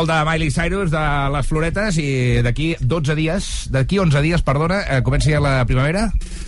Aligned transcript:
molt 0.00 0.08
de 0.08 0.24
Miley 0.24 0.50
Cyrus, 0.50 0.88
de 0.88 1.00
les 1.34 1.44
floretes, 1.46 1.96
i 2.00 2.40
d'aquí 2.40 2.70
12 2.80 3.14
dies, 3.18 3.48
d'aquí 3.68 3.98
11 4.00 4.22
dies, 4.24 4.40
perdona, 4.40 4.78
eh, 4.88 5.02
comença 5.04 5.28
ja 5.28 5.42
la 5.44 5.66
primavera, 5.68 6.06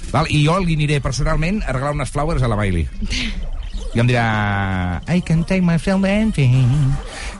val? 0.08 0.30
i 0.32 0.40
jo 0.46 0.54
li 0.62 0.78
aniré 0.78 1.02
personalment 1.04 1.60
a 1.66 1.74
regalar 1.76 1.92
unes 1.98 2.12
flowers 2.14 2.40
a 2.40 2.48
la 2.48 2.56
Miley. 2.56 2.86
I 3.92 4.00
em 4.00 4.08
dirà... 4.08 4.24
I 5.04 5.20
can 5.20 5.44
take 5.44 5.60
myself 5.60 6.06
anything 6.08 6.64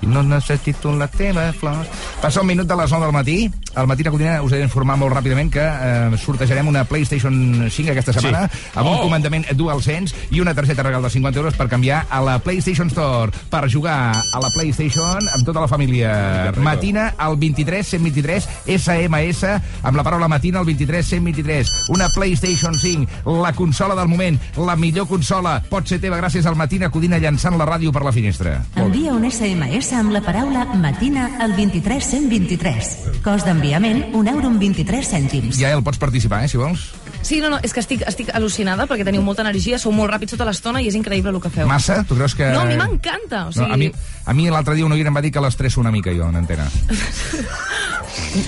i 0.04 0.10
no 0.10 0.20
necessito 0.26 0.92
la 0.92 1.08
teva 1.08 1.46
flor. 1.56 1.80
Passa 2.20 2.42
un 2.42 2.50
minut 2.50 2.68
de 2.68 2.76
les 2.76 2.92
9 2.92 3.08
del 3.08 3.16
matí. 3.16 3.38
Al 3.74 3.86
matí 3.86 4.04
a 4.06 4.10
Codina 4.10 4.42
us 4.44 4.52
he 4.52 4.58
d'informar 4.60 4.98
molt 5.00 5.14
ràpidament 5.14 5.50
que 5.52 5.62
eh, 5.64 6.18
sortejarem 6.20 6.68
una 6.68 6.84
PlayStation 6.84 7.68
5 7.70 7.92
aquesta 7.92 8.12
setmana 8.12 8.44
sí. 8.52 8.58
amb 8.74 8.88
un 8.88 8.96
Oh! 8.98 9.04
comandament 9.06 9.46
DualSense 9.56 10.28
i 10.30 10.40
una 10.42 10.54
targeta 10.54 10.84
regal 10.84 11.02
de 11.02 11.10
50 11.10 11.40
euros 11.40 11.56
per 11.56 11.68
canviar 11.68 12.02
a 12.10 12.20
la 12.20 12.38
PlayStation 12.44 12.90
Store 12.92 13.32
per 13.50 13.64
jugar 13.72 14.12
a 14.12 14.42
la 14.42 14.50
PlayStation 14.54 15.18
amb 15.34 15.46
tota 15.46 15.64
la 15.64 15.68
família. 15.68 16.52
Matina 16.60 17.14
al 17.16 17.36
23 17.40 17.94
123 17.96 18.48
SMS 18.76 19.54
amb 19.82 19.96
la 19.96 20.04
paraula 20.04 20.28
matina 20.28 20.60
al 20.60 20.66
23 20.68 21.06
123 21.14 21.72
una 21.96 22.08
PlayStation 22.14 22.74
5 22.74 23.38
la 23.42 23.52
consola 23.52 23.94
del 23.94 24.08
moment, 24.08 24.38
la 24.56 24.76
millor 24.76 25.08
consola 25.08 25.56
pot 25.70 25.88
ser 25.88 26.00
teva 26.02 26.18
gràcies 26.20 26.46
al 26.46 26.56
Matina 26.58 26.90
Codina 26.92 27.18
llançant 27.22 27.56
la 27.58 27.66
ràdio 27.68 27.92
per 27.92 28.04
la 28.04 28.12
finestra. 28.12 28.58
Envia 28.76 29.14
un 29.16 29.24
SMS 29.30 29.92
amb 29.96 30.12
la 30.12 30.20
paraula 30.24 30.66
matina 30.76 31.30
al 31.40 31.56
23 31.56 32.10
123. 32.12 32.92
Cost 33.24 33.48
d'enviament, 33.62 34.14
un 34.18 34.26
euro 34.28 34.48
amb 34.50 34.58
23 34.60 35.06
cèntims. 35.06 35.56
Ja 35.60 35.70
el 35.72 35.82
pots 35.86 35.98
participar, 35.98 36.42
eh, 36.44 36.48
si 36.50 36.58
vols. 36.58 36.90
Sí, 37.22 37.38
no, 37.40 37.48
no, 37.52 37.60
és 37.62 37.72
que 37.72 37.78
estic, 37.78 38.02
estic 38.08 38.32
al·lucinada 38.34 38.88
perquè 38.90 39.04
teniu 39.06 39.22
molta 39.22 39.44
energia, 39.46 39.78
sou 39.78 39.92
molt 39.94 40.10
ràpids 40.10 40.34
tota 40.34 40.44
l'estona 40.48 40.82
i 40.82 40.88
és 40.90 40.96
increïble 40.98 41.30
el 41.30 41.38
que 41.40 41.50
feu. 41.54 41.68
Massa? 41.70 42.00
Tu 42.02 42.16
creus 42.18 42.34
que... 42.34 42.48
No, 42.50 42.64
a 42.64 42.66
mi 42.66 42.74
m'encanta, 42.76 43.46
o 43.46 43.52
sigui- 43.54 43.68
No, 43.68 43.74
a 43.74 43.76
mi, 43.78 43.92
a 44.26 44.34
mi 44.34 44.48
l'altre 44.50 44.74
dia 44.74 44.84
un 44.84 44.92
oient 44.92 45.06
em 45.06 45.14
va 45.14 45.22
dir 45.22 45.30
que 45.30 45.40
l'estresso 45.40 45.80
una 45.80 45.92
mica 45.94 46.10
jo 46.10 46.26
en 46.28 46.36
antena. 46.42 46.66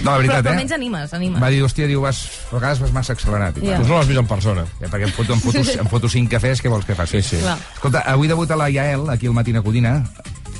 No, 0.02 0.10
la 0.10 0.16
veritat, 0.18 0.40
però, 0.40 0.42
però 0.42 0.50
eh? 0.50 0.56
almenys 0.56 0.72
animes, 0.74 1.14
animes. 1.14 1.40
Va 1.42 1.50
dir, 1.54 1.62
hòstia, 1.64 1.86
diu, 1.86 2.02
vas, 2.02 2.24
a 2.50 2.56
vegades 2.56 2.80
vas 2.82 2.92
massa 2.92 3.14
accelerat. 3.14 3.60
Ja. 3.62 3.78
Tu 3.78 3.86
no 3.86 3.96
l'has 3.98 4.08
vist 4.10 4.20
en 4.20 4.26
persona. 4.26 4.66
Ja, 4.80 4.88
perquè 4.90 5.06
em 5.06 5.14
foto, 5.14 5.36
em 5.38 5.40
foto, 5.44 5.62
em 5.84 5.90
foto 5.92 6.10
cinc 6.10 6.30
cafès, 6.34 6.60
què 6.60 6.72
vols 6.72 6.84
que 6.88 6.96
faci? 6.98 7.22
Sí, 7.22 7.36
sí. 7.36 7.42
Clar. 7.44 7.56
Escolta, 7.76 8.02
avui 8.10 8.28
debuta 8.28 8.58
la 8.58 8.68
Yael, 8.74 9.06
aquí 9.14 9.30
al 9.30 9.36
Matina 9.38 9.62
Codina. 9.62 10.00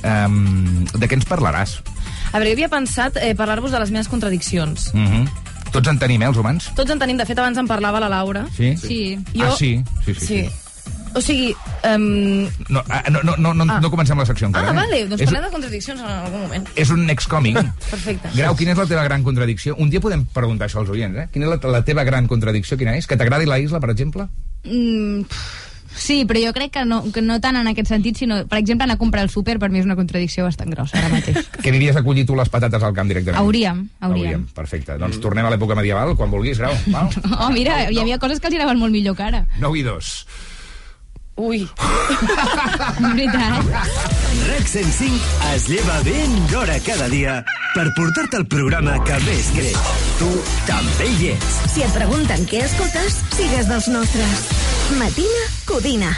Um, 0.05 0.85
de 0.93 1.07
què 1.09 1.17
ens 1.19 1.25
parlaràs? 1.27 1.79
A 2.35 2.39
veure, 2.41 2.51
jo 2.51 2.57
havia 2.59 2.67
pensat 2.71 3.15
eh, 3.23 3.31
parlar-vos 3.39 3.71
de 3.71 3.79
les 3.79 3.91
meves 3.95 4.09
contradiccions. 4.11 4.89
Uh 4.93 4.99
-huh. 5.07 5.23
Tots 5.71 5.87
en 5.87 5.99
tenim, 5.99 6.21
eh, 6.21 6.27
els 6.27 6.37
humans? 6.37 6.69
Tots 6.75 6.91
en 6.91 6.99
tenim, 6.99 7.17
de 7.17 7.25
fet, 7.25 7.39
abans 7.39 7.57
en 7.57 7.67
parlava 7.67 7.99
la 7.99 8.09
Laura. 8.09 8.45
Sí? 8.55 8.75
Sí. 8.77 9.17
Jo- 9.33 9.45
Ah, 9.45 9.55
sí? 9.57 9.83
Sí, 10.05 10.13
sí. 10.13 10.19
Sí. 10.19 10.25
sí. 10.43 10.49
O 11.15 11.21
sigui... 11.21 11.55
Um... 11.95 12.43
No, 12.67 12.83
ah, 12.89 13.03
no, 13.09 13.21
no, 13.23 13.37
no, 13.37 13.53
no, 13.53 13.73
Ah. 13.73 13.79
no 13.79 13.89
comencem 13.89 14.17
la 14.19 14.25
secció 14.25 14.47
encara. 14.47 14.67
Ah, 14.67 14.71
eh? 14.71 14.75
vale, 14.75 15.07
doncs 15.07 15.21
és, 15.21 15.29
parlem 15.29 15.43
de 15.45 15.51
contradiccions 15.51 16.01
en 16.01 16.07
algun 16.07 16.41
moment. 16.41 16.67
és 16.75 16.89
un 16.89 17.09
excòmic. 17.09 17.55
Perfecte. 17.89 18.29
Grau, 18.35 18.53
quina 18.55 18.71
és 18.73 18.77
la 18.77 18.85
teva 18.85 19.03
gran 19.05 19.23
contradicció? 19.23 19.75
Un 19.77 19.89
dia 19.89 20.01
podem 20.01 20.25
preguntar 20.25 20.67
això 20.67 20.79
als 20.79 20.89
oients, 20.89 21.15
eh? 21.17 21.27
Quina 21.31 21.45
és 21.45 21.51
la, 21.63 21.69
la 21.71 21.81
teva 21.85 22.03
gran 22.03 22.27
contradicció? 22.27 22.77
Quina 22.77 22.97
és? 22.97 23.07
Que 23.07 23.15
t'agradi 23.15 23.45
la 23.45 23.59
isla, 23.59 23.79
per 23.79 23.91
exemple? 23.91 24.27
Mm, 24.65 25.21
pff, 25.23 25.64
sí, 25.97 26.23
però 26.27 26.41
jo 26.43 26.53
crec 26.53 26.71
que 26.75 26.85
no, 26.85 27.01
que 27.13 27.21
no 27.23 27.39
tant 27.41 27.57
en 27.59 27.67
aquest 27.71 27.89
sentit, 27.91 28.17
sinó, 28.19 28.41
per 28.49 28.59
exemple, 28.59 28.85
anar 28.85 28.97
a 28.99 29.01
comprar 29.01 29.23
al 29.25 29.31
súper 29.33 29.57
per 29.59 29.69
mi 29.73 29.79
és 29.81 29.87
una 29.87 29.97
contradicció 29.97 30.45
bastant 30.47 30.71
grossa 30.73 30.99
ara 30.99 31.11
mateix. 31.13 31.41
Que 31.63 31.71
aniries 31.73 31.97
a 31.97 32.03
collir 32.05 32.25
tu 32.27 32.35
les 32.37 32.49
patates 32.51 32.83
al 32.83 32.93
camp 32.93 33.09
directament? 33.09 33.39
Hauríem, 33.41 33.85
hauríem. 34.05 34.45
Perfecte. 34.55 34.99
Doncs 35.01 35.19
tornem 35.23 35.47
a 35.47 35.53
l'època 35.53 35.77
medieval, 35.77 36.15
quan 36.19 36.31
vulguis, 36.31 36.59
Grau. 36.61 36.75
Val? 36.95 37.09
Oh, 37.39 37.49
mira, 37.55 37.85
hi 37.89 38.01
havia 38.03 38.19
coses 38.19 38.39
que 38.39 38.51
els 38.51 38.59
anaven 38.59 38.81
molt 38.81 38.93
millor 38.93 39.17
que 39.17 39.27
ara. 39.29 39.45
9 39.61 39.81
i 39.81 39.87
2. 39.87 40.13
Ui, 41.45 41.65
veritat. 43.03 44.24
RAC 44.55 44.67
105 44.67 45.19
es 45.53 45.67
lleva 45.67 45.97
ben 46.05 46.35
d'hora 46.47 46.77
cada 46.79 47.09
dia 47.11 47.33
per 47.73 47.89
portar-te 47.97 48.39
el 48.39 48.45
programa 48.47 48.93
que 49.03 49.17
més 49.25 49.49
creix. 49.55 49.89
Tu 50.19 50.29
també 50.69 51.09
hi 51.17 51.33
ets. 51.33 51.57
Si 51.73 51.83
et 51.83 51.97
pregunten 51.97 52.47
què 52.47 52.61
escoltes, 52.63 53.19
sigues 53.35 53.67
dels 53.71 53.89
nostres. 53.91 54.47
Matina 55.01 55.43
Codina. 55.67 56.13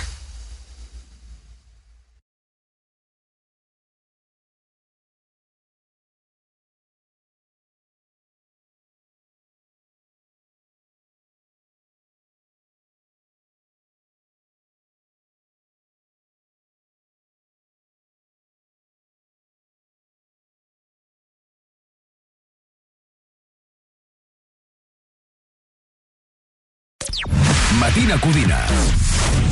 Matina 27.98 28.14
Codina. 28.22 28.62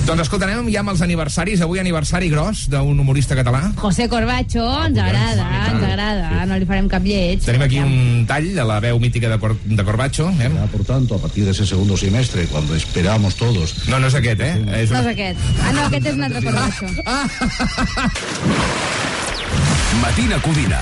Doncs 0.05 0.21
escolta, 0.21 0.45
anem 0.45 0.67
ja 0.69 0.83
amb 0.83 0.91
els 0.91 0.99
aniversaris. 1.01 1.63
Avui 1.65 1.79
aniversari 1.81 2.27
gros 2.29 2.67
d'un 2.69 2.99
humorista 3.01 3.33
català. 3.33 3.71
José 3.81 4.05
Corbacho, 4.05 4.61
ens 4.85 4.99
agrada, 5.01 5.47
ens 5.71 5.81
agrada, 5.87 6.43
no 6.45 6.53
li 6.61 6.67
farem 6.69 6.85
cap 6.91 7.01
lleig. 7.01 7.41
Tenim 7.41 7.63
aquí 7.65 7.79
un 7.81 8.21
tall 8.29 8.51
de 8.53 8.61
la 8.69 8.77
veu 8.85 9.01
mítica 9.01 9.31
de, 9.33 9.39
Cor 9.41 9.55
de 9.65 9.81
Corbacho. 9.87 10.29
Eh? 10.37 10.51
Ya, 10.53 10.67
Por 10.69 10.85
tanto, 10.85 11.17
a 11.17 11.21
partir 11.25 11.41
de 11.45 11.51
ese 11.57 11.65
segundo 11.65 11.97
semestre, 11.97 12.45
cuando 12.45 12.75
esperamos 12.75 13.33
todos 13.33 13.87
No, 13.89 13.97
no 13.99 14.05
és 14.13 14.17
aquest, 14.21 14.39
eh? 14.45 14.61
És 14.83 14.91
No 14.93 14.99
una... 15.01 15.09
és 15.09 15.15
aquest. 15.15 15.39
Ah, 15.65 15.73
no, 15.73 15.81
aquest 15.89 16.05
és 16.05 16.13
un 16.13 16.21
altre 16.29 16.45
Corbacho. 16.45 16.85
Matina 20.05 20.37
Codina. 20.45 20.81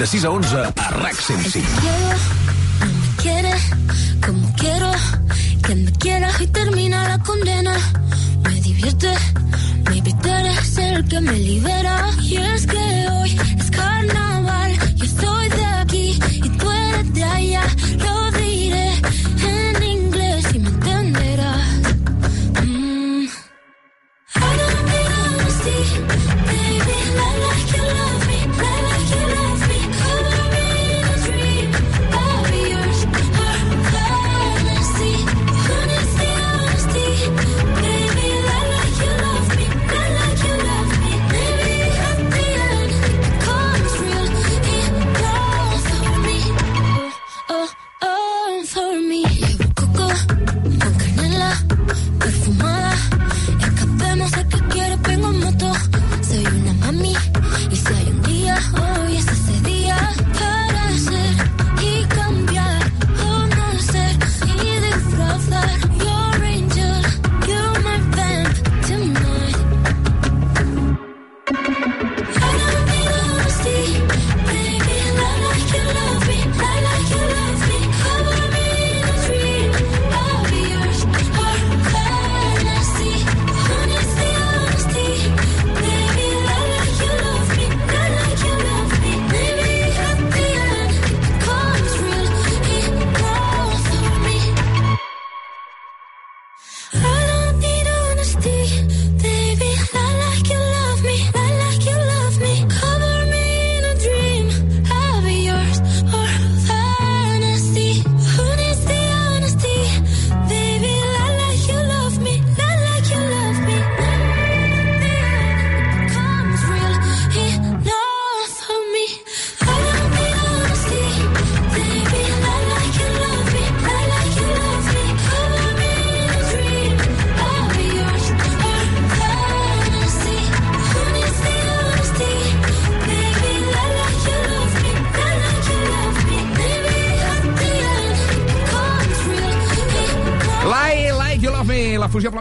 De 0.00 0.06
6 0.06 0.24
a 0.24 0.30
11 0.30 0.56
a 0.80 0.88
RAC 0.96 1.16
105. 1.28 1.68
quiero, 1.76 2.72
no 2.80 2.88
me 2.88 3.08
quiere 3.20 3.52
como 4.24 4.48
quiero. 4.56 4.88
Quien 5.62 5.84
me 5.84 5.92
quiera 5.92 6.30
y 6.40 6.46
termina 6.46 7.08
la 7.08 7.18
condena. 7.18 7.74
Me 8.44 8.60
divierte, 8.60 9.14
tú 10.22 10.28
eres 10.28 10.78
el 10.78 11.04
que 11.08 11.20
me 11.20 11.38
libera. 11.38 12.10
Y 12.22 12.36
es 12.36 12.66
que 12.66 13.08
hoy 13.10 13.38
es 13.58 13.70
carnaval. 13.70 14.39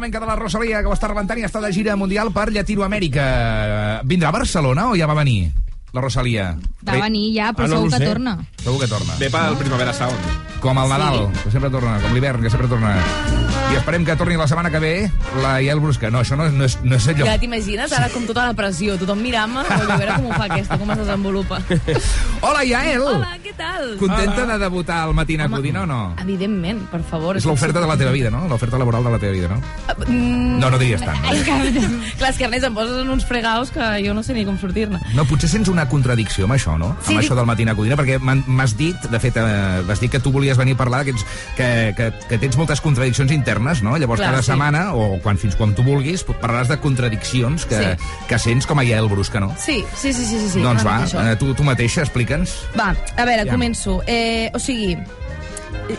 Flamenca 0.10 0.20
de 0.20 0.26
la 0.26 0.36
Rosalia, 0.36 0.82
que 0.82 0.88
ho 0.90 0.94
està 0.96 1.08
rebentant 1.10 1.38
i 1.40 1.44
està 1.46 1.62
de 1.62 1.70
gira 1.74 1.96
mundial 1.96 2.32
per 2.34 2.50
Llatinoamèrica. 2.52 4.02
Vindrà 4.10 4.30
a 4.30 4.36
Barcelona 4.36 4.90
o 4.90 4.96
ja 4.98 5.06
va 5.08 5.14
venir 5.14 5.52
la 5.94 6.02
Rosalia? 6.02 6.56
Va 6.86 6.98
venir 7.02 7.34
ja, 7.36 7.52
però 7.54 7.66
Ah, 7.66 7.68
no 7.70 7.76
segur 7.76 7.88
ho 7.88 7.92
que 7.92 7.98
sé. 7.98 8.06
torna. 8.06 8.38
Segur 8.64 8.80
que 8.80 8.88
torna. 8.88 9.16
Ve 9.20 9.30
pel 9.30 9.58
Primavera 9.58 9.94
Sound. 9.94 10.18
Com 10.62 10.78
el 10.78 10.90
Nadal, 10.90 11.30
que 11.44 11.52
sempre 11.52 11.70
torna, 11.70 12.00
com 12.02 12.14
l'hivern, 12.14 12.42
que 12.42 12.50
sempre 12.50 12.68
torna. 12.68 12.98
I 13.70 13.76
esperem 13.78 14.04
que 14.06 14.16
torni 14.18 14.36
la 14.36 14.48
setmana 14.50 14.72
que 14.74 14.80
ve 14.82 15.12
la 15.44 15.60
Yael 15.62 15.80
Brusca. 15.80 16.10
No, 16.10 16.20
això 16.24 16.36
no, 16.36 16.48
és- 16.48 16.54
no, 16.54 16.66
és, 16.66 16.78
no 16.84 16.96
és 16.96 17.08
allò. 17.08 17.26
Ja 17.28 17.38
t'imagines, 17.38 17.92
ara 17.94 18.10
com 18.10 18.26
tota 18.26 18.48
la 18.48 18.54
pressió, 18.58 18.96
tothom 18.98 19.20
mirant-me, 19.22 19.62
a 19.62 19.98
veure 19.98 20.16
com 20.16 20.26
ho 20.26 20.34
fa 20.34 20.46
aquesta, 20.50 20.78
com 20.80 20.90
es 20.92 20.98
desenvolupa. 20.98 21.60
Hola, 22.42 22.64
Yael! 22.66 23.02
Hola, 23.04 23.36
què 23.44 23.54
tal? 23.58 23.94
Contenta 24.00 24.46
de 24.48 24.58
debutar 24.64 25.04
al 25.04 25.14
Matina 25.14 25.46
Home, 25.46 25.58
Codina 25.58 25.84
o 25.84 25.86
no? 25.86 26.00
Evidentment, 26.24 26.82
per 26.90 27.04
favor. 27.04 27.38
És 27.38 27.46
l'oferta 27.46 27.80
de 27.84 27.88
la 27.88 27.98
teva 27.98 28.12
vida, 28.12 28.32
no? 28.34 28.48
L'oferta 28.50 28.78
laboral 28.82 29.04
de 29.06 29.12
la 29.14 29.20
teva 29.22 29.34
vida, 29.34 29.48
no? 29.54 29.62
Mm, 30.08 30.58
No, 30.60 30.70
no 30.72 30.78
diries 30.82 31.02
tant. 31.06 31.20
No, 31.22 31.30
Clar, 32.18 32.32
és 32.32 32.38
que 32.38 32.44
Ernest, 32.50 32.66
em 32.66 32.74
poses 32.76 32.98
en 33.04 33.10
uns 33.14 33.26
fregaus 33.26 33.70
que 33.72 33.86
jo 34.06 34.14
no 34.18 34.24
sé 34.24 34.34
ni 34.34 34.46
com 34.46 34.58
sortir-ne. 34.60 35.00
no 35.14 35.26
potser 35.30 35.50
sents 35.50 35.70
una 35.70 35.88
contradicció 35.88 36.46
amb 36.50 36.58
això, 36.58 36.78
no? 36.78 36.96
Sí, 37.06 37.14
amb 37.14 37.20
dic- 37.22 37.30
això 37.30 37.36
del 37.38 37.46
Matina 37.46 37.76
Codina, 37.76 37.96
perquè 38.00 38.18
m'has 38.20 38.76
dit, 38.78 38.98
de 39.12 39.20
fet, 39.20 39.38
eh, 39.38 39.84
m'has 39.86 40.00
dit 40.02 40.12
que 40.12 40.20
tu 40.20 40.32
volies 40.32 40.58
venir 40.58 40.74
a 40.74 40.78
parlar 40.78 41.04
que, 41.06 41.12
ets, 41.12 41.26
que, 41.56 41.94
que, 41.96 42.12
que 42.28 42.38
tens 42.42 42.58
moltes 42.58 42.82
contradiccions 42.82 43.32
internes, 43.32 43.59
no? 43.84 43.98
Llavors, 43.98 44.20
Clar, 44.22 44.32
cada 44.32 44.42
sí. 44.44 44.52
setmana, 44.52 44.94
o 44.94 45.20
quan 45.22 45.38
fins 45.38 45.56
quan 45.56 45.76
tu 45.76 45.84
vulguis, 45.84 46.24
parlaràs 46.26 46.68
de 46.70 46.78
contradiccions 46.80 47.66
que, 47.66 47.78
Sí. 47.80 48.10
que 48.28 48.40
sents 48.40 48.66
com 48.66 48.80
a 48.80 48.84
Yael 48.84 49.08
Brusca, 49.10 49.40
no? 49.40 49.54
Sí, 49.58 49.84
sí, 49.96 50.14
sí, 50.14 50.26
sí, 50.26 50.40
sí. 50.40 50.50
sí 50.50 50.62
doncs 50.62 50.86
va, 50.86 51.00
això. 51.06 51.24
eh, 51.32 51.36
tu, 51.36 51.54
tu 51.54 51.64
mateixa, 51.64 52.02
explica'ns. 52.02 52.54
Va, 52.78 52.96
a 53.18 53.26
veure, 53.26 53.46
Ja. 53.46 53.52
començo. 53.54 54.02
Eh, 54.08 54.50
o 54.54 54.60
sigui, 54.60 54.98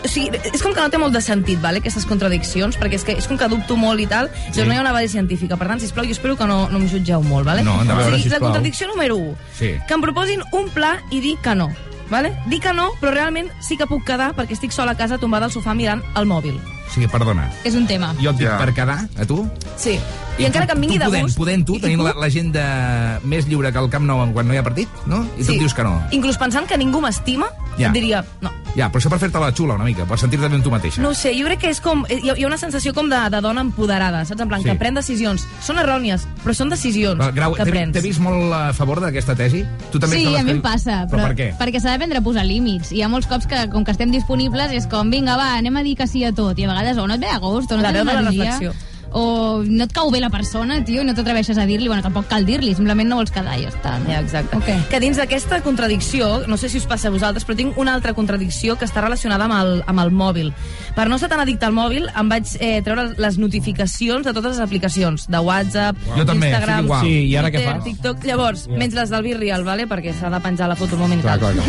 o 0.03 0.07
sigui, 0.07 0.29
és 0.53 0.61
com 0.63 0.73
que 0.73 0.79
no 0.81 0.89
té 0.89 0.97
molt 0.97 1.13
de 1.13 1.21
sentit, 1.21 1.59
vale, 1.61 1.79
aquestes 1.79 2.05
contradiccions, 2.05 2.77
perquè 2.79 2.95
és, 2.95 3.03
que 3.03 3.11
és 3.17 3.27
com 3.27 3.37
que 3.37 3.47
dubto 3.51 3.75
molt 3.77 3.99
i 3.99 4.07
tal, 4.07 4.29
sí. 4.29 4.51
doncs 4.61 4.67
no 4.67 4.73
hi 4.73 4.77
ha 4.77 4.81
una 4.85 4.91
base 4.95 5.09
científica. 5.09 5.57
Per 5.57 5.67
tant, 5.67 5.79
sisplau, 5.83 6.05
jo 6.05 6.11
espero 6.15 6.37
que 6.37 6.47
no, 6.47 6.69
no 6.69 6.77
em 6.79 6.87
jutgeu 6.89 7.21
molt, 7.23 7.45
vale? 7.45 7.63
No, 7.63 7.81
endavant. 7.81 8.07
o 8.07 8.09
sigui, 8.11 8.23
sisplau. 8.23 8.39
la 8.39 8.45
contradicció 8.47 8.87
número 8.87 9.17
1, 9.17 9.35
Sí. 9.57 9.73
que 9.87 9.93
em 9.93 10.01
proposin 10.01 10.41
un 10.53 10.69
pla 10.69 10.99
i 11.11 11.19
dir 11.19 11.37
que 11.43 11.55
no. 11.55 11.69
Vale? 12.11 12.33
Dir 12.47 12.59
que 12.59 12.73
no, 12.73 12.89
però 12.99 13.13
realment 13.13 13.47
sí 13.63 13.77
que 13.77 13.85
puc 13.87 14.03
quedar 14.03 14.33
perquè 14.35 14.51
estic 14.51 14.71
sola 14.75 14.91
a 14.91 14.97
casa 14.99 15.17
tombada 15.17 15.45
al 15.45 15.51
sofà 15.53 15.73
mirant 15.73 16.01
el 16.19 16.25
mòbil. 16.27 16.57
O 16.91 16.93
sigui, 16.93 17.07
perdona, 17.07 17.45
És 17.63 17.73
un 17.79 17.85
tema. 17.87 18.09
jo 18.19 18.31
et 18.33 18.37
dic 18.37 18.47
Ja. 18.49 18.57
per 18.59 18.73
quedar, 18.75 19.07
a 19.17 19.25
tu? 19.25 19.47
Sí. 19.77 19.97
I, 20.37 20.43
encara 20.45 20.65
que 20.67 20.73
em 20.73 20.81
vingui 20.81 20.97
tu 20.97 20.99
de 20.99 21.05
podent, 21.05 21.23
gust... 21.23 21.37
Podent 21.37 21.65
tu, 21.65 21.73
i- 21.75 21.77
i 21.77 21.81
tenint 21.81 22.01
l'agenda 22.19 23.19
més 23.23 23.47
lliure 23.47 23.71
que 23.71 23.79
el 23.79 23.89
Camp 23.89 24.03
Nou 24.05 24.33
quan 24.33 24.47
no 24.47 24.53
hi 24.53 24.57
ha 24.57 24.63
partit, 24.63 24.89
no? 25.05 25.21
I 25.37 25.43
tu 25.45 25.53
em 25.53 25.59
dius 25.59 25.73
que 25.73 25.83
no. 25.83 26.01
Inclús 26.11 26.37
pensant 26.37 26.67
que 26.67 26.77
ningú 26.77 26.99
m'estima, 26.99 27.47
Ja. 27.77 27.87
et 27.87 27.93
diria, 27.93 28.25
no, 28.41 28.51
Ja, 28.75 28.87
però 28.87 29.01
això 29.01 29.09
per 29.11 29.17
fer-te 29.19 29.39
la 29.41 29.49
xula 29.51 29.75
una 29.75 29.83
mica, 29.83 30.05
per 30.07 30.15
sentir-te 30.17 30.47
bé 30.47 30.55
amb 30.55 30.63
tu 30.63 30.71
mateixa. 30.71 31.01
No 31.03 31.09
ho 31.11 31.13
sé, 31.17 31.33
jo 31.35 31.43
crec 31.49 31.59
que 31.59 31.69
és 31.73 31.81
com... 31.83 32.05
Hi 32.07 32.29
ha, 32.31 32.35
hi 32.39 32.45
ha 32.45 32.47
una 32.47 32.57
sensació 32.57 32.93
com 32.95 33.09
de, 33.11 33.17
de 33.33 33.41
dona 33.43 33.59
empoderada, 33.65 34.21
saps? 34.25 34.39
En 34.45 34.47
plan, 34.47 34.61
Sí. 34.63 34.69
que 34.69 34.75
pren 34.79 34.95
decisions. 34.95 35.43
Són 35.65 35.77
errònies, 35.81 36.23
però 36.45 36.53
són 36.55 36.69
decisions 36.71 37.19
Va, 37.19 37.31
Grau, 37.35 37.51
que 37.57 37.65
t'he 37.67 37.71
prens. 37.73 37.91
t'he 37.97 38.03
vist 38.05 38.21
molt 38.23 38.53
a 38.55 38.71
favor 38.77 39.01
d'aquesta 39.03 39.35
tesi? 39.35 39.65
Tu 39.91 39.99
també 39.99 40.21
Sí, 40.21 40.25
a 40.35 40.43
mi 40.47 40.51
em 40.55 40.61
passa. 40.63 41.01
Però, 41.11 41.27
per 41.27 41.35
què? 41.35 41.49
Perquè 41.59 41.81
s'ha 41.83 41.91
d'aprendre 41.91 42.19
a 42.19 42.23
posar 42.23 42.45
límits. 42.47 42.93
Hi 42.95 43.01
ha 43.03 43.09
molts 43.11 43.27
cops 43.27 43.45
que, 43.47 43.65
com 43.73 43.83
que 43.83 43.91
estem 43.91 44.11
disponibles, 44.11 44.71
és 44.71 44.87
com, 44.87 45.09
vinga, 45.11 45.35
va, 45.35 45.57
anem 45.57 45.75
a 45.75 45.83
dir 45.83 45.97
que 45.97 46.07
sí 46.07 46.23
a 46.23 46.31
tot. 46.31 46.57
I 46.57 46.63
a 46.65 46.71
vegades 46.71 46.97
o 46.97 47.07
no 47.07 47.15
et 47.15 47.19
ve 47.19 47.27
a 47.27 47.39
gust, 47.43 47.71
o 47.71 47.75
no 47.77 47.83
La 47.83 47.91
tens 47.91 48.05
veu 48.05 48.07
de 48.07 48.13
la 48.13 48.19
energia, 48.29 48.55
reflexió. 48.57 48.90
O 49.11 49.63
no 49.67 49.85
et 49.85 49.93
cau 49.93 50.11
bé 50.11 50.21
la 50.23 50.29
persona, 50.33 50.79
tio, 50.87 51.03
i 51.03 51.07
no 51.07 51.15
t'atreveixes 51.17 51.57
a 51.59 51.65
dir-li. 51.69 51.89
Bueno, 51.91 52.03
tampoc 52.05 52.27
cal 52.31 52.45
dir-li, 52.47 52.73
simplement 52.77 53.09
no 53.09 53.19
vols 53.19 53.33
quedar 53.33 53.57
i 53.59 53.65
ja 53.65 53.73
està. 53.73 53.97
No? 54.01 54.11
Ja, 54.11 54.21
exacte. 54.23 54.57
Ok. 54.57 54.87
Que 54.91 55.01
dins 55.03 55.19
d'aquesta 55.19 55.61
contradicció, 55.65 56.47
no 56.47 56.57
sé 56.57 56.69
si 56.71 56.79
us 56.81 56.87
passa 56.89 57.09
a 57.09 57.13
vosaltres, 57.13 57.45
però 57.47 57.57
tinc 57.59 57.77
una 57.81 57.93
altra 57.93 58.15
contradicció 58.17 58.77
que 58.79 58.87
està 58.87 59.03
relacionada 59.03 59.47
amb 59.47 59.57
el, 59.59 59.73
amb 59.87 60.03
el 60.05 60.11
mòbil. 60.15 60.51
Per 60.95 61.07
no 61.09 61.19
estar 61.19 61.29
tan 61.31 61.43
addicte 61.43 61.67
al 61.67 61.75
mòbil, 61.75 62.09
em 62.17 62.31
vaig 62.31 62.55
eh, 62.59 62.79
treure 62.85 63.11
les 63.17 63.39
notificacions 63.41 64.25
de 64.27 64.33
totes 64.33 64.55
les 64.55 64.63
aplicacions, 64.63 65.27
de 65.31 65.39
WhatsApp, 65.39 65.99
Jo 66.17 66.25
també, 66.27 66.51
Instagram, 66.51 66.85
estic 66.85 66.89
igual. 66.89 67.05
Sí, 67.05 67.15
i 67.27 67.35
ara 67.39 67.51
què 67.51 67.61
Twitter, 67.61 67.75
fas? 67.75 67.85
TikTok. 67.89 68.25
Llavors, 68.31 68.65
menys 68.71 68.97
les 68.97 69.13
del 69.13 69.25
Virreal, 69.27 69.65
vale? 69.67 69.87
perquè 69.91 70.13
s'ha 70.15 70.29
de 70.31 70.39
penjar 70.43 70.69
la 70.71 70.77
foto 70.79 70.95
al 70.95 71.01
moment 71.03 71.21
Clar, 71.21 71.37
clar, 71.39 71.53
clar. 71.53 71.65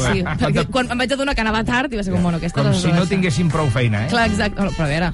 Sí, 0.00 0.04
sí, 0.04 0.24
perquè 0.40 0.66
quan 0.72 0.90
em 0.92 1.02
vaig 1.02 1.14
adonar 1.16 1.34
que 1.34 1.44
anava 1.44 1.62
tard, 1.66 1.92
i 1.92 1.98
va 1.98 2.06
ser 2.06 2.14
com, 2.14 2.22
bueno, 2.22 2.38
aquesta 2.40 2.62
Com 2.62 2.76
si 2.76 2.92
no 2.94 3.06
tinguéssim 3.10 3.50
prou 3.52 3.70
feina, 3.72 4.06
eh? 4.06 4.12
Clar, 4.12 4.28
exacte. 4.30 4.56
Bueno, 4.60 4.76
però 4.76 4.86
a 4.86 4.90
veure, 4.94 5.12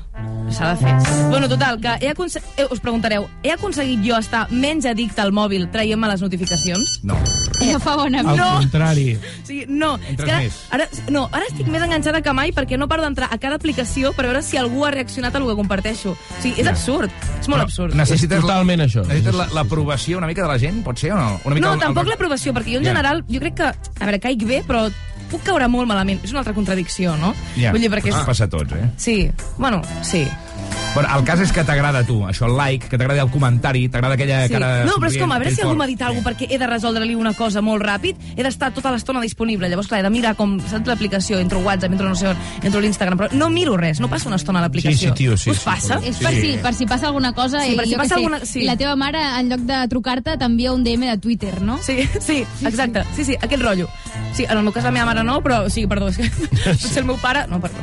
s'ha 0.50 0.74
de 0.74 0.76
fer. 0.84 0.94
Bueno, 1.30 1.48
total, 1.48 1.80
que 1.80 1.88
he 2.00 2.08
aconse... 2.10 2.40
eh, 2.56 2.66
us 2.70 2.80
preguntareu, 2.80 3.26
he 3.42 3.50
aconseguit 3.52 4.00
jo 4.06 4.16
estar 4.18 4.46
menys 4.50 4.86
addicte 4.86 5.20
al 5.20 5.32
mòbil 5.32 5.68
traient-me 5.72 6.08
les 6.08 6.22
notificacions? 6.22 7.00
No. 7.04 7.16
Ja 7.60 7.78
fa 7.80 7.96
bona 7.96 8.20
Al 8.20 8.36
No. 8.36 8.48
contrari. 8.60 9.16
O 9.16 9.46
sigui, 9.46 9.64
no. 9.68 9.96
És 9.96 10.10
Entres 10.10 10.26
que 10.26 10.32
ara, 10.32 10.42
més. 10.44 10.58
ara, 10.70 10.88
no, 11.10 11.28
ara 11.32 11.44
estic 11.48 11.66
més 11.72 11.82
enganxada 11.82 12.22
que 12.22 12.32
mai 12.36 12.52
perquè 12.52 12.78
no 12.78 12.88
paro 12.88 13.02
d'entrar 13.02 13.28
a 13.32 13.38
cada 13.38 13.56
aplicació 13.56 14.12
per 14.12 14.26
veure 14.26 14.42
si 14.42 14.56
algú 14.56 14.84
ha 14.86 14.90
reaccionat 14.90 15.34
a 15.34 15.38
el 15.38 15.46
que 15.48 15.56
comparteixo. 15.56 16.12
O 16.12 16.42
sigui, 16.42 16.60
és 16.60 16.66
absurd. 16.68 17.10
És 17.40 17.48
molt 17.48 17.62
absurd. 17.62 17.94
Necessites 17.94 18.40
totalment 18.40 18.80
això. 18.86 19.02
Necessites 19.06 19.34
la- 19.34 19.48
l'aprovació 19.54 20.18
una 20.18 20.26
mica 20.26 20.42
de 20.42 20.48
la 20.48 20.58
gent, 20.58 20.82
pot 20.84 20.98
ser 20.98 21.12
o 21.12 21.16
no? 21.16 21.40
Una 21.44 21.54
mica 21.54 21.66
No, 21.66 21.74
el- 21.74 21.80
tampoc 21.80 22.04
el- 22.04 22.10
l'aprovació, 22.10 22.52
perquè 22.54 22.72
jo 22.72 22.78
en 22.78 22.84
Ja. 22.84 22.90
general, 22.94 23.24
jo 23.28 23.40
crec 23.40 23.54
que, 23.54 23.64
a 23.64 24.04
veure, 24.04 24.20
caic 24.20 24.44
bé, 24.46 24.62
però 24.66 24.90
puc 25.30 25.44
caure 25.46 25.68
molt 25.72 25.88
malament. 25.90 26.20
És 26.24 26.34
una 26.34 26.42
altra 26.44 26.54
contradicció, 26.56 27.16
no? 27.20 27.34
Ja, 27.56 27.72
Vull 27.74 27.84
dir, 27.84 27.90
perquè 27.92 28.12
Això 28.12 28.22
és... 28.22 28.28
passa 28.28 28.48
a 28.48 28.52
tots, 28.52 28.76
eh? 28.76 28.90
Sí, 29.00 29.16
bueno, 29.58 29.82
sí. 30.06 30.24
Bueno, 30.96 31.10
el 31.12 31.24
cas 31.28 31.42
és 31.44 31.50
que 31.52 31.60
t'agrada 31.60 32.00
a 32.00 32.04
tu, 32.08 32.22
això, 32.24 32.46
el 32.48 32.54
like, 32.56 32.88
que 32.88 32.96
t'agrada 32.96 33.20
el 33.20 33.28
comentari, 33.28 33.82
t'agrada 33.92 34.14
aquella 34.16 34.46
sí. 34.46 34.54
cara 34.54 34.70
No, 34.88 34.94
però 34.96 35.10
és 35.10 35.18
com, 35.20 35.28
a 35.34 35.36
veure 35.42 35.50
si 35.52 35.60
algú 35.60 35.74
m'ha 35.76 35.84
dit 35.90 36.00
alguna 36.00 36.22
cosa 36.22 36.30
perquè 36.30 36.46
he 36.48 36.56
de 36.56 36.68
resoldre-li 36.70 37.14
una 37.14 37.34
cosa 37.36 37.60
molt 37.60 37.84
ràpid, 37.84 38.16
he 38.32 38.40
d'estar 38.46 38.70
tota 38.72 38.94
l'estona 38.94 39.20
disponible. 39.20 39.68
Llavors, 39.68 39.90
clar, 39.90 40.00
he 40.00 40.06
de 40.06 40.10
mirar 40.14 40.32
com, 40.38 40.54
saps 40.64 40.88
l'aplicació, 40.88 41.36
entro 41.44 41.60
WhatsApp, 41.60 41.92
entro 41.92 42.08
no 42.08 42.16
sé 42.16 42.30
on, 42.30 42.40
entro 42.62 42.80
a 42.80 42.84
l'Instagram, 42.86 43.20
però 43.20 43.28
no 43.36 43.50
miro 43.52 43.76
res, 43.76 44.00
no 44.00 44.08
passo 44.08 44.30
una 44.32 44.40
estona 44.40 44.62
a 44.62 44.64
l'aplicació. 44.64 44.96
Sí, 44.96 45.12
sí, 45.12 45.14
tio, 45.20 45.36
sí, 45.36 45.50
Us 45.52 45.60
sí, 45.60 45.64
passa? 45.68 46.00
És 46.00 46.16
per, 46.24 46.32
si, 46.32 46.54
per 46.64 46.72
si 46.74 46.88
passa 46.88 47.10
alguna 47.12 47.34
cosa 47.36 47.60
Sí, 47.60 47.74
i, 47.74 47.76
per 47.76 47.86
si 47.86 48.00
passa 48.00 48.06
què 48.06 48.08
sé, 48.08 48.22
alguna- 48.22 48.40
sí. 48.46 48.62
i 48.64 48.70
la 48.70 48.78
teva 48.80 48.96
mare, 48.96 49.20
en 49.42 49.52
lloc 49.52 49.68
de 49.68 49.82
trucar-te, 49.92 50.38
t'envia 50.40 50.72
un 50.72 50.82
DM 50.82 51.10
de 51.12 51.18
Twitter, 51.18 51.60
no? 51.60 51.76
Sí, 51.84 52.08
sí, 52.20 52.40
exacte. 52.64 53.04
Sí, 53.14 53.28
sí, 53.28 53.36
aquest 53.36 53.62
rotllo. 53.62 53.90
Sí, 54.32 54.44
en 54.44 54.56
el 54.56 54.64
meu 54.64 54.72
cas 54.72 54.84
la 54.84 54.90
meva 54.92 55.06
mare 55.08 55.22
no, 55.24 55.38
però 55.44 55.68
sí, 55.72 55.86
perdó, 55.86 56.08
és 56.08 56.16
que 56.16 56.30
potser 56.64 57.02
el 57.02 57.08
meu 57.08 57.20
pare... 57.20 57.44
No, 57.52 57.60
perdó. 57.60 57.76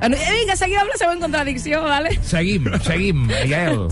Eh, 0.00 0.08
Vinga, 0.40 0.56
seguim 0.58 0.78
amb 0.80 0.90
la 0.94 0.98
següent 0.98 1.20
contradicció, 1.22 1.82
vale? 1.86 2.16
Seguim, 2.26 2.59
seguim, 2.82 3.28
Yael. 3.48 3.88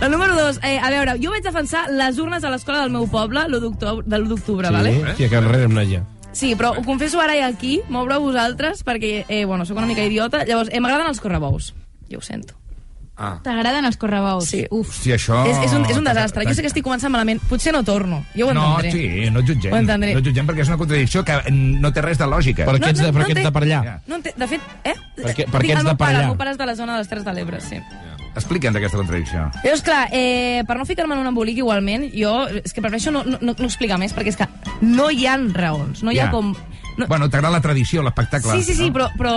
La 0.00 0.08
número 0.08 0.34
dos, 0.34 0.58
eh, 0.62 0.78
a 0.78 0.90
veure, 0.90 1.16
jo 1.22 1.30
vaig 1.30 1.42
defensar 1.44 1.86
les 1.90 2.18
urnes 2.18 2.44
a 2.44 2.50
l'escola 2.50 2.80
del 2.82 2.90
meu 2.90 3.06
poble 3.10 3.44
l'1 3.48 3.60
d'octubre, 3.60 4.02
de 4.06 4.18
l'1 4.18 4.28
d'octubre, 4.28 4.68
Sí, 4.68 4.74
vale? 4.74 4.94
hòstia, 5.02 5.28
que 5.30 5.36
enrere 5.36 5.64
hem 5.68 5.76
anat 5.78 5.88
ja. 5.90 6.02
Sí, 6.32 6.54
però 6.56 6.72
ho 6.78 6.82
confesso 6.82 7.20
ara 7.20 7.36
i 7.36 7.40
aquí, 7.44 7.80
m'obre 7.92 8.14
a 8.14 8.18
vosaltres, 8.18 8.84
perquè, 8.84 9.24
eh, 9.28 9.44
bueno, 9.44 9.66
sóc 9.66 9.76
una 9.76 9.86
mica 9.86 10.02
idiota. 10.04 10.44
Llavors, 10.48 10.70
eh, 10.72 10.80
m'agraden 10.80 11.06
els 11.08 11.20
correbous. 11.20 11.74
Jo 12.10 12.18
ho 12.18 12.22
sento. 12.22 12.54
Ah. 13.22 13.36
T'agraden 13.44 13.86
els 13.86 13.96
correbous? 13.96 14.48
Sí. 14.50 14.64
Uf. 14.74 14.88
Hòstia, 14.90 15.14
això... 15.14 15.44
És, 15.46 15.56
és, 15.68 15.72
un, 15.78 15.84
és 15.86 15.96
un 16.00 16.04
desastre. 16.08 16.42
Jo 16.48 16.54
sé 16.58 16.64
que 16.64 16.70
estic 16.72 16.82
començant 16.82 17.12
malament. 17.14 17.38
Potser 17.48 17.70
no 17.72 17.84
torno. 17.86 18.24
Jo 18.34 18.48
ho 18.50 18.54
No, 18.56 18.64
entendré. 18.80 18.90
sí, 18.98 19.30
no 19.30 19.40
et 19.44 19.46
jutgem. 19.52 19.72
Ho 19.72 19.78
entendré. 19.78 20.12
No 20.16 20.18
et 20.24 20.26
jutgem 20.26 20.48
perquè 20.48 20.64
és 20.66 20.72
una 20.72 20.78
contradicció 20.80 21.22
que 21.24 21.36
no 21.54 21.92
té 21.94 22.02
res 22.02 22.18
de 22.18 22.26
lògica. 22.26 22.66
Per 22.66 22.74
què 22.82 22.90
ets 22.90 23.00
de, 23.04 23.12
per 23.14 23.22
què 23.28 23.36
ets 23.36 23.44
de 23.46 23.52
per 23.54 23.62
allà? 23.62 23.80
Ja. 23.86 23.94
No, 24.10 24.18
de 24.18 24.48
fet, 24.50 24.60
eh? 24.84 24.96
Per 25.22 25.34
què- 25.38 25.46
per 25.50 25.62
què 25.62 25.70
ets 25.76 25.80
el 25.80 25.86
de 25.86 25.94
per 25.94 26.00
pare, 26.02 26.16
allà? 26.16 26.24
El 26.26 26.32
meu 26.34 26.36
pare 26.42 26.50
és 26.50 26.58
de 26.58 26.66
la 26.66 26.74
zona 26.74 26.92
de 26.98 27.04
les 27.04 27.08
Terres 27.08 27.24
de 27.24 27.32
l'Ebre, 27.38 27.60
sí. 27.62 27.78
Explica'ns 28.34 28.76
aquesta 28.80 28.96
contradicció. 28.96 29.46
Llavors, 29.62 29.82
clar, 29.84 30.08
eh, 30.10 30.64
per 30.66 30.78
no 30.78 30.86
ficar-me 30.88 31.14
en 31.14 31.20
un 31.20 31.26
embolic 31.28 31.58
igualment, 31.58 32.06
jo 32.16 32.46
és 32.48 32.72
que 32.72 32.80
prefereixo 32.80 33.12
no, 33.12 33.22
no, 33.24 33.36
no, 33.42 33.52
no 33.58 33.66
explicar 33.68 33.98
més, 34.00 34.14
perquè 34.16 34.32
és 34.32 34.38
que 34.40 34.48
no 34.80 35.10
hi 35.12 35.26
ha 35.28 35.36
raons, 35.52 36.02
no 36.02 36.10
hi 36.10 36.18
ha 36.18 36.24
Ja. 36.26 36.30
com... 36.32 36.54
No, 36.98 37.06
Bueno, 37.08 37.28
t'agrada 37.30 37.54
la 37.56 37.60
tradició, 37.64 38.02
l'espectacle. 38.02 38.52
Sí, 38.52 38.62
sí, 38.62 38.74
sí, 38.74 38.90
no? 38.90 38.94
però, 38.96 39.06
però 39.16 39.34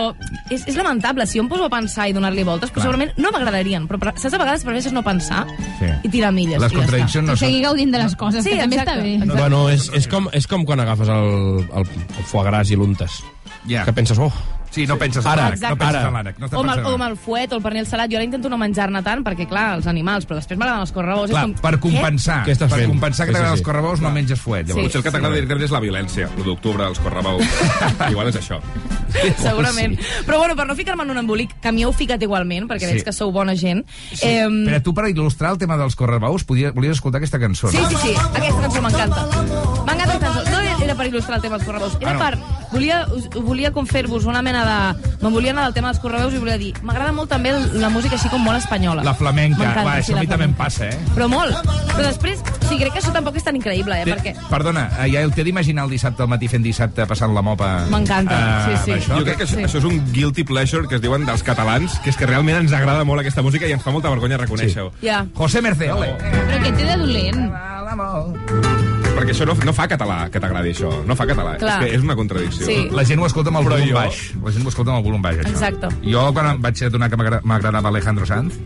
és, 0.49 0.65
és 0.67 0.75
lamentable. 0.75 1.25
Si 1.27 1.37
jo 1.39 1.43
em 1.45 1.49
poso 1.49 1.65
a 1.65 1.69
pensar 1.69 2.09
i 2.09 2.13
donar-li 2.13 2.43
voltes, 2.43 2.69
Clar. 2.71 2.81
però 2.83 2.89
segurament 2.91 3.13
no 3.17 3.31
m'agradarien. 3.31 3.87
Però, 3.87 3.99
saps, 4.15 4.33
a 4.33 4.41
vegades 4.41 4.63
prefereixes 4.67 4.93
no 4.93 5.03
pensar 5.03 5.45
Sí. 5.79 5.85
i 6.03 6.09
tirar 6.09 6.31
milles. 6.35 6.59
Les 6.61 6.73
contradiccions 6.73 7.25
no 7.27 7.35
són... 7.35 7.47
seguir 7.47 7.63
gaudint 7.63 7.91
de 7.95 8.01
les 8.03 8.15
coses, 8.15 8.43
Sí, 8.43 8.51
que 8.51 8.59
també 8.65 8.75
exacte. 8.75 8.99
està 8.99 9.03
bé. 9.03 9.13
Exacte. 9.15 9.39
Bueno, 9.41 9.69
és, 9.69 9.89
és, 9.93 10.07
com, 10.11 10.29
és 10.33 10.47
com 10.47 10.65
quan 10.65 10.79
agafes 10.83 11.07
el, 11.09 11.65
el, 11.71 11.87
el 12.17 12.27
foie 12.27 12.45
gras 12.49 12.71
i 12.71 12.75
l'untes. 12.75 13.21
Ja. 13.69 13.85
Que 13.85 13.93
penses, 13.93 14.19
oh, 14.19 14.31
Sí, 14.75 14.85
no 14.87 14.97
penses 14.99 15.23
en 15.25 15.31
Ara, 15.31 15.45
l'ànec. 15.49 15.61
No 15.63 15.77
penses 15.79 15.95
ara. 15.95 16.07
en 16.09 16.13
l'ànec. 16.19 16.39
No 16.41 16.49
estàs 16.49 16.57
o, 16.59 16.61
amb 16.61 16.69
el, 16.69 16.75
pensant 16.75 16.91
o 16.91 16.95
en 16.95 17.01
amb 17.01 17.09
el 17.11 17.17
fuet 17.17 17.53
o 17.53 17.55
el 17.55 17.63
pernil 17.63 17.87
salat. 17.87 18.11
Jo 18.11 18.17
ara 18.19 18.25
intento 18.27 18.49
no 18.51 18.57
menjar-ne 18.59 19.01
tant 19.05 19.23
perquè, 19.23 19.47
clar, 19.47 19.77
els 19.77 19.87
animals, 19.87 20.27
però 20.27 20.35
després 20.41 20.59
m'agraden 20.59 20.83
els 20.83 20.91
correbous. 20.91 21.29
Clar, 21.31 21.45
és 21.47 21.53
com, 21.55 21.61
per 21.63 21.79
compensar, 21.79 22.41
Què 22.45 22.57
per 22.59 22.69
fent? 22.73 22.89
compensar 22.91 23.25
que 23.25 23.31
Sí, 23.31 23.35
sí, 23.35 23.39
t'agraden 23.39 23.55
sí. 23.55 23.61
els 23.61 23.65
correbous 23.69 24.01
no 24.03 24.11
menges 24.11 24.41
fuet. 24.41 24.67
Llavors. 24.67 24.85
Potser 24.89 24.99
el 24.99 25.03
que 25.07 25.11
t'agrada 25.15 25.33
directament 25.39 25.65
és 25.65 25.71
la 25.71 25.79
violència. 25.79 26.27
L'1 26.35 26.43
d'octubre, 26.51 26.87
els 26.91 26.99
correbous. 26.99 27.45
Igual 28.11 28.29
és 28.33 28.35
això. 28.41 28.59
Segurament. 29.39 29.95
Però 30.27 30.37
bueno, 30.39 30.55
per 30.59 30.67
no 30.67 30.75
ficar-me 30.75 31.03
en 31.07 31.11
un 31.15 31.17
embolic, 31.23 31.55
que 31.63 31.71
m'hi 31.71 31.85
heu 31.87 31.93
ficat 31.95 32.21
igualment, 32.21 32.67
perquè 32.67 32.85
Sí. 32.89 32.91
veig 32.97 33.03
que 33.07 33.13
sou 33.13 33.31
bona 33.31 33.55
gent. 33.55 33.85
Sí. 34.11 34.27
Eh, 34.27 34.47
Però 34.49 34.81
tu, 34.83 34.93
per 34.93 35.05
il·lustrar 35.09 35.51
el 35.53 35.57
tema 35.57 35.77
dels 35.77 35.95
correbous, 35.95 36.43
podies, 36.43 36.73
volies 36.75 36.97
escoltar 36.97 37.19
aquesta 37.21 37.39
cançó. 37.39 37.69
Sí, 37.71 37.77
sí, 37.89 37.95
sí, 38.01 38.13
aquesta 38.33 38.61
cançó 38.67 38.81
m'encanta. 38.81 39.25
Era 40.95 41.03
per 41.03 41.07
il·lustrar 41.11 41.35
el 41.37 41.41
tema 41.43 41.57
dels 41.59 41.67
correveus. 41.67 41.97
Era 41.99 42.11
Ah, 42.11 42.13
no. 42.13 42.19
per... 42.19 42.37
Volia, 42.75 43.05
us- 43.13 43.29
volia 43.45 43.69
com 43.71 43.85
fer-vos 43.87 44.25
una 44.25 44.41
mena 44.41 44.63
de... 44.65 45.15
Me'n 45.21 45.31
volia 45.33 45.51
anar 45.53 45.65
del 45.69 45.73
tema 45.77 45.91
dels 45.91 45.99
correveus 46.01 46.33
i 46.33 46.39
volia 46.41 46.57
dir... 46.59 46.73
M'agrada 46.83 47.11
molt 47.15 47.29
també 47.31 47.53
la 47.79 47.89
música 47.93 48.15
així 48.17 48.27
com 48.31 48.41
molt 48.43 48.57
espanyola. 48.57 49.03
La 49.05 49.13
flamenca. 49.15 49.63
Va, 49.85 49.93
sí, 50.01 50.11
això 50.11 50.15
a 50.15 50.17
la 50.17 50.23
mi 50.25 50.27
també 50.31 50.47
em 50.49 50.55
passa, 50.57 50.89
eh? 50.89 50.97
Però 51.15 51.27
molt. 51.31 51.55
Però 51.93 52.03
després, 52.03 52.41
sí, 52.67 52.75
crec 52.81 52.91
que 52.95 52.99
això 52.99 53.13
tampoc 53.15 53.37
és 53.39 53.45
tan 53.47 53.55
increïble, 53.55 53.95
eh? 54.01 54.03
Té- 54.09 54.15
Perquè... 54.17 54.33
Perdona, 54.49 54.87
eh, 54.99 55.07
ja 55.13 55.21
el 55.23 55.31
té 55.35 55.45
d'imaginar 55.47 55.85
el 55.85 55.93
dissabte 55.95 56.25
al 56.25 56.29
matí 56.33 56.49
fent 56.51 56.65
dissabte 56.65 57.05
passant 57.07 57.33
la 57.37 57.41
mopa... 57.45 57.69
M'encanta, 57.91 58.35
eh, 58.35 58.75
sí, 58.77 58.81
sí. 58.85 58.97
Això, 58.97 59.19
Jo 59.21 59.23
crec 59.29 59.37
que 59.37 59.47
això, 59.47 59.55
Sí. 59.55 59.63
això 59.69 59.79
és 59.79 59.87
un 59.87 60.01
guilty 60.11 60.43
pleasure 60.43 60.87
que 60.89 60.95
es 60.99 61.01
diuen 61.05 61.25
dels 61.25 61.43
catalans, 61.47 61.99
que 62.03 62.09
és 62.11 62.17
que 62.19 62.25
realment 62.27 62.57
ens 62.65 62.73
agrada 62.75 63.05
molt 63.07 63.21
aquesta 63.23 63.41
música 63.45 63.69
i 63.69 63.71
ens 63.77 63.83
fa 63.85 63.91
molta 63.95 64.09
vergonya 64.11 64.37
reconèixer-ho. 64.41 64.91
Ja. 65.01 65.23
José 65.37 65.61
Mercè, 65.63 65.91
ole. 65.95 66.11
Però 66.19 66.59
què 66.65 66.75
té 66.75 66.83
de 66.91 66.97
dolent? 66.97 67.45
Perquè 69.15 69.31
això 69.31 69.45
no, 69.47 69.55
no 69.63 69.73
fa 69.73 69.87
català, 69.87 70.17
que 70.31 70.41
t'agradi 70.43 70.73
això. 70.75 70.89
No 71.07 71.15
fa 71.15 71.25
català. 71.29 71.55
Clar. 71.61 71.77
És 71.81 71.85
que 71.89 71.95
és 71.99 72.03
una 72.03 72.15
contradicció. 72.19 72.65
Sí. 72.67 72.77
La 72.91 73.05
gent 73.07 73.21
ho 73.23 73.27
escolta 73.29 73.49
amb 73.53 73.61
el 73.63 73.69
volum 73.69 73.87
jo- 73.89 73.95
baix. 73.95 74.23
La 74.43 74.51
gent 74.51 74.65
ho 74.65 74.69
escolta 74.73 74.91
amb 74.91 74.99
el 74.99 75.05
volum 75.09 75.21
baix, 75.23 75.39
això. 75.43 75.53
Exacte. 75.55 75.87
Jo, 76.03 76.27
quan 76.35 76.59
vaig 76.61 76.83
adonar 76.89 77.09
que 77.09 77.17
m'agra- 77.21 77.41
m'agradava 77.43 77.89
Alejandro 77.89 78.25
Sanz, 78.27 78.59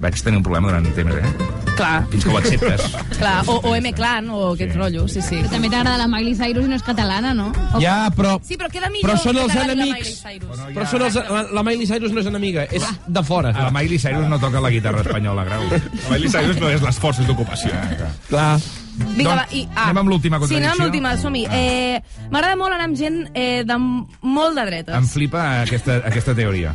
vaig 0.00 0.18
tenir 0.20 0.36
un 0.36 0.42
problema 0.42 0.68
durant 0.68 0.84
un 0.86 0.92
temps, 0.92 1.14
eh? 1.14 1.52
Clar. 1.78 2.04
Fins 2.10 2.24
que 2.24 2.30
ho 2.30 2.36
acceptes. 2.38 2.82
Clar, 3.18 3.42
o, 3.50 3.56
o 3.66 3.74
M-Clan, 3.74 4.28
o 4.30 4.52
aquest 4.52 4.76
rotllo, 4.76 5.06
sí, 5.08 5.22
sí. 5.22 5.38
Però 5.42 5.50
també 5.54 5.70
t'agrada 5.72 5.96
la 5.98 6.06
Miley 6.10 6.34
Cyrus 6.38 6.66
i 6.66 6.68
no 6.70 6.76
és 6.76 6.84
catalana, 6.86 7.32
no? 7.34 7.48
O- 7.72 7.80
Ja, 7.82 8.10
però... 8.14 8.36
Sí, 8.46 8.58
però 8.60 8.68
queda 8.70 8.90
millor 8.90 9.10
Però 9.10 9.16
són 9.22 9.34
que 9.38 9.42
els 9.46 9.54
t'agradi 9.54 9.78
la 9.78 9.86
enemics. 9.86 10.12
Miley 10.26 10.38
Cyrus. 10.38 10.62
Però 10.76 10.86
són 10.90 11.02
els, 11.08 11.18
la, 11.30 11.42
la 11.54 11.62
Miley 11.66 11.86
Cyrus 11.90 12.12
no 12.14 12.20
és 12.22 12.30
enemiga, 12.30 12.66
és 12.70 12.86
de 13.06 13.22
fora. 13.26 13.50
La 13.56 13.70
Miley 13.74 13.98
Cyrus 13.98 14.28
no 14.30 14.38
toca 14.42 14.60
la 14.62 14.70
guitarra 14.74 15.02
espanyola, 15.06 15.44
grau. 15.48 15.66
La 16.04 16.14
Miley 16.16 16.30
Cyrus 16.30 16.60
no 16.62 16.70
és 16.70 16.82
les 16.82 16.98
forces 17.02 17.26
d'ocupació. 17.26 17.70
Clar. 18.28 18.58
Vinga, 18.94 19.24
Doncs 19.24 19.40
va, 19.40 19.46
i, 19.50 19.62
ah. 19.74 19.88
anem 19.88 19.98
amb 20.04 20.10
l'última 20.12 20.38
Sí, 20.44 20.54
anem 20.56 20.70
amb 20.70 20.78
contradicció. 20.78 20.84
l'última, 20.84 21.16
som-hi. 21.18 21.44
Eh, 21.50 22.28
M'agrada 22.30 22.56
molt 22.60 22.76
anar 22.76 22.86
amb 22.88 22.96
gent 22.98 23.16
eh, 23.34 23.64
de 23.66 23.78
molt 23.78 24.58
de 24.58 24.64
dretes. 24.68 24.94
Em 24.94 25.06
flipa 25.10 25.42
aquesta, 25.64 25.96
aquesta 26.06 26.34
teoria. 26.38 26.72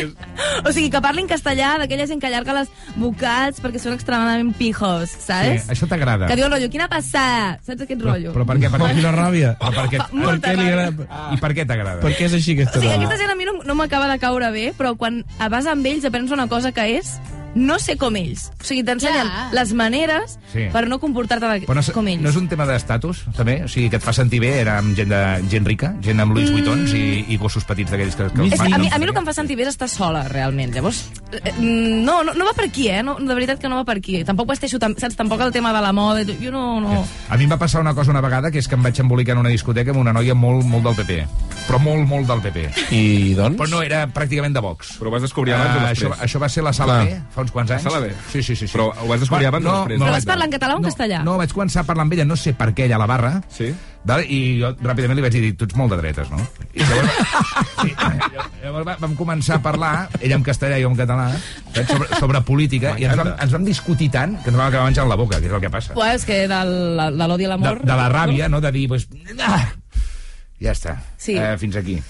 o 0.66 0.72
sigui, 0.72 0.88
que 0.92 1.00
parlin 1.04 1.28
castellà 1.30 1.74
d'aquella 1.82 2.06
gent 2.08 2.20
que 2.22 2.30
allarga 2.30 2.56
les 2.60 2.70
vocals 3.00 3.60
perquè 3.62 3.82
són 3.82 3.96
extremadament 3.96 4.54
pijos, 4.58 5.12
saps? 5.12 5.66
Sí, 5.66 5.74
això 5.76 5.88
t'agrada. 5.90 6.28
Que 6.30 6.38
diu 6.38 6.46
el 6.48 6.54
rotllo, 6.54 6.70
quina 6.72 6.88
passada? 6.92 7.58
Saps 7.66 7.84
aquest 7.84 8.00
Però, 8.00 8.14
rotllo? 8.14 8.32
però 8.36 8.46
per 8.48 8.58
què? 8.62 8.70
Per 8.72 8.92
quina 8.96 9.12
ràbia. 9.16 9.54
Però 9.60 9.74
per 9.76 9.86
què, 9.92 10.00
Fa 10.00 10.30
Per 10.30 10.38
què 10.44 10.54
li 10.56 10.68
agrada... 10.70 11.08
I 11.34 11.40
per 11.42 11.52
què 11.56 11.66
t'agrada? 11.68 12.00
Per 12.04 12.12
què 12.16 12.28
és 12.28 12.36
així 12.38 12.54
aquesta 12.56 12.78
O 12.78 12.82
sigui, 12.82 12.94
aquesta 12.96 13.18
gent 13.20 13.34
a 13.34 13.36
mi 13.38 13.48
no, 13.48 13.58
no 13.66 13.76
m'acaba 13.78 14.08
de 14.10 14.18
caure 14.22 14.50
bé, 14.54 14.70
però 14.78 14.94
quan 14.98 15.20
vas 15.52 15.68
amb 15.70 15.86
ells 15.86 16.06
aprens 16.08 16.32
una 16.34 16.48
cosa 16.48 16.72
que 16.72 16.86
és 16.98 17.14
no 17.54 17.78
ser 17.78 17.96
com 17.98 18.14
ells. 18.16 18.50
O 18.60 18.64
sigui, 18.64 18.82
t'ensenyen 18.84 19.26
Clar. 19.26 19.48
les 19.54 19.72
maneres 19.72 20.38
Sí. 20.52 20.68
per 20.72 20.86
no 20.88 20.98
comportar-te 21.00 21.46
no, 21.46 21.80
és- 21.80 21.90
com 21.90 22.06
ells. 22.08 22.22
no 22.22 22.28
és 22.30 22.36
un 22.36 22.48
tema 22.48 22.66
d'estatus, 22.66 23.24
també? 23.36 23.64
O 23.64 23.68
sigui, 23.68 23.88
que 23.90 23.96
et 23.96 24.02
fa 24.02 24.12
sentir 24.12 24.40
bé 24.40 24.60
era 24.60 24.78
amb 24.78 24.94
gent, 24.96 25.08
de, 25.10 25.48
gent 25.50 25.66
rica, 25.66 25.94
gent 26.02 26.20
amb 26.20 26.32
Louis 26.34 26.50
Vuittons 26.50 26.92
i, 26.94 27.24
i 27.28 27.36
gossos 27.36 27.64
petits 27.64 27.90
d'aquells 27.90 28.14
que, 28.16 28.28
que 28.30 28.38
Mm. 28.40 28.46
És, 28.46 28.52
els 28.52 28.60
que 28.62 28.74
a, 28.74 28.78
mi, 28.78 28.84
fan. 28.88 28.94
a 28.94 28.98
mi 28.98 29.04
el 29.06 29.12
que 29.12 29.18
em 29.18 29.26
fa 29.26 29.32
sentir 29.32 29.56
bé 29.56 29.62
és 29.62 29.68
estar 29.68 29.88
sola, 29.88 30.24
realment. 30.28 30.72
Llavors, 30.74 31.10
eh, 31.32 31.52
mm, 31.58 32.04
no, 32.04 32.22
no, 32.24 32.34
no 32.34 32.44
va 32.44 32.52
per 32.54 32.66
aquí, 32.66 32.88
eh? 32.88 33.02
No, 33.02 33.16
de 33.16 33.34
veritat 33.34 33.58
que 33.60 33.68
no 33.68 33.76
va 33.76 33.84
per 33.84 33.96
aquí. 33.98 34.22
Tampoc 34.24 34.48
vesteixo, 34.48 34.78
tam, 34.78 34.94
saps? 34.96 35.16
Tampoc 35.16 35.40
el 35.40 35.52
tema 35.52 35.72
de 35.72 35.80
la 35.80 35.92
moda. 35.92 36.24
Jo 36.40 36.50
no... 36.50 36.80
no... 36.80 37.04
A 37.28 37.36
mi 37.36 37.44
em 37.44 37.50
va 37.52 37.58
passar 37.58 37.80
una 37.80 37.94
cosa 37.94 38.10
una 38.10 38.20
vegada, 38.20 38.50
que 38.50 38.58
és 38.58 38.68
que 38.68 38.74
em 38.74 38.82
vaig 38.82 38.98
embolicar 39.00 39.32
en 39.34 39.38
una 39.40 39.48
discoteca 39.50 39.90
amb 39.90 40.00
una 40.00 40.12
noia 40.12 40.34
molt, 40.34 40.64
molt 40.64 40.84
del 40.84 40.94
PP. 40.94 41.26
Però 41.68 41.78
molt, 41.78 42.06
molt 42.08 42.26
del 42.26 42.40
PP. 42.40 42.68
I 42.94 43.34
doncs? 43.34 43.56
Però 43.58 43.68
no 43.70 43.82
era 43.82 44.06
pràcticament 44.08 44.52
de 44.54 44.60
Vox. 44.60 44.96
Però 44.98 45.08
ho 45.08 45.10
vas 45.10 45.22
descobrir 45.22 45.54
abans 45.54 45.76
o 45.76 45.80
Ah, 45.80 45.88
després? 45.90 46.10
això, 46.12 46.24
això 46.24 46.40
va 46.40 46.48
ser 46.48 46.62
la 46.64 46.72
sala 46.72 47.00
Clar. 47.04 47.06
B, 47.06 47.20
fa 47.40 47.46
uns 47.48 47.52
quants 47.56 47.74
anys. 47.74 47.82
Sala 47.88 48.00
B? 48.04 48.12
Sí, 48.30 48.42
sí, 48.44 48.54
sí. 48.54 48.66
sí. 48.68 48.72
Però 48.76 48.90
ho 48.92 49.08
vas 49.10 49.20
descobrir 49.24 49.48
abans 49.50 49.64
o 49.66 49.72
després? 49.80 49.96
Però 49.98 50.06
vaig- 50.10 50.18
vas 50.20 50.28
parlar 50.28 50.46
en 50.50 50.54
català 50.58 50.74
o 50.76 50.76
en 50.78 50.82
no, 50.84 50.88
castellà? 50.92 51.22
No, 51.26 51.38
vaig 51.40 51.52
començar 51.56 51.82
a 51.82 51.88
parlar 51.88 52.04
amb 52.06 52.12
ella, 52.18 52.28
no 52.28 52.36
sé 52.36 52.52
per 52.54 52.70
què, 52.76 52.86
allà 52.86 53.00
a 53.00 53.02
la 53.02 53.08
barra. 53.10 53.32
Sí? 53.50 53.72
Val? 54.04 54.22
I 54.32 54.38
jo 54.62 54.70
ràpidament 54.80 55.18
li 55.18 55.24
vaig 55.26 55.34
dir, 55.34 55.50
tu 55.60 55.66
ets 55.68 55.76
molt 55.76 55.90
de 55.92 55.98
dretes, 56.00 56.30
no? 56.32 56.38
I 56.72 56.80
llavors, 56.80 57.18
sí, 57.82 57.90
llavors 58.62 58.86
va- 58.88 58.96
vam 59.02 59.16
començar 59.18 59.58
a 59.58 59.62
parlar, 59.64 59.92
ella 60.20 60.38
en 60.38 60.46
castellà 60.46 60.78
i 60.80 60.84
jo 60.86 60.88
en 60.88 60.96
català, 60.96 61.26
saps, 61.74 61.90
sobre, 61.92 62.08
sobre 62.22 62.40
política, 62.48 62.94
i 62.96 63.04
ens 63.04 63.18
vam, 63.20 63.34
ens 63.36 63.52
vam 63.52 63.66
discutir 63.68 64.08
tant 64.14 64.38
que 64.40 64.48
ens 64.48 64.56
vam 64.56 64.68
acabar 64.70 64.86
menjant 64.88 65.08
la 65.10 65.18
boca, 65.20 65.36
que 65.40 65.50
és 65.50 65.52
el 65.52 65.60
que 65.60 65.72
passa. 65.74 65.92
Ué, 66.00 66.14
és 66.16 66.24
que 66.24 66.40
del, 66.48 66.72
de 67.18 67.28
l'odi 67.28 67.44
a 67.44 67.48
De, 67.48 67.52
l'amor... 67.52 67.84
de 67.84 67.98
la 68.00 68.08
ràbia, 68.08 68.48
no? 68.48 68.62
De 68.64 68.72
dir, 68.72 68.86
pues, 68.88 69.04
ah, 69.44 69.66
ja 70.64 70.72
està, 70.72 70.96
Sí. 71.20 71.36
eh, 71.36 71.56
fins 71.60 71.76
aquí. 71.76 72.00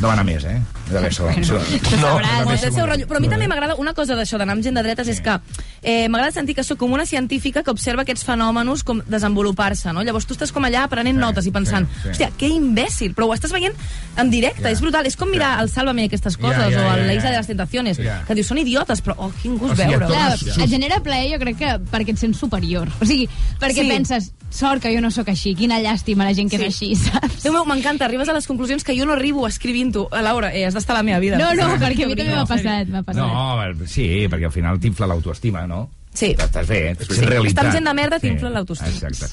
No 0.00 0.06
va 0.06 0.12
anar 0.14 0.24
més, 0.24 0.44
eh? 0.46 0.60
Deu 0.88 0.98
haver 0.98 1.10
Bueno, 1.18 1.40
no, 1.40 1.58
sabràs. 1.60 2.44
Molt 2.46 2.60
del 2.62 2.72
seu 2.72 2.86
rotllo. 2.86 3.06
Però 3.08 3.16
a 3.18 3.20
mi 3.20 3.28
també 3.28 3.48
m'agrada 3.50 3.74
una 3.82 3.92
cosa 3.94 4.14
d'això, 4.14 4.38
d'anar 4.38 4.54
amb 4.54 4.62
gent 4.62 4.76
de 4.78 4.82
dretes, 4.86 5.08
és 5.08 5.20
que 5.20 5.34
eh, 5.82 6.08
m'agrada 6.08 6.30
sentir 6.32 6.54
que 6.54 6.62
sóc 6.64 6.78
com 6.78 6.92
una 6.94 7.04
científica 7.04 7.64
que 7.64 7.70
observa 7.74 8.02
aquests 8.06 8.22
fenòmenos 8.24 8.84
com 8.86 9.02
desenvolupar-se, 9.10 9.92
no? 9.92 10.04
Llavors 10.06 10.24
tu 10.26 10.34
estàs 10.36 10.52
com 10.54 10.64
allà 10.64 10.84
aprenent 10.86 11.16
Sí, 11.18 11.20
notes 11.20 11.46
i 11.46 11.50
pensant, 11.50 11.88
sí, 11.88 12.00
sí. 12.02 12.08
hòstia, 12.12 12.30
que 12.38 12.46
imbècil, 12.48 13.12
però 13.14 13.26
ho 13.28 13.34
estàs 13.34 13.50
veient 13.52 13.74
en 14.16 14.30
directe, 14.30 14.62
Ja. 14.62 14.70
és 14.70 14.80
brutal. 14.80 15.06
És 15.06 15.16
com 15.16 15.28
mirar 15.30 15.56
Ja. 15.56 15.62
el 15.62 15.68
Sálvame 15.70 16.04
aquestes 16.04 16.36
coses, 16.36 16.56
Ja, 16.58 16.70
ja, 16.70 16.78
o 16.78 16.94
el 16.94 17.00
ja, 17.00 17.06
La 17.06 17.12
ja. 17.12 17.18
isla 17.18 17.30
de 17.30 17.36
les 17.38 17.46
tentaciones, 17.46 17.98
Ja. 17.98 18.22
que 18.24 18.34
dius, 18.34 18.46
són 18.46 18.58
idiotes, 18.58 19.02
però, 19.02 19.14
oh, 19.18 19.32
quin 19.42 19.58
gust 19.58 19.72
O 19.72 19.76
sigui, 19.76 19.88
veure 19.90 20.06
Clar, 20.06 20.38
Sus- 20.38 20.58
et 20.58 20.70
genera 20.70 21.00
plaer, 21.02 21.32
jo 21.34 21.38
crec 21.40 21.56
que 21.58 21.78
perquè 21.90 22.10
et 22.10 22.18
sents 22.18 22.38
superior. 22.38 22.88
O 23.00 23.04
sigui, 23.04 23.28
perquè 23.60 23.82
Sí. 23.82 23.88
penses, 23.88 24.32
sort 24.50 24.80
que 24.82 24.94
jo 24.94 25.00
no 25.00 25.10
sóc 25.10 25.28
així, 25.28 25.54
quina 25.56 25.80
llàstima 25.80 26.24
la 26.24 26.32
gent 26.34 26.50
que 26.50 26.56
Sí. 26.58 26.64
és 26.64 26.74
així, 26.74 26.94
saps? 27.10 27.42
Déu 27.42 27.52
meu, 27.52 27.64
m'encanta, 27.64 28.04
arribes 28.04 28.28
a 28.28 28.32
les 28.32 28.46
conclusions 28.46 28.84
que 28.84 28.96
jo 28.96 29.04
no 29.04 29.12
arribo 29.12 29.46
escrivint-ho. 29.46 29.87
A 30.10 30.22
Laura, 30.22 30.50
eh, 30.54 30.64
has 30.66 30.74
d'estar 30.74 30.96
a 30.96 30.98
la 31.00 31.02
meva 31.06 31.18
vida. 31.18 31.38
No, 31.38 31.52
no, 31.54 31.68
perquè 31.80 32.04
a 32.04 32.08
mi 32.08 32.16
també 32.16 32.34
m'ha 32.34 32.46
passat, 32.46 32.88
m'ha 32.88 33.02
passat. 33.02 33.22
No, 33.22 33.86
sí, 33.86 34.26
perquè 34.30 34.46
al 34.50 34.52
final 34.52 34.78
t'infla 34.80 35.06
l'autoestima, 35.06 35.66
no? 35.66 35.88
Sí. 36.18 36.32
Estàs 36.34 36.66
bé, 36.66 36.90
ets 36.90 37.06
Sí. 37.06 37.20
realitat. 37.24 37.70
Gent 37.72 37.86
de 37.86 37.94
merda 37.94 38.18
t'infla 38.18 38.50
l'autoestima. 38.50 38.90
Exacte. 38.90 39.28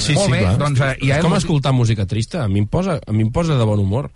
Sí, 0.00 0.14
Molt 0.14 0.26
sí, 0.26 0.32
bé, 0.32 0.38
clar. 0.40 0.58
doncs, 0.58 0.80
eh, 0.80 0.96
i 1.02 1.10
és 1.10 1.18
com 1.20 1.34
escoltar 1.34 1.72
música 1.72 2.06
trista. 2.06 2.44
A 2.44 2.48
mi 2.48 2.60
em 2.60 2.66
posa, 2.66 2.98
a 3.06 3.12
mi 3.12 3.22
em 3.22 3.30
posa 3.32 3.58
de 3.58 3.64
bon 3.64 3.78
humor. 3.78 4.10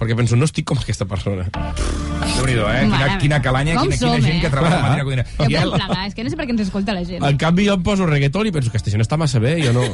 Perquè 0.00 0.16
penso, 0.16 0.36
no 0.40 0.46
estic 0.48 0.64
com 0.64 0.78
aquesta 0.80 1.04
persona. 1.04 1.44
Déu-n'hi-do, 1.50 2.64
eh? 2.72 2.84
Quina, 2.88 3.08
quina 3.20 3.38
calanya, 3.44 3.74
Com 3.76 3.84
quina, 3.84 3.98
quina 3.98 4.14
som, 4.14 4.24
gent 4.24 4.38
eh? 4.38 4.40
que 4.40 4.50
treballa 4.52 4.78
Clar. 4.78 4.80
a 4.80 4.88
Matina 4.88 5.04
Codina. 5.04 5.24
Jo 5.36 5.60
puc 5.66 5.74
plegar, 5.76 6.06
és 6.08 6.16
que 6.16 6.24
no 6.24 6.32
sé 6.32 6.38
per 6.38 6.46
què 6.48 6.54
ens 6.54 6.62
escolta 6.64 6.94
la 6.96 7.02
gent. 7.04 7.26
En 7.28 7.40
canvi, 7.40 7.66
jo 7.68 7.76
em 7.76 7.82
poso 7.84 8.06
reggaeton 8.08 8.48
i 8.48 8.54
penso 8.54 8.72
que 8.72 8.78
aquesta 8.78 8.94
gent 8.94 9.04
està 9.04 9.18
massa 9.20 9.42
bé, 9.44 9.58
jo 9.60 9.74
no, 9.76 9.84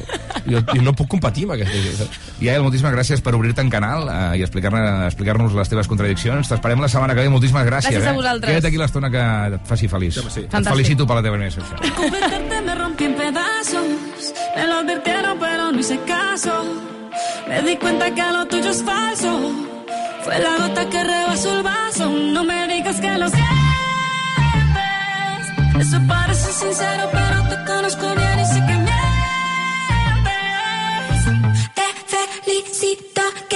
jo, 0.46 0.62
jo 0.70 0.84
no 0.86 0.94
puc 0.94 1.10
competir 1.16 1.48
amb 1.48 1.56
aquesta 1.56 1.82
gent. 1.82 2.16
Yael, 2.44 2.62
moltíssimes 2.62 2.94
gràcies 2.94 3.24
per 3.26 3.34
obrir-te 3.34 3.66
en 3.66 3.72
canal 3.72 4.06
eh, 4.06 4.38
i 4.38 4.46
explicar-nos 4.46 5.58
les 5.58 5.74
teves 5.74 5.90
contradiccions. 5.90 6.54
T'esperem 6.54 6.86
la 6.86 6.92
setmana 6.92 7.18
que 7.18 7.26
ve. 7.26 7.32
Moltíssimes 7.34 7.66
gràcies. 7.66 7.98
Gràcies 7.98 8.06
a 8.06 8.14
eh? 8.14 8.20
vosaltres. 8.22 8.52
Queda't 8.54 8.70
aquí 8.70 8.82
l'estona 8.82 9.10
que 9.10 9.28
et 9.58 9.70
faci 9.74 9.90
feliç. 9.90 10.20
Sí, 10.20 10.34
sí. 10.38 10.46
Et 10.46 10.70
felicito 10.70 11.06
per 11.08 11.18
la 11.18 11.26
teva 11.26 11.50
secció. 11.50 11.94
Convertirte 11.98 12.62
me 12.62 12.78
rompí 12.78 13.10
en 13.10 13.18
pedazos. 13.18 14.34
Me 14.54 14.66
lo 14.70 14.82
advirtieron, 14.84 15.38
pero 15.42 15.72
no 15.72 15.80
hice 15.80 15.98
caso. 16.06 16.62
Me 17.48 17.62
di 17.62 17.76
cuenta 17.76 18.14
que 18.14 18.32
lo 18.32 18.46
tuyo 18.46 18.70
es 18.70 18.82
falso. 18.82 19.65
Fue 20.26 20.38
la 20.40 20.56
gota 20.58 20.90
que 20.90 21.04
rebasó 21.04 21.56
el 21.56 21.62
vaso. 21.62 22.10
No 22.10 22.42
me 22.42 22.66
digas 22.66 23.00
que 23.00 23.16
lo 23.16 23.28
sientes. 23.28 23.46
Eso 25.78 26.00
parece 26.08 26.52
sincero, 26.52 27.08
pero 27.12 27.48
te 27.48 27.64
conozco 27.64 28.12
bien 28.16 28.40
y 28.40 28.44
sé 28.44 28.54
que 28.66 28.74
mientes. 28.86 28.96
Te 31.76 32.18
felicito 32.42 33.22
que 33.48 33.55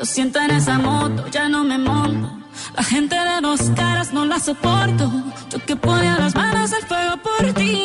Lo 0.00 0.06
siento 0.06 0.40
en 0.40 0.50
esa 0.52 0.78
moto, 0.78 1.26
ya 1.28 1.46
no 1.50 1.62
me 1.62 1.76
monto. 1.76 2.30
La 2.74 2.82
gente 2.82 3.14
de 3.14 3.42
dos 3.42 3.60
caras 3.76 4.14
no 4.14 4.24
la 4.24 4.40
soporto. 4.40 5.12
Yo 5.50 5.58
que 5.66 5.76
ponía 5.76 6.16
las 6.18 6.34
manos 6.34 6.72
al 6.72 6.82
fuego 6.84 7.18
por 7.18 7.52
ti 7.52 7.79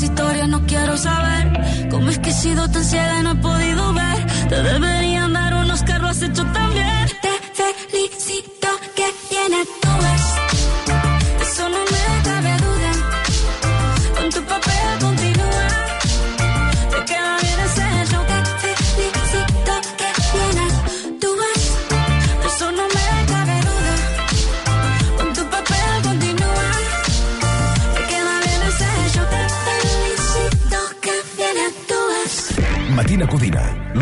esa 0.00 0.06
historia 0.06 0.46
no 0.46 0.64
quiero 0.66 0.96
saber. 0.96 1.88
Cómo 1.90 2.08
es 2.08 2.18
que 2.20 2.30
he 2.30 2.32
sido 2.32 2.66
tan 2.70 2.82
ciega 2.82 3.20
y 3.20 3.22
no 3.22 3.32
he 3.32 3.34
podido 3.34 3.92
ver. 3.92 4.26
Te 4.48 4.62
deberían 4.62 5.32
dar 5.34 5.54
unos 5.54 5.82
carros 5.82 6.22
hechos 6.22 6.50
también. 6.54 6.89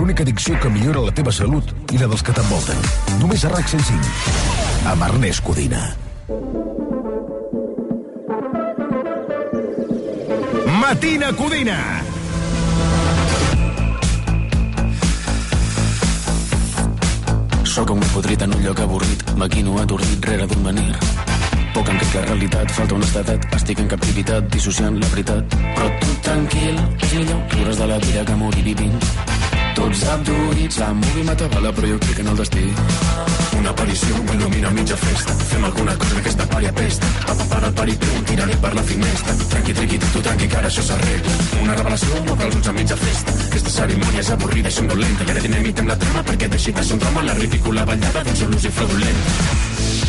L'única 0.09 0.23
addicció 0.23 0.57
que 0.57 0.71
millora 0.73 1.03
la 1.05 1.13
teva 1.13 1.29
salut 1.29 1.69
i 1.93 1.99
la 2.01 2.07
dels 2.09 2.23
que 2.25 2.33
t'envolten. 2.33 2.79
Només 3.21 3.43
a 3.45 3.51
RAC 3.53 3.67
105. 3.69 4.87
Amb 4.89 5.03
Ernest 5.05 5.43
Codina. 5.45 5.83
Matina 10.81 11.29
Codina. 11.37 11.77
Sóc 17.69 17.93
un 17.93 18.01
podrit 18.15 18.49
en 18.49 18.57
un 18.57 18.65
lloc 18.65 18.81
avorrit, 18.81 19.27
maquino 19.37 19.77
atordit 19.83 20.25
rere 20.25 20.49
d'un 20.49 20.65
menir. 20.71 20.95
Poc 21.77 21.93
en 21.93 22.01
crec 22.01 22.17
la 22.17 22.25
realitat, 22.31 22.73
falta 22.73 22.97
honestedat, 22.97 23.45
estic 23.61 23.85
en 23.85 23.93
captivitat, 23.93 24.49
dissociant 24.57 24.97
la 24.97 25.13
veritat. 25.13 25.59
Però 25.77 25.93
tu 26.01 26.17
tranquil, 26.25 26.81
és 26.97 27.19
millor 27.21 27.45
riure's 27.59 27.85
de 27.85 27.93
la 27.93 28.01
vida 28.09 28.25
que 28.25 28.39
morir 28.41 28.65
vivint. 28.73 29.37
Tots 29.79 30.01
abduïts, 30.11 30.79
la 30.83 30.89
movie 30.93 31.25
m'atabala, 31.25 31.71
però 31.73 31.89
jo 31.93 31.99
crec 32.03 32.19
en 32.25 32.33
el 32.33 32.39
destí. 32.41 32.65
Una 33.59 33.71
aparició 33.71 34.17
m'il·lumina 34.27 34.69
a 34.71 34.75
mitja 34.75 34.97
festa. 34.99 35.35
Fem 35.51 35.65
alguna 35.69 35.95
cosa 36.03 36.17
que 36.17 36.23
aquesta 36.25 36.47
pària 36.51 36.73
pesta. 36.75 37.11
Papa 37.27 37.45
para 37.53 37.69
el 37.71 37.75
paripé, 37.79 38.11
tiraré 38.31 38.57
per 38.63 38.73
la 38.75 38.83
finestra. 38.91 39.37
Tranqui, 39.53 39.75
triqui, 39.79 39.99
tu, 40.03 40.23
tranqui, 40.27 40.49
que 40.51 40.59
ara 40.61 40.71
això 40.71 40.83
s'arregla. 40.89 41.37
Una 41.63 41.77
revelació, 41.79 42.23
no 42.27 42.37
cal 42.41 42.57
ulls 42.59 42.71
a 42.71 42.75
mitja 42.77 42.99
festa. 43.05 43.37
Aquesta 43.47 43.75
cerimònia 43.77 44.25
és 44.25 44.31
avorrida 44.35 44.73
i 44.73 44.77
somnolenta. 44.79 45.29
I 45.29 45.35
ara 45.37 45.45
dinamitem 45.47 45.93
la 45.93 45.99
trama 46.03 46.25
perquè 46.31 46.51
deixi 46.57 46.75
de 46.75 46.85
ser 46.89 46.99
un 46.99 47.05
drama 47.05 47.25
la 47.31 47.39
ridícula 47.39 47.87
ballada 47.93 48.25
d'un 48.27 48.41
solució 48.43 48.75
fraudulent. 48.81 49.23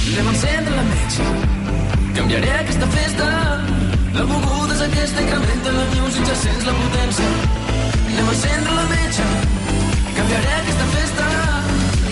Anem 0.10 0.34
encendre 0.34 0.76
la 0.80 0.88
metge. 0.89 1.30
Canviaré 2.17 2.52
aquesta 2.58 2.91
festa. 2.98 3.30
La 4.17 4.26
moguda 4.34 4.74
és 4.74 4.84
aquesta, 4.89 5.22
incrementa 5.22 5.78
la 5.78 5.88
music, 5.93 6.26
ja 6.26 6.41
sents 6.43 6.67
la 6.67 6.76
potència. 6.82 7.32
Anem 8.10 8.28
a 8.28 8.38
encendre 8.38 8.82
la 8.82 8.89
metge. 8.96 9.59
Canviaré 10.30 10.58
aquesta 10.62 10.86
festa. 10.94 11.28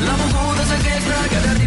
La 0.08 0.16
moguda 0.24 0.64
és 0.64 0.72
aquesta, 0.80 1.22
que 1.30 1.38
ara 1.44 1.67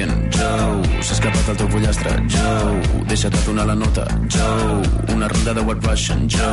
chicken 0.00 0.30
Joe 0.30 1.02
S'ha 1.02 1.14
escapat 1.14 1.48
el 1.52 1.56
teu 1.56 1.68
pollastre 1.68 2.16
Joe 2.32 3.04
Deixa't 3.08 3.36
donar 3.46 3.66
la 3.66 3.74
nota 3.74 4.06
Joe 4.28 5.14
Una 5.14 5.28
ronda 5.28 5.54
de 5.54 5.60
White 5.60 5.86
Russian 5.86 6.28
Joe 6.28 6.48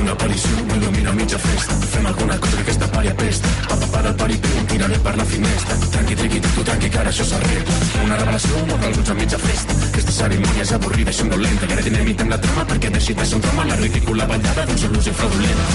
Una 0.00 0.12
aparició 0.12 0.50
m'il·lumina 0.64 1.10
a 1.10 1.12
mitja 1.12 1.38
festa. 1.38 1.74
Fem 1.92 2.06
alguna 2.06 2.38
cosa 2.40 2.56
que 2.56 2.62
aquesta 2.62 2.86
pària 2.88 3.12
pesta. 3.14 3.48
Papa 3.68 3.86
para 3.92 4.08
el 4.08 4.14
paripé, 4.16 4.48
tiraré 4.70 4.96
per 5.04 5.12
la 5.18 5.26
finestra. 5.28 5.76
Tranqui, 5.92 6.16
triqui, 6.16 6.40
tu, 6.40 6.64
tranqui, 6.64 6.88
que 6.88 6.98
ara 7.02 7.12
això 7.12 7.26
s'arregla. 7.28 7.76
Una 8.06 8.16
revelació, 8.22 8.64
no 8.70 8.78
cal 8.80 8.96
a 8.96 9.18
mitja 9.20 9.38
festa. 9.44 9.76
Aquesta 9.90 10.16
cerimònia 10.22 10.64
és 10.64 10.72
avorrida 10.72 11.12
i 11.12 11.18
somnolenta. 11.20 11.68
I 11.68 11.76
ara 11.76 11.86
dinamitem 11.90 12.32
la 12.32 12.40
trama 12.40 12.64
perquè 12.72 12.90
deixi 12.96 13.14
de 13.20 13.28
ser 13.28 13.42
un 13.42 13.68
la 13.68 13.76
ridícula 13.84 14.26
ballada 14.32 14.66
d'un 14.72 14.82
solució 14.86 15.12
fraudulenta. 15.20 15.70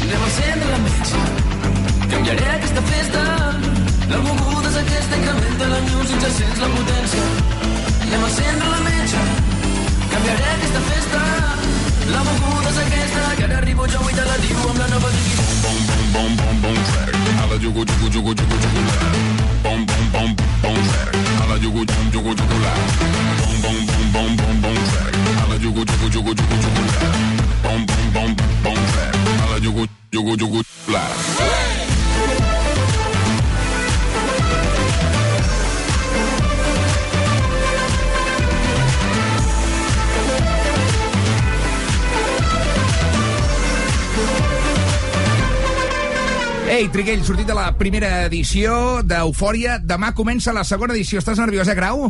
Anem 0.00 0.20
a 0.22 0.32
encendre 0.32 0.70
la 0.72 0.82
metge. 0.88 1.24
Canviaré 2.08 2.52
aquesta 2.56 2.88
festa. 2.94 3.83
La 4.08 4.18
moguda 4.20 4.68
és 4.68 4.76
aquesta, 4.76 5.16
incrementa 5.16 5.66
la 5.70 5.80
music, 5.88 6.18
ja 6.20 6.30
sents 6.36 6.58
la 6.60 6.68
potència. 6.74 7.22
Anem 8.04 8.24
a 8.24 8.28
encendre 8.28 8.68
la 8.68 8.80
metge. 8.84 9.22
Canviaré 10.12 10.48
aquesta 10.54 10.82
festa. 10.88 11.20
La 12.12 12.22
moguda 12.26 12.72
és 12.72 12.80
aquesta, 12.82 13.22
que 13.38 13.46
ara 13.48 13.56
arribo 13.62 13.86
jo 13.88 14.02
i 14.10 14.16
te 14.18 14.26
la 14.28 14.36
diu 14.42 14.60
amb 14.68 14.82
la 14.82 14.88
nova 14.92 15.12
divisió. 15.14 15.46
Bom, 15.62 15.78
bom, 15.88 16.04
bom, 16.16 16.36
bom, 16.40 16.60
bom, 16.66 16.82
track. 16.90 17.16
Alla 17.44 17.58
jugu, 17.64 17.86
jugu, 17.92 18.10
jugu, 18.16 18.34
jugu, 18.42 18.58
jugu, 18.66 18.84
la. 18.90 19.08
Bom, 19.64 19.86
bom, 19.88 20.04
bom, 20.12 20.36
bom, 20.66 20.82
track. 20.90 21.16
Alla 21.44 21.56
jugu, 21.64 21.86
jugu, 21.94 22.10
jugu, 22.12 22.36
jugu, 22.42 22.60
la. 22.66 22.74
Bom, 23.40 23.56
bom, 23.64 23.78
bom, 23.88 24.12
bom, 24.12 24.36
bom, 24.42 24.60
bom, 24.66 24.84
track. 24.92 25.14
Alla 25.46 25.56
jugu, 25.64 25.88
jugu, 25.92 26.12
jugu, 26.18 26.36
jugu, 26.42 26.60
jugu, 26.66 26.84
la. 26.92 27.08
Bom, 27.64 27.86
bom, 27.88 28.12
bom, 28.12 28.36
bom, 28.68 28.84
track. 28.92 29.16
Alla 29.46 29.58
jugu, 29.64 29.88
jugu, 30.12 30.36
jugu, 30.36 30.62
la. 30.92 31.83
Ei, 46.74 46.88
Triguell, 46.90 47.22
sortit 47.22 47.46
de 47.46 47.54
la 47.54 47.68
primera 47.78 48.24
edició 48.26 49.00
d'Eufòria. 49.06 49.76
Demà 49.78 50.10
comença 50.16 50.52
la 50.56 50.64
segona 50.66 50.94
edició. 50.96 51.20
Estàs 51.22 51.38
nerviós, 51.38 51.68
eh, 51.70 51.74
Grau? 51.78 52.08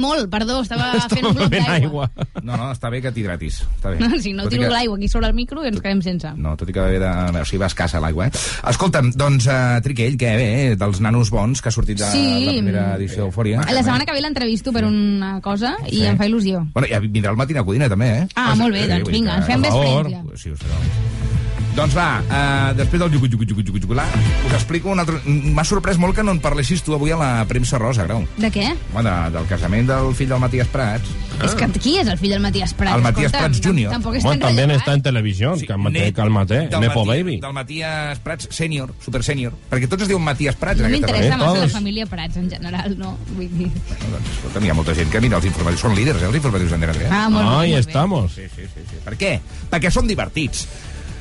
Molt, 0.00 0.28
perdó, 0.32 0.60
estava 0.62 0.92
fent 1.12 1.26
un 1.26 1.34
bloc 1.36 1.50
d'aigua. 1.52 2.06
No, 2.46 2.54
no, 2.56 2.68
està 2.72 2.88
bé 2.94 3.00
que 3.04 3.10
t'hidratis. 3.12 3.58
Està 3.66 3.90
bé. 3.92 3.98
No, 4.00 4.20
si 4.22 4.32
no 4.36 4.46
Tot 4.46 4.54
i 4.54 4.56
tiro 4.56 4.68
que- 4.68 4.72
l'aigua 4.76 4.96
aquí 5.00 5.08
sobre 5.10 5.26
el 5.28 5.34
micro 5.34 5.64
i 5.66 5.68
ens 5.72 5.82
quedem 5.82 6.00
sense. 6.06 6.30
No, 6.38 6.54
tot 6.56 6.70
i 6.70 6.76
que 6.76 6.80
va 6.80 6.86
haver 6.92 7.00
de... 7.02 7.10
O 7.42 7.44
sigui, 7.44 7.60
va 7.64 7.68
escassa 7.72 8.00
l'aigua, 8.00 8.28
eh? 8.30 8.44
Escolta'm, 8.70 9.10
doncs, 9.18 9.50
uh, 9.50 9.82
Triquell, 9.84 10.14
què 10.16 10.30
bé, 10.38 10.46
eh? 10.62 10.76
dels 10.80 11.02
nanos 11.02 11.32
bons 11.34 11.60
que 11.60 11.68
ha 11.68 11.74
sortit 11.74 11.98
de 12.00 12.08
Sí. 12.14 12.24
la 12.46 12.54
primera 12.54 12.86
edició 13.00 13.26
d'Eufòria. 13.26 13.66
La 13.66 13.82
setmana 13.82 14.06
que 14.06 14.14
ve 14.14 14.22
l'entrevisto 14.22 14.72
per 14.72 14.86
una 14.86 15.40
cosa 15.42 15.74
i 15.90 15.98
Sí. 15.98 16.06
em 16.06 16.16
fa 16.22 16.30
il·lusió. 16.30 16.62
Bueno, 16.72 16.86
ja 16.88 17.02
vindrà 17.02 17.34
el 17.34 17.42
Matina 17.42 17.64
Codina, 17.66 17.90
també, 17.90 18.12
eh? 18.22 18.26
Ah, 18.36 18.54
molt 18.54 18.72
bé, 18.78 18.86
doncs 18.86 19.10
vinga, 19.10 19.32
que- 19.32 19.38
ens 19.42 19.46
fem 19.50 19.66
friends, 19.66 20.12
ja. 20.14 20.22
Sí, 20.38 20.50
us 20.54 20.62
fareu. 20.62 21.31
Doncs 21.72 21.94
va, 21.96 22.20
uh, 22.20 22.74
després 22.76 23.00
del 23.00 23.08
jugu, 23.14 23.30
jugu, 23.32 23.46
jugu, 23.48 23.62
jugu, 23.64 23.78
jugular, 23.80 24.04
us 24.44 24.52
explico 24.52 24.90
un 24.92 25.00
altre... 25.00 25.22
M'ha 25.24 25.62
sorprès 25.64 25.96
molt 25.96 26.12
que 26.18 26.20
no 26.22 26.34
en 26.36 26.40
parlessis 26.44 26.82
tu 26.84 26.92
avui 26.92 27.14
a 27.14 27.16
la 27.16 27.30
premsa 27.48 27.78
rosa, 27.80 28.04
Grau. 28.04 28.26
De 28.36 28.50
què? 28.52 28.66
Home, 28.92 29.04
de, 29.06 29.14
del 29.38 29.46
casament 29.48 29.88
del 29.88 30.10
fill 30.18 30.28
del 30.28 30.42
Matías 30.42 30.68
Prats. 30.68 31.08
És 31.42 31.54
que 31.56 31.66
qui 31.80 31.94
és 32.02 32.10
el 32.12 32.18
fill 32.20 32.34
del 32.34 32.42
Matías 32.44 32.74
Prats? 32.76 32.98
El 32.98 33.06
Matías 33.06 33.30
Escolta'm, 33.32 33.54
Prats 33.56 33.64
Júnior. 33.64 33.94
Tampoc 33.96 34.18
és 34.20 34.26
Bueno, 34.26 34.42
tan 34.44 34.50
también 34.50 34.68
rellevant. 34.68 34.82
está 34.84 34.92
en 34.98 35.02
televisión, 35.08 35.58
sí, 35.58 35.66
Calmate, 35.66 36.12
Calmate, 36.12 36.60
del 36.68 36.80
Nepo 36.84 37.06
Mati- 37.06 37.22
Baby. 37.22 37.38
Del 37.40 37.56
Matías 37.56 38.18
Prats 38.20 38.48
sènior, 38.52 38.92
super 39.00 39.24
sènior. 39.24 39.56
Perquè 39.72 39.88
tots 39.88 40.04
es 40.04 40.12
diuen 40.12 40.22
Matías 40.28 40.60
Prats 40.60 40.84
No 40.84 40.92
m'interessa 40.92 41.40
massa 41.40 41.64
la 41.64 41.72
família 41.72 42.04
Prats 42.04 42.36
en 42.36 42.50
general, 42.52 42.98
no? 43.00 43.16
Vull 43.32 43.48
dir... 43.48 43.70
Doncs, 43.72 44.30
escolta'm, 44.36 44.68
hi 44.68 44.74
ha 44.74 44.76
molta 44.76 44.92
gent 45.00 45.08
que 45.10 45.24
mira 45.24 45.40
els 45.40 45.48
informatius. 45.48 45.80
Són 45.88 45.96
líders, 45.96 46.20
eh, 46.20 46.28
els 46.28 46.36
informatius 46.36 46.76
d'Antena 46.76 46.92
3. 47.00 47.08
Ah, 47.10 47.26
molt 47.32 47.48
bé, 47.48 47.56
Ahí 47.64 47.72
molt 47.72 47.86
bé. 47.86 47.88
estamos. 47.88 48.32
Sí, 48.36 48.44
sí, 48.54 48.68
sí, 48.76 48.84
sí. 48.92 49.00
Per 49.08 49.16
què? 49.16 49.38
Perquè 49.72 49.90
són 49.90 50.06
divertits. 50.06 50.68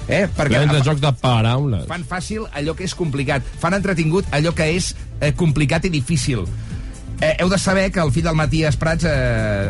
Eh? 0.08 0.26
Perquè 0.28 0.58
Plens 0.58 0.74
de 0.74 0.82
jocs 0.84 1.02
de 1.02 1.12
paraules. 1.22 1.86
fan 1.88 2.04
fàcil 2.08 2.48
allò 2.52 2.76
que 2.76 2.84
és 2.88 2.96
complicat. 2.98 3.46
Fan 3.62 3.78
entretingut 3.78 4.28
allò 4.32 4.54
que 4.56 4.68
és 4.76 4.96
eh, 5.20 5.34
complicat 5.38 5.86
i 5.86 5.94
difícil. 5.94 6.46
Eh, 7.22 7.36
heu 7.38 7.50
de 7.50 7.58
saber 7.62 7.92
que 7.94 8.02
el 8.02 8.10
fill 8.12 8.26
del 8.26 8.34
Matías 8.36 8.76
Prats 8.82 9.06
eh, 9.06 9.12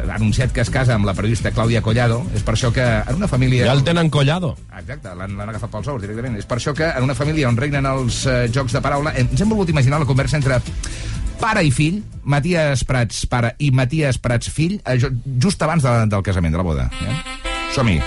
ha 0.07 0.15
anunciat 0.15 0.53
que 0.55 0.61
es 0.63 0.69
casa 0.71 0.95
amb 0.95 1.05
la 1.05 1.13
periodista 1.13 1.51
Clàudia 1.51 1.81
Collado. 1.83 2.21
És 2.33 2.45
per 2.47 2.55
això 2.55 2.71
que 2.71 2.85
en 2.85 3.19
una 3.19 3.27
família... 3.27 3.65
Ja 3.67 3.73
el 3.75 3.83
tenen 3.83 4.09
collado. 4.09 4.53
Exacte, 4.79 5.11
l'han 5.19 5.35
agafat 5.43 5.73
pels 5.73 5.91
ous 5.91 6.01
directament. 6.01 6.39
És 6.39 6.47
per 6.47 6.61
això 6.61 6.73
que 6.77 6.87
en 6.87 7.03
una 7.03 7.15
família 7.17 7.51
on 7.51 7.59
regnen 7.59 7.89
els 7.91 8.23
eh, 8.25 8.45
jocs 8.55 8.71
de 8.77 8.81
paraula 8.81 9.11
ens 9.19 9.35
hem 9.35 9.51
volgut 9.51 9.69
imaginar 9.75 9.99
la 9.99 10.07
conversa 10.07 10.39
entre 10.39 10.61
pare 11.41 11.65
i 11.67 11.75
fill, 11.75 11.99
Matías 12.23 12.85
Prats 12.87 13.25
pare 13.27 13.55
i 13.59 13.73
Matías 13.75 14.21
Prats 14.21 14.47
fill, 14.47 14.79
eh, 14.85 14.97
just 15.41 15.61
abans 15.61 15.83
de, 15.83 15.95
del 16.07 16.23
casament, 16.23 16.55
de 16.55 16.63
la 16.63 16.69
boda. 16.71 16.89
Eh? 17.03 17.21
Som-hi. 17.75 17.99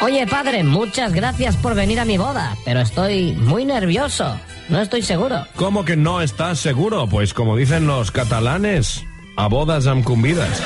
Oye, 0.00 0.26
padre, 0.28 0.62
muchas 0.62 1.12
gracias 1.12 1.56
por 1.56 1.74
venir 1.74 1.98
a 1.98 2.04
mi 2.04 2.18
boda, 2.18 2.56
pero 2.64 2.80
estoy 2.80 3.32
muy 3.32 3.64
nervioso. 3.64 4.38
No 4.68 4.80
estoy 4.80 5.02
seguro. 5.02 5.46
¿Cómo 5.56 5.84
que 5.84 5.96
no 5.96 6.20
estás 6.20 6.60
seguro? 6.60 7.08
Pues 7.08 7.34
como 7.34 7.56
dicen 7.56 7.86
los 7.86 8.12
catalanes, 8.12 9.04
a 9.36 9.48
bodas 9.48 9.88
am 9.88 10.04
convidas. 10.04 10.62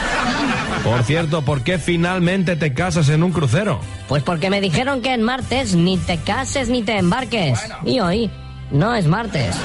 Por 0.84 1.02
cierto, 1.04 1.42
¿por 1.42 1.62
qué 1.62 1.78
finalmente 1.78 2.56
te 2.56 2.74
casas 2.74 3.08
en 3.08 3.22
un 3.22 3.32
crucero? 3.32 3.80
Pues 4.06 4.22
porque 4.22 4.50
me 4.50 4.60
dijeron 4.60 5.00
que 5.00 5.14
en 5.14 5.22
martes 5.22 5.74
ni 5.74 5.96
te 5.96 6.18
cases 6.18 6.68
ni 6.68 6.82
te 6.82 6.98
embarques. 6.98 7.58
Y 7.86 8.00
hoy 8.00 8.30
no 8.70 8.94
es 8.94 9.06
martes. 9.06 9.56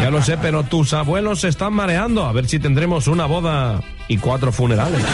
Ya 0.00 0.10
lo 0.10 0.20
sé, 0.22 0.36
pero 0.38 0.64
tus 0.64 0.94
abuelos 0.94 1.40
se 1.40 1.48
están 1.48 1.74
mareando. 1.74 2.24
A 2.24 2.32
ver 2.32 2.48
si 2.48 2.58
tendremos 2.58 3.06
una 3.06 3.26
boda 3.26 3.82
y 4.08 4.16
cuatro 4.16 4.50
funerales. 4.50 5.04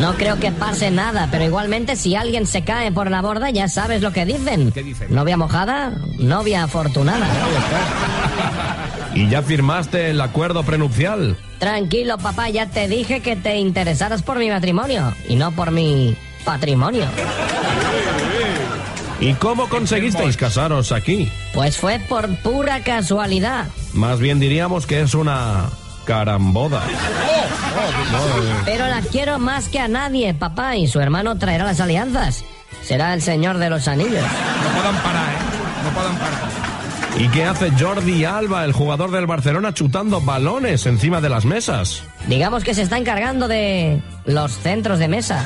No 0.00 0.14
creo 0.14 0.40
que 0.40 0.50
pase 0.50 0.90
nada, 0.90 1.28
pero 1.30 1.44
igualmente 1.44 1.94
si 1.96 2.16
alguien 2.16 2.46
se 2.46 2.64
cae 2.64 2.90
por 2.90 3.10
la 3.10 3.22
borda 3.22 3.50
ya 3.50 3.68
sabes 3.68 4.02
lo 4.02 4.12
que 4.12 4.24
dicen. 4.24 4.72
¿Qué 4.72 4.82
dicen? 4.82 5.14
Novia 5.14 5.36
mojada, 5.36 5.92
novia 6.18 6.64
afortunada. 6.64 7.26
¿Y 9.14 9.28
ya 9.28 9.42
firmaste 9.42 10.10
el 10.10 10.20
acuerdo 10.20 10.64
prenupcial? 10.64 11.36
Tranquilo, 11.58 12.18
papá, 12.18 12.50
ya 12.50 12.66
te 12.66 12.88
dije 12.88 13.20
que 13.20 13.36
te 13.36 13.56
interesaras 13.56 14.22
por 14.22 14.38
mi 14.38 14.50
matrimonio 14.50 15.14
y 15.28 15.36
no 15.36 15.52
por 15.52 15.70
mi 15.70 16.16
patrimonio. 16.44 17.04
¿Y 19.20 19.32
cómo 19.34 19.68
conseguisteis 19.68 20.36
casaros 20.36 20.90
aquí? 20.90 21.30
Pues 21.54 21.78
fue 21.78 22.00
por 22.00 22.28
pura 22.38 22.82
casualidad. 22.82 23.66
Más 23.92 24.18
bien 24.18 24.40
diríamos 24.40 24.86
que 24.86 25.00
es 25.00 25.14
una 25.14 25.70
caramboda. 26.04 26.82
Pero 28.64 28.86
la 28.86 29.00
quiero 29.00 29.38
más 29.38 29.68
que 29.68 29.80
a 29.80 29.88
nadie, 29.88 30.34
papá, 30.34 30.76
y 30.76 30.86
su 30.86 31.00
hermano 31.00 31.36
traerá 31.38 31.64
las 31.64 31.80
alianzas. 31.80 32.44
Será 32.82 33.14
el 33.14 33.22
señor 33.22 33.58
de 33.58 33.70
los 33.70 33.88
anillos. 33.88 34.22
No 34.22 34.80
poden 34.80 34.96
parar, 35.02 35.28
eh? 35.30 35.84
No 35.84 35.90
poden 35.90 36.16
parar. 36.16 36.64
¿Y 37.16 37.28
qué 37.28 37.44
hace 37.44 37.70
Jordi 37.78 38.24
Alba, 38.24 38.64
el 38.64 38.72
jugador 38.72 39.12
del 39.12 39.26
Barcelona, 39.26 39.72
chutando 39.72 40.20
balones 40.20 40.84
encima 40.86 41.20
de 41.20 41.28
las 41.28 41.44
mesas? 41.44 42.02
Digamos 42.26 42.64
que 42.64 42.74
se 42.74 42.82
está 42.82 42.98
encargando 42.98 43.46
de 43.46 44.02
los 44.24 44.52
centros 44.58 44.98
de 44.98 45.06
mesa. 45.08 45.44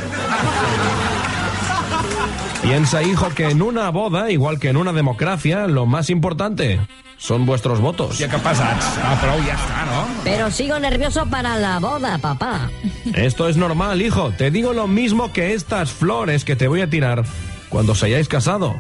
Piensa, 2.69 3.03
hijo, 3.03 3.31
que 3.31 3.49
en 3.49 3.63
una 3.63 3.89
boda, 3.89 4.31
igual 4.31 4.61
que 4.61 4.69
en 4.69 4.77
una 4.77 4.93
democracia, 4.93 5.67
lo 5.67 5.87
más 5.87 6.11
importante 6.11 6.79
son 7.17 7.47
vuestros 7.47 7.81
votos. 7.81 8.11
Hòstia, 8.11 8.29
que 8.29 8.37
pesats. 8.45 8.91
Ah, 9.01 9.15
prou, 9.23 9.41
ja 9.41 9.55
està, 9.57 9.87
no? 9.89 10.03
Pero 10.23 10.51
sigo 10.53 10.77
nervioso 10.79 11.25
para 11.31 11.57
la 11.57 11.79
boda, 11.81 12.19
papá. 12.19 12.69
Esto 13.15 13.49
es 13.49 13.57
normal, 13.57 14.03
hijo. 14.03 14.33
Te 14.37 14.51
digo 14.51 14.75
lo 14.75 14.87
mismo 14.87 15.33
que 15.33 15.55
estas 15.55 15.91
flores 15.91 16.45
que 16.45 16.57
te 16.57 16.69
voy 16.69 16.83
a 16.83 16.91
tirar 16.91 17.25
cuando 17.71 17.93
os 17.93 18.03
hayáis 18.03 18.29
casado. 18.29 18.77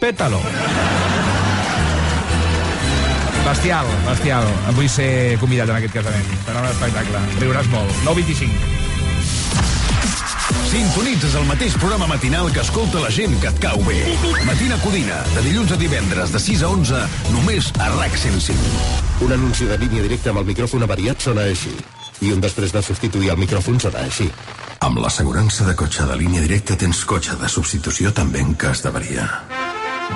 Pétalo. 0.00 0.40
Bestial, 3.44 3.86
bestial. 4.08 4.48
Vull 4.74 4.88
ser 4.88 5.36
convidat 5.38 5.68
en 5.68 5.82
aquest 5.82 6.00
casament. 6.00 6.32
Serà 6.48 6.64
un 6.64 6.72
espectacle. 6.72 7.22
Riuràs 7.44 7.68
molt. 7.76 7.92
9.25. 8.08 8.75
Sintonitzes 10.66 11.36
el 11.38 11.44
mateix 11.46 11.76
programa 11.78 12.08
matinal 12.10 12.48
que 12.52 12.62
escolta 12.64 12.98
la 13.02 13.10
gent 13.14 13.36
que 13.40 13.50
et 13.52 13.58
cau 13.62 13.82
bé. 13.86 14.00
Matina 14.48 14.78
Codina, 14.82 15.20
de 15.36 15.44
dilluns 15.46 15.72
a 15.72 15.78
divendres, 15.78 16.32
de 16.34 16.40
6 16.42 16.64
a 16.66 16.70
11, 16.74 17.02
només 17.34 17.70
a 17.78 17.90
RAC 17.94 18.16
105. 18.18 18.72
Un 19.26 19.36
anunci 19.38 19.68
de 19.70 19.78
línia 19.78 20.02
directa 20.02 20.32
amb 20.34 20.42
el 20.42 20.48
micròfon 20.50 20.82
avariat 20.86 21.22
sona 21.22 21.46
així. 21.46 21.70
I 22.26 22.32
un 22.34 22.42
després 22.42 22.74
de 22.74 22.82
substituir 22.82 23.30
el 23.34 23.38
micròfon 23.40 23.78
sona 23.86 24.02
així. 24.08 24.26
Amb 24.82 24.98
l'assegurança 25.04 25.68
de 25.68 25.76
cotxe 25.78 26.08
de 26.08 26.18
línia 26.18 26.42
directa 26.44 26.76
tens 26.76 27.04
cotxe 27.08 27.38
de 27.40 27.48
substitució 27.48 28.12
també 28.12 28.42
en 28.42 28.58
cas 28.58 28.82
d'avaria. 28.82 29.30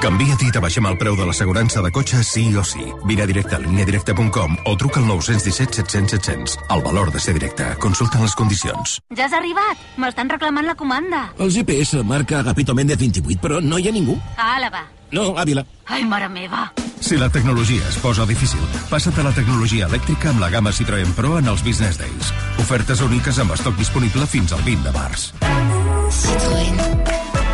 Canvia't 0.00 0.44
i 0.46 0.52
t'abaixem 0.54 0.86
el 0.86 0.96
preu 1.00 1.16
de 1.18 1.26
l'assegurança 1.26 1.82
de 1.82 1.90
cotxe 1.92 2.22
sí 2.24 2.44
o 2.56 2.62
sí. 2.64 2.84
Vine 3.08 3.26
directe 3.26 3.56
a 3.56 3.60
lineadirecta.com 3.60 4.56
o 4.64 4.76
truca 4.76 5.00
al 5.00 5.08
917 5.08 5.82
700 5.82 6.10
700. 6.16 6.58
El 6.70 6.82
valor 6.86 7.10
de 7.12 7.20
ser 7.20 7.34
directe. 7.34 7.66
Consulta 7.82 8.20
les 8.22 8.34
condicions. 8.38 9.00
Ja 9.16 9.26
has 9.26 9.34
arribat. 9.36 9.82
M'estan 9.98 10.30
reclamant 10.30 10.66
la 10.66 10.76
comanda. 10.78 11.26
El 11.38 11.50
GPS 11.50 12.04
marca 12.04 12.38
Agapito 12.40 12.74
Méndez 12.74 12.98
28, 12.98 13.40
però 13.42 13.60
no 13.60 13.78
hi 13.78 13.88
ha 13.88 13.92
ningú. 13.92 14.16
A 14.36 14.54
Àlava. 14.56 14.86
No, 15.10 15.34
Àvila. 15.36 15.66
Ai, 15.86 16.04
mare 16.06 16.28
meva. 16.30 16.70
Si 17.00 17.16
la 17.16 17.28
tecnologia 17.28 17.82
es 17.88 17.96
posa 17.98 18.26
difícil, 18.26 18.60
passa't 18.90 19.18
a 19.18 19.24
la 19.26 19.32
tecnologia 19.34 19.88
elèctrica 19.88 20.30
amb 20.30 20.40
la 20.40 20.50
gamma 20.52 20.70
Citroën 20.70 21.14
Pro 21.16 21.38
en 21.40 21.48
els 21.50 21.64
Business 21.66 21.98
Days. 21.98 22.30
Ofertes 22.62 23.00
úniques 23.02 23.40
amb 23.42 23.56
estoc 23.56 23.74
disponible 23.80 24.28
fins 24.28 24.52
al 24.52 24.62
20 24.62 24.84
de 24.86 24.92
març. 24.94 25.30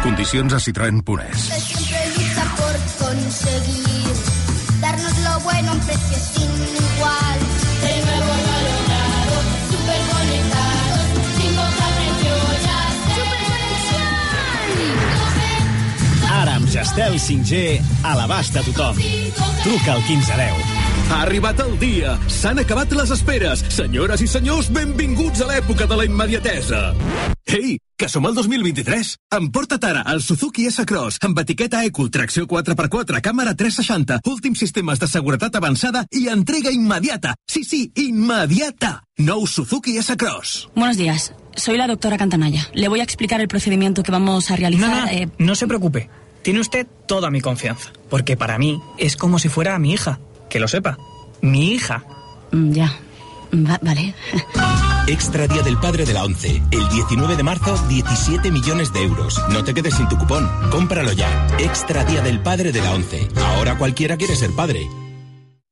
Condicions 0.03 0.53
a 0.53 0.59
lucha 0.59 1.03
por 1.03 1.21
conseguir 3.23 4.13
darnos 4.81 5.19
lo 5.19 5.41
bueno 5.41 5.71
a 5.71 5.75
un 5.75 5.81
precio 5.81 6.19
sin 6.19 6.51
igual. 6.75 7.39
De 7.83 7.95
nuevo 8.05 8.33
valorado, 8.51 9.37
super 9.71 10.01
conectados, 10.13 11.07
sin 11.37 11.53
poca 11.55 11.87
presión, 11.97 12.47
ya 12.67 12.81
¡Super 13.17 13.43
Ara 16.31 16.55
amb 16.55 16.69
Gestel 16.69 17.15
5G 17.19 17.81
a 18.03 18.15
l'abast 18.17 18.53
de 18.53 18.63
tothom. 18.69 18.97
Truca 19.63 19.93
al 19.93 20.03
1510. 20.03 20.76
Ha 21.07 21.21
arribat 21.23 21.61
el 21.63 21.77
dia. 21.79 22.17
S'han 22.27 22.59
acabat 22.59 22.91
les 22.99 23.11
esperes. 23.15 23.61
Senyores 23.71 24.23
i 24.25 24.27
senyors, 24.27 24.67
benvinguts 24.75 25.45
a 25.45 25.47
l'època 25.47 25.87
de 25.87 25.99
la 26.01 26.05
immediatesa. 26.09 26.81
Ei, 27.47 27.77
que 27.95 28.09
som 28.11 28.27
al 28.27 28.35
2023. 28.35 29.13
Emporta't 29.39 29.87
ara 29.87 30.03
el 30.11 30.19
Suzuki 30.25 30.67
S-Cross 30.67 31.21
amb 31.29 31.39
etiqueta 31.45 31.85
Eco, 31.87 32.09
tracció 32.11 32.49
4x4, 32.51 33.23
càmera 33.23 33.55
360, 33.55 34.19
últims 34.27 34.59
sistemes 34.59 34.99
de 34.99 35.07
seguretat 35.07 35.55
avançada 35.55 36.03
i 36.11 36.27
entrega 36.33 36.75
immediata. 36.75 37.37
Sí, 37.47 37.63
sí, 37.63 37.85
immediata. 38.03 38.97
Nou 39.23 39.47
Suzuki 39.47 39.97
S-Cross. 40.03 40.71
Buenos 40.75 40.99
días. 40.99 41.33
Soy 41.55 41.79
la 41.79 41.87
doctora 41.87 42.19
Cantanaya. 42.19 42.67
Le 42.75 42.89
voy 42.89 42.99
a 43.01 43.05
explicar 43.05 43.41
el 43.41 43.49
procedimiento 43.49 44.03
que 44.03 44.11
vamos 44.11 44.51
a 44.51 44.57
realizar. 44.57 44.91
No, 44.91 45.01
no, 45.07 45.09
eh, 45.09 45.29
no 45.39 45.55
se 45.55 45.69
preocupe. 45.69 46.11
Tiene 46.43 46.61
usted 46.61 46.87
toda 47.07 47.31
mi 47.31 47.41
confianza. 47.41 47.93
Porque 48.11 48.37
para 48.37 48.59
mí 48.59 48.81
es 48.99 49.17
como 49.17 49.39
si 49.39 49.49
fuera 49.49 49.79
mi 49.79 49.93
hija. 49.93 50.19
Que 50.49 50.61
lo 50.61 50.69
sepa. 50.69 50.97
Mi 51.43 51.73
hija. 51.73 52.05
mm, 52.53 52.73
ya. 52.73 52.93
Va- 53.55 53.79
vale. 53.81 54.15
Extra 55.07 55.47
Día 55.47 55.63
del 55.63 55.79
Padre 55.79 56.05
de 56.05 56.13
la 56.13 56.25
ONCE. 56.25 56.61
El 56.73 56.89
19 56.89 57.37
de 57.37 57.43
marzo, 57.45 57.79
17 57.89 58.51
millones 58.51 58.93
de 58.93 59.03
euros. 59.05 59.41
No 59.51 59.63
te 59.63 59.73
quedes 59.73 59.95
sin 59.95 60.09
tu 60.09 60.19
cupón. 60.19 60.49
Cómpralo 60.71 61.13
ya. 61.13 61.47
Extra 61.59 62.05
Día 62.05 62.23
del 62.23 62.41
Padre 62.41 62.73
de 62.73 62.81
la 62.83 62.93
ONCE. 62.93 63.29
Ahora 63.57 63.79
cualquiera 63.79 64.17
quiere 64.17 64.35
ser 64.35 64.51
padre. 64.51 64.89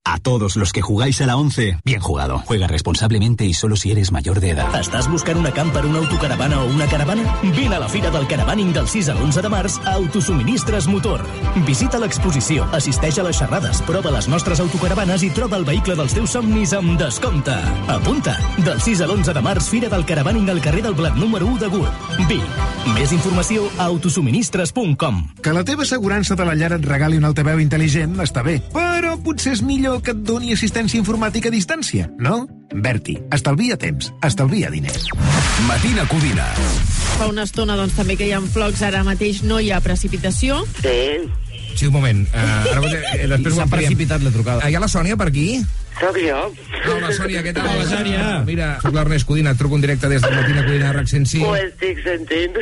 A 0.07 0.19
todos 0.19 0.57
los 0.57 0.75
que 0.75 0.83
jugáis 0.83 1.23
a 1.23 1.27
la 1.27 1.39
11, 1.39 1.79
bien 1.83 1.99
jugado. 1.99 2.43
Juega 2.45 2.67
responsablemente 2.67 3.47
y 3.47 3.55
solo 3.55 3.75
si 3.75 3.91
eres 3.91 4.13
mayor 4.13 4.39
de 4.39 4.51
edad. 4.51 4.69
Estàs 4.77 5.09
buscant 5.09 5.39
una 5.41 5.51
camper, 5.51 5.87
una 5.87 6.01
autocaravana 6.01 6.61
o 6.61 6.67
una 6.67 6.87
caravana? 6.87 7.39
Vine 7.57 7.77
a 7.77 7.81
la 7.81 7.89
Fira 7.89 8.11
del 8.11 8.27
Caravaning 8.27 8.75
del 8.75 8.87
6 8.87 9.09
a 9.09 9.15
l'11 9.15 9.41
de 9.41 9.49
març 9.49 9.79
a 9.87 9.95
Autosuministres 9.95 10.87
Motor. 10.93 11.25
Visita 11.65 11.99
l'exposició, 11.99 12.67
assisteix 12.77 13.19
a 13.19 13.25
les 13.25 13.39
xerrades, 13.41 13.81
prova 13.89 14.13
les 14.13 14.29
nostres 14.29 14.61
autocaravanes 14.61 15.25
i 15.25 15.31
troba 15.33 15.57
el 15.57 15.65
vehicle 15.65 15.97
dels 15.97 16.13
teus 16.13 16.37
somnis 16.37 16.77
amb 16.77 17.01
descompte. 17.01 17.57
Apunta! 17.89 18.37
Del 18.61 18.85
6 18.85 19.01
a 19.01 19.09
l'11 19.09 19.33
de 19.33 19.41
març, 19.49 19.71
Fira 19.73 19.89
del 19.89 20.05
Caravaning 20.05 20.53
al 20.53 20.61
carrer 20.61 20.85
del 20.85 20.99
Blat 21.01 21.17
número 21.17 21.49
1 21.49 21.65
de 21.65 21.73
Gurb. 21.73 22.05
Vic. 22.29 22.45
Més 22.93 23.17
informació 23.17 23.71
a 23.79 23.89
autosuministres.com. 23.89 25.25
Que 25.41 25.57
la 25.57 25.65
teva 25.65 25.89
assegurança 25.89 26.37
de 26.37 26.45
la 26.45 26.53
llar 26.53 26.75
et 26.77 26.85
regali 26.85 27.17
un 27.17 27.25
altaveu 27.25 27.57
intel·ligent 27.65 28.21
està 28.21 28.45
bé, 28.45 28.61
però 28.77 29.17
potser 29.25 29.57
és 29.57 29.65
millor 29.65 29.94
que 30.03 30.15
et 30.15 30.23
doni 30.27 30.53
assistència 30.55 30.99
informàtica 30.99 31.51
a 31.51 31.55
distància, 31.55 32.09
no? 32.19 32.45
Berti, 32.75 33.17
estalvia 33.35 33.77
temps, 33.81 34.11
estalvia 34.27 34.71
diners. 34.73 35.07
Matina 35.69 36.07
Codina. 36.11 36.47
Fa 37.19 37.29
una 37.31 37.45
estona 37.47 37.77
doncs, 37.79 37.95
també 37.95 38.17
que 38.19 38.27
hi 38.27 38.35
ha 38.35 38.41
flocs, 38.55 38.83
ara 38.83 39.05
mateix 39.07 39.43
no 39.47 39.61
hi 39.63 39.71
ha 39.71 39.81
precipitació. 39.85 40.65
Sí. 40.81 40.99
Sí, 41.75 41.89
un 41.89 41.95
moment. 41.95 42.23
Uh, 42.31 42.75
ara, 42.75 42.91
eh, 43.15 43.27
després 43.31 43.57
S'ha 43.59 43.67
precipitat 43.71 44.23
la 44.23 44.31
trucada. 44.35 44.63
Uh, 44.63 44.71
hi 44.71 44.79
ha 44.79 44.83
la 44.83 44.91
Sònia 44.91 45.19
per 45.19 45.29
aquí? 45.31 45.49
Soc 46.01 46.17
jo. 46.19 46.39
Hola, 46.91 47.11
Sònia, 47.15 47.43
què 47.45 47.53
tal? 47.55 47.69
Hola, 47.71 47.85
Sònia. 47.89 48.25
Mira, 48.47 48.71
soc 48.83 48.97
l'Ernest 48.97 49.29
Codina, 49.29 49.55
et 49.55 49.61
truco 49.61 49.79
en 49.79 49.85
directe 49.85 50.11
des 50.11 50.23
de 50.25 50.31
Matina 50.35 50.65
Codina 50.67 50.93
RAC 50.97 51.09
105. 51.13 51.47
Ho 51.47 51.55
estic 51.57 52.03
sentint. 52.05 52.59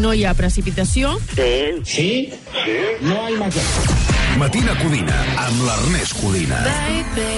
No 0.00 0.12
hi 0.16 0.24
ha 0.24 0.34
precipitació. 0.38 1.14
Sí. 1.34 1.52
Sí? 1.84 2.08
Sí? 2.64 2.78
No 3.04 3.20
hay 3.26 3.38
Matina 4.40 4.74
Codina, 4.80 5.20
amb 5.44 5.62
l'Ernest 5.68 6.18
Codina. 6.20 6.64
Baby, 6.66 7.30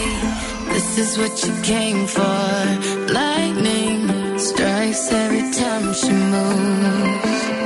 this 0.73 0.97
is 0.99 1.19
what 1.19 1.45
you 1.45 1.53
came 1.63 2.07
for. 2.07 3.13
Lightning 3.13 4.39
strikes 4.39 5.11
every 5.13 5.45
time 5.53 5.93
she 5.95 6.13
moves. 6.13 7.66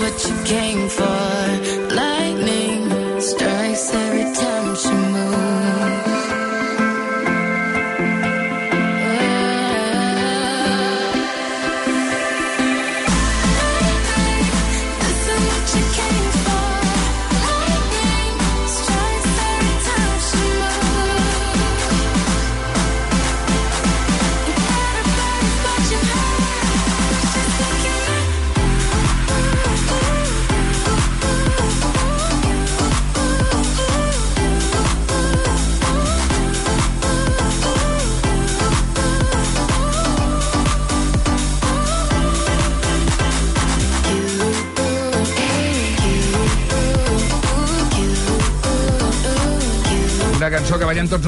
What 0.00 0.24
you 0.28 0.44
came 0.44 0.88
for. 0.88 1.33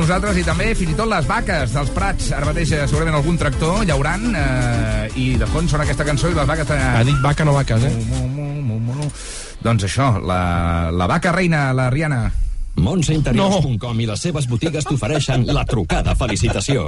Nosaltres 0.06 0.36
i 0.38 0.44
també 0.46 0.68
fins 0.78 0.92
i 0.92 0.94
tot 0.94 1.08
les 1.10 1.26
vaques 1.26 1.72
dels 1.74 1.88
Prats. 1.90 2.28
Ara 2.36 2.46
mateix 2.46 2.70
eh, 2.76 2.84
segurament 2.86 3.16
algun 3.18 3.38
tractor 3.40 3.80
llaurant 3.88 4.26
eh, 4.38 5.08
i 5.18 5.24
de 5.40 5.48
fons 5.50 5.72
sona 5.74 5.82
aquesta 5.82 6.06
cançó 6.06 6.30
i 6.30 6.36
les 6.36 6.46
vaques... 6.46 6.70
Ha 6.70 7.02
dit 7.08 7.18
vaca, 7.24 7.46
no 7.48 7.56
vaques, 7.56 7.88
eh? 7.88 7.92
Doncs 9.66 9.88
això, 9.88 10.12
la, 10.22 10.40
la 10.94 11.08
vaca 11.10 11.34
reina, 11.34 11.72
la 11.74 11.88
Rihanna. 11.90 12.20
Montseinteriors.com 12.86 14.04
i 14.04 14.06
les 14.06 14.22
seves 14.28 14.46
botigues 14.46 14.86
t'ofereixen 14.86 15.48
la 15.50 15.64
trucada 15.66 16.14
felicitació. 16.14 16.86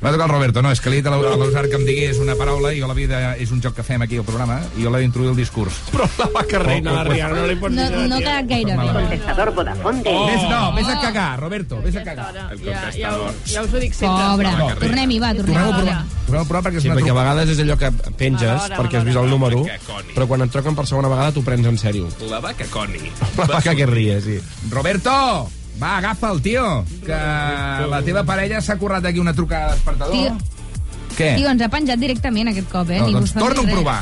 M'ha 0.00 0.12
tocat 0.14 0.26
el 0.28 0.30
Roberto, 0.30 0.62
no, 0.62 0.70
és 0.70 0.80
que 0.80 0.90
li 0.92 0.98
he 0.98 1.02
dit 1.02 1.08
a 1.10 1.16
l'Eusar 1.18 1.64
que 1.68 1.74
em 1.74 1.84
digués 1.84 2.18
una 2.22 2.36
paraula 2.38 2.70
i 2.72 2.78
jo 2.80 2.86
la 2.86 2.94
vida 2.94 3.34
és 3.36 3.50
un 3.50 3.58
joc 3.60 3.74
que 3.74 3.82
fem 3.82 4.02
aquí 4.04 4.18
al 4.20 4.24
programa 4.24 4.60
i 4.78 4.84
jo 4.84 4.92
l'he 4.94 5.00
d'introduir 5.02 5.32
el 5.32 5.36
discurs. 5.40 5.74
Però 5.90 6.06
la 6.20 6.28
vaca 6.36 6.60
reina, 6.62 6.92
la 6.92 7.02
Rihanna, 7.08 7.40
no 7.40 7.46
li 7.50 7.56
pots 7.58 7.74
No, 7.74 7.88
no 8.06 8.14
ha 8.16 8.20
quedat 8.22 8.46
gaire 8.46 8.76
bé. 8.78 8.86
Contestador. 8.94 9.50
Oh. 9.58 10.26
Vés, 10.28 10.42
no, 10.48 10.60
vés 10.76 10.88
a 10.88 11.00
cagar, 11.02 11.40
Roberto, 11.40 11.80
vés 11.82 11.96
a 11.96 12.04
cagar. 12.06 12.30
Ja, 12.62 12.84
ja, 12.94 13.12
ho- 13.18 13.32
ja 13.44 13.62
us 13.66 13.74
ho 13.74 13.78
dic 13.82 13.92
sempre. 13.94 14.22
Pobre. 14.28 14.54
Tornem-hi, 14.86 15.18
va, 15.18 15.34
tornem. 15.34 15.54
Tornem 15.58 16.42
a 16.42 16.44
provar. 16.46 16.62
Perquè 16.62 16.76
és 16.78 16.82
Sí, 16.82 16.88
una 16.92 17.00
perquè 17.00 17.10
a 17.10 17.18
vegades 17.18 17.48
és 17.56 17.58
allò 17.64 17.76
que 17.80 17.90
penges 18.18 18.70
perquè 18.78 18.98
has 19.00 19.04
vist 19.04 19.16
el 19.18 19.30
número, 19.30 19.64
però 20.14 20.26
quan 20.28 20.42
et 20.46 20.50
truquen 20.52 20.76
per 20.76 20.86
segona 20.86 21.08
vegada 21.08 21.32
t'ho 21.32 21.42
prens 21.42 21.66
en 21.66 21.78
sèrio. 21.78 22.06
La 22.30 22.38
vaca 22.40 22.66
Connie. 22.70 23.10
La 23.36 23.46
vaca 23.46 23.74
que 23.74 23.86
rie, 23.86 24.20
sí. 24.20 24.38
Roberto, 24.70 25.48
va, 25.80 25.96
agafa 25.98 26.30
el 26.32 26.42
tio, 26.42 26.84
que 27.06 27.18
la 27.90 28.02
teva 28.04 28.24
parella 28.28 28.60
s'ha 28.60 28.76
currat 28.78 29.04
aquí 29.06 29.18
una 29.22 29.34
trucada 29.34 29.68
de 29.72 29.78
despertador. 29.78 30.14
Tio. 30.14 30.38
Què? 31.18 31.32
Tio, 31.40 31.48
ens 31.50 31.62
ha 31.62 31.68
penjat 31.72 31.98
directament 31.98 32.48
aquest 32.52 32.70
cop, 32.70 32.90
eh? 32.90 33.00
no, 33.02 33.10
doncs 33.18 33.32
torna 33.34 33.64
a 33.66 33.72
provar. 33.74 34.00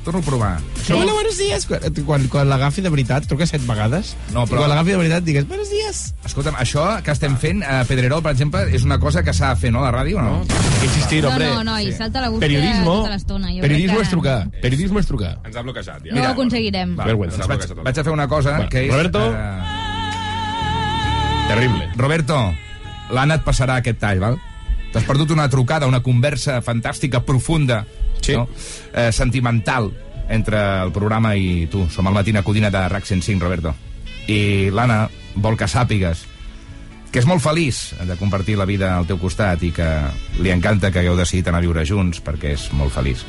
Torna 0.00 0.20
a 0.20 0.24
provar. 0.24 0.50
Hola, 0.96 1.12
buenos 1.12 1.36
días. 1.36 1.66
Quan, 1.68 1.82
quan, 2.06 2.22
quan 2.32 2.48
l'agafi 2.48 2.80
de 2.80 2.88
veritat, 2.88 3.26
truca 3.28 3.44
set 3.46 3.60
vegades. 3.68 4.14
No, 4.32 4.46
però- 4.48 4.62
I 4.62 4.64
quan 4.64 4.70
l'agafi 4.72 4.94
de 4.94 4.96
veritat 4.96 5.24
digues, 5.26 5.46
buenos 5.48 5.68
días. 5.70 6.14
Escolta'm, 6.24 6.56
això 6.56 6.86
que 7.04 7.12
estem 7.12 7.36
fent 7.36 7.60
a 7.62 7.82
Pedrerol, 7.84 8.22
per 8.24 8.32
exemple, 8.32 8.62
és 8.74 8.82
una 8.88 8.98
cosa 8.98 9.22
que 9.22 9.34
s'ha 9.36 9.52
de 9.54 9.60
fer, 9.60 9.70
no, 9.72 9.84
a 9.84 9.90
la 9.90 9.92
ràdio, 9.98 10.18
o 10.18 10.22
no? 10.24 10.38
Hay 10.40 10.78
que 10.80 10.86
insistir, 10.86 11.20
No, 11.22 11.28
hombre. 11.28 11.50
no, 11.52 11.64
no, 11.64 11.76
i 11.80 11.92
salta 11.92 12.22
la 12.24 12.30
búsqueda 12.30 12.48
Periodismo, 12.48 12.94
tota 13.02 13.10
l'estona. 13.12 13.52
Jo 13.52 13.60
periodismo 13.60 13.98
crec 13.98 14.02
és 14.02 14.08
que 14.08 14.16
trucar. 14.16 14.38
Periodismo 14.62 14.98
és 15.04 15.06
trucar. 15.12 15.34
Ens 15.44 15.56
ha 15.56 15.62
bloquejat, 15.68 16.02
ja. 16.08 16.14
No 16.16 16.22
ho 16.22 16.32
aconseguirem. 16.32 16.96
Va, 16.98 17.04
Vergüenza. 17.04 17.44
doncs 17.44 17.68
vaig, 17.68 17.84
vaig 17.84 17.98
a 18.00 18.04
fer 18.08 18.12
una 18.12 18.26
cosa, 18.28 18.56
Bueno, 18.56 18.70
que 18.70 18.86
és... 18.86 18.90
Roberto. 18.92 19.26
Eh, 19.36 19.79
Terrible. 21.50 21.88
Roberto, 21.98 22.36
l'Anna 23.10 23.40
et 23.40 23.42
passarà 23.42 23.80
aquest 23.80 23.98
tall, 23.98 24.20
val? 24.22 24.36
T'has 24.94 25.06
perdut 25.06 25.32
una 25.34 25.48
trucada, 25.50 25.88
una 25.90 25.98
conversa 26.02 26.60
fantàstica, 26.62 27.24
profunda, 27.26 27.84
Sí. 28.20 28.34
no? 28.36 28.48
eh, 28.94 29.10
sentimental, 29.12 29.90
entre 30.28 30.58
el 30.84 30.92
programa 30.92 31.34
i 31.34 31.66
tu. 31.66 31.88
Som 31.90 32.06
al 32.06 32.14
Matina 32.14 32.42
Codina 32.44 32.70
de 32.70 32.88
RAC 32.88 33.04
105, 33.04 33.42
Roberto. 33.42 33.74
I 34.28 34.70
l'Anna 34.70 35.08
vol 35.34 35.56
que 35.56 35.66
sàpigues 35.66 36.26
que 37.10 37.18
és 37.18 37.26
molt 37.26 37.42
feliç 37.42 37.96
de 38.06 38.14
compartir 38.14 38.54
la 38.56 38.64
vida 38.64 38.92
al 38.96 39.06
teu 39.08 39.18
costat 39.18 39.62
i 39.66 39.72
que 39.74 39.88
li 40.38 40.52
encanta 40.54 40.92
que 40.92 41.00
hagueu 41.00 41.16
decidit 41.18 41.48
anar 41.50 41.58
a 41.58 41.66
viure 41.66 41.82
junts 41.84 42.22
perquè 42.22 42.52
és 42.54 42.68
molt 42.72 42.92
feliç. 42.94 43.24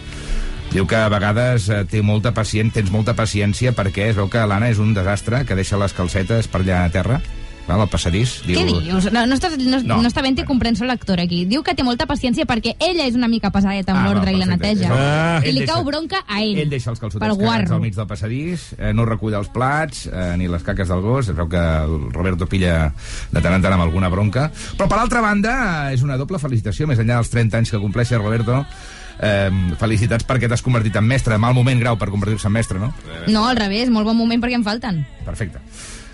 Diu 0.72 0.86
que 0.86 0.96
a 0.96 1.10
vegades 1.10 1.70
eh, 1.70 1.82
té 1.90 2.04
molta 2.06 2.32
pacient, 2.32 2.70
tens 2.72 2.92
molta 2.94 3.16
paciència 3.18 3.74
perquè 3.74 4.12
es 4.12 4.16
veu 4.16 4.30
que 4.30 4.46
l'Anna 4.46 4.70
és 4.70 4.78
un 4.78 4.94
desastre, 4.94 5.42
que 5.46 5.56
deixa 5.58 5.80
les 5.82 5.94
calcetes 5.98 6.48
per 6.48 6.62
allà 6.62 6.84
a 6.86 6.90
terra, 6.94 7.22
val, 7.68 7.82
al 7.82 7.90
passadís. 7.90 8.42
Diu, 8.46 8.60
Què 8.60 8.66
dius? 8.84 9.08
No, 9.14 9.26
no, 9.26 9.36
està, 9.36 9.50
no, 9.58 9.80
No. 9.84 10.02
no. 10.02 10.10
està 10.10 10.22
ben 10.22 10.36
té 10.36 10.44
comprensió 10.46 10.86
lector 10.86 11.20
aquí. 11.20 11.46
Diu 11.46 11.64
que 11.64 11.74
té 11.76 11.84
molta 11.84 12.06
paciència 12.06 12.46
perquè 12.46 12.76
ella 12.80 13.06
és 13.06 13.16
una 13.16 13.28
mica 13.28 13.52
pesadeta 13.52 13.94
amb 13.94 14.02
Ah, 14.02 14.12
l'ordre 14.14 14.34
i 14.34 14.38
la 14.38 14.46
neteja. 14.46 14.90
Ah. 14.92 15.42
I 15.44 15.52
li 15.52 15.60
deixa- 15.60 15.74
cau 15.74 15.84
bronca 15.84 16.24
a 16.28 16.42
ell. 16.42 16.58
Ell 16.60 16.70
deixa 16.70 16.90
els 16.92 17.00
calçotets 17.00 17.38
cagats 17.38 17.72
al 17.72 17.80
mig 17.82 17.96
del 17.96 18.08
passadís, 18.08 18.74
eh, 18.78 18.92
no 18.94 19.06
recull 19.06 19.34
els 19.34 19.50
plats, 19.50 20.08
eh, 20.08 20.36
ni 20.38 20.48
les 20.48 20.64
caques 20.64 20.88
del 20.88 21.02
gos, 21.02 21.30
es 21.30 21.36
veu 21.36 21.48
que 21.48 21.58
el 21.58 22.12
Roberto 22.12 22.46
pilla 22.48 22.94
de 23.32 23.42
tant 23.42 23.54
en 23.54 23.62
tant 23.62 23.74
amb 23.74 23.84
alguna 23.84 24.10
bronca. 24.10 24.52
Però, 24.78 24.88
per 24.90 25.00
altra 25.00 25.22
banda, 25.22 25.90
eh, 25.92 25.94
és 25.94 26.02
una 26.04 26.18
doble 26.18 26.40
felicitació, 26.40 26.88
més 26.88 27.00
enllà 27.00 27.16
dels 27.16 27.30
30 27.30 27.58
anys 27.58 27.72
que 27.72 27.80
compleix 27.80 28.12
el 28.12 28.20
Roberto, 28.20 28.66
eh, 29.22 29.50
felicitats 29.78 30.26
perquè 30.28 30.50
t'has 30.50 30.62
convertit 30.62 30.96
en 30.96 31.06
mestre. 31.06 31.38
Mal 31.38 31.54
moment, 31.54 31.80
Grau, 31.80 31.98
per 31.98 32.10
convertir-se 32.10 32.48
en 32.48 32.54
mestre, 32.54 32.80
no? 32.80 32.94
No, 33.28 33.48
al 33.48 33.56
revés, 33.56 33.90
molt 33.90 34.06
bon 34.06 34.18
moment 34.18 34.42
perquè 34.42 34.56
em 34.56 34.64
falten. 34.64 35.06
Perfecte. 35.26 35.60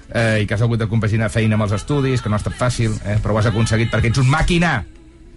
Eh, 0.08 0.44
I 0.44 0.48
que 0.48 0.56
has 0.56 0.62
hagut 0.64 0.80
de 0.80 0.88
compaginar 0.88 1.28
feina 1.30 1.58
amb 1.58 1.66
els 1.66 1.74
estudis, 1.76 2.22
que 2.24 2.30
no 2.32 2.38
ha 2.38 2.42
estat 2.42 2.56
fàcil, 2.56 2.94
eh, 3.04 3.18
però 3.24 3.36
ho 3.36 3.40
has 3.42 3.50
aconseguit 3.50 3.92
perquè 3.92 4.08
ets 4.12 4.22
un 4.22 4.30
màquina 4.32 4.86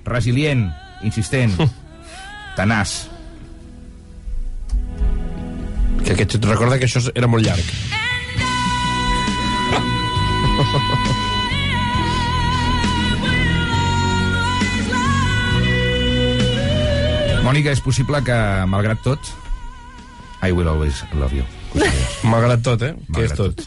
resilient, 0.06 0.68
insistent, 1.02 1.56
tenaç. 2.59 3.09
Que, 6.04 6.14
que 6.14 6.24
et 6.24 6.44
recorda 6.46 6.78
que 6.78 6.87
això 6.87 7.02
era 7.14 7.26
molt 7.30 7.44
llarg. 7.46 7.66
Mònica, 17.50 17.72
és 17.74 17.80
possible 17.83 18.20
que, 18.22 18.37
malgrat 18.70 19.00
tot, 19.02 19.33
I 20.46 20.52
will 20.52 20.68
always 20.70 21.02
love 21.18 21.35
you. 21.35 21.42
Malgrat 22.30 22.62
tot, 22.62 22.83
eh? 22.87 22.94
Què 23.11 23.26
és 23.26 23.35
tot? 23.35 23.66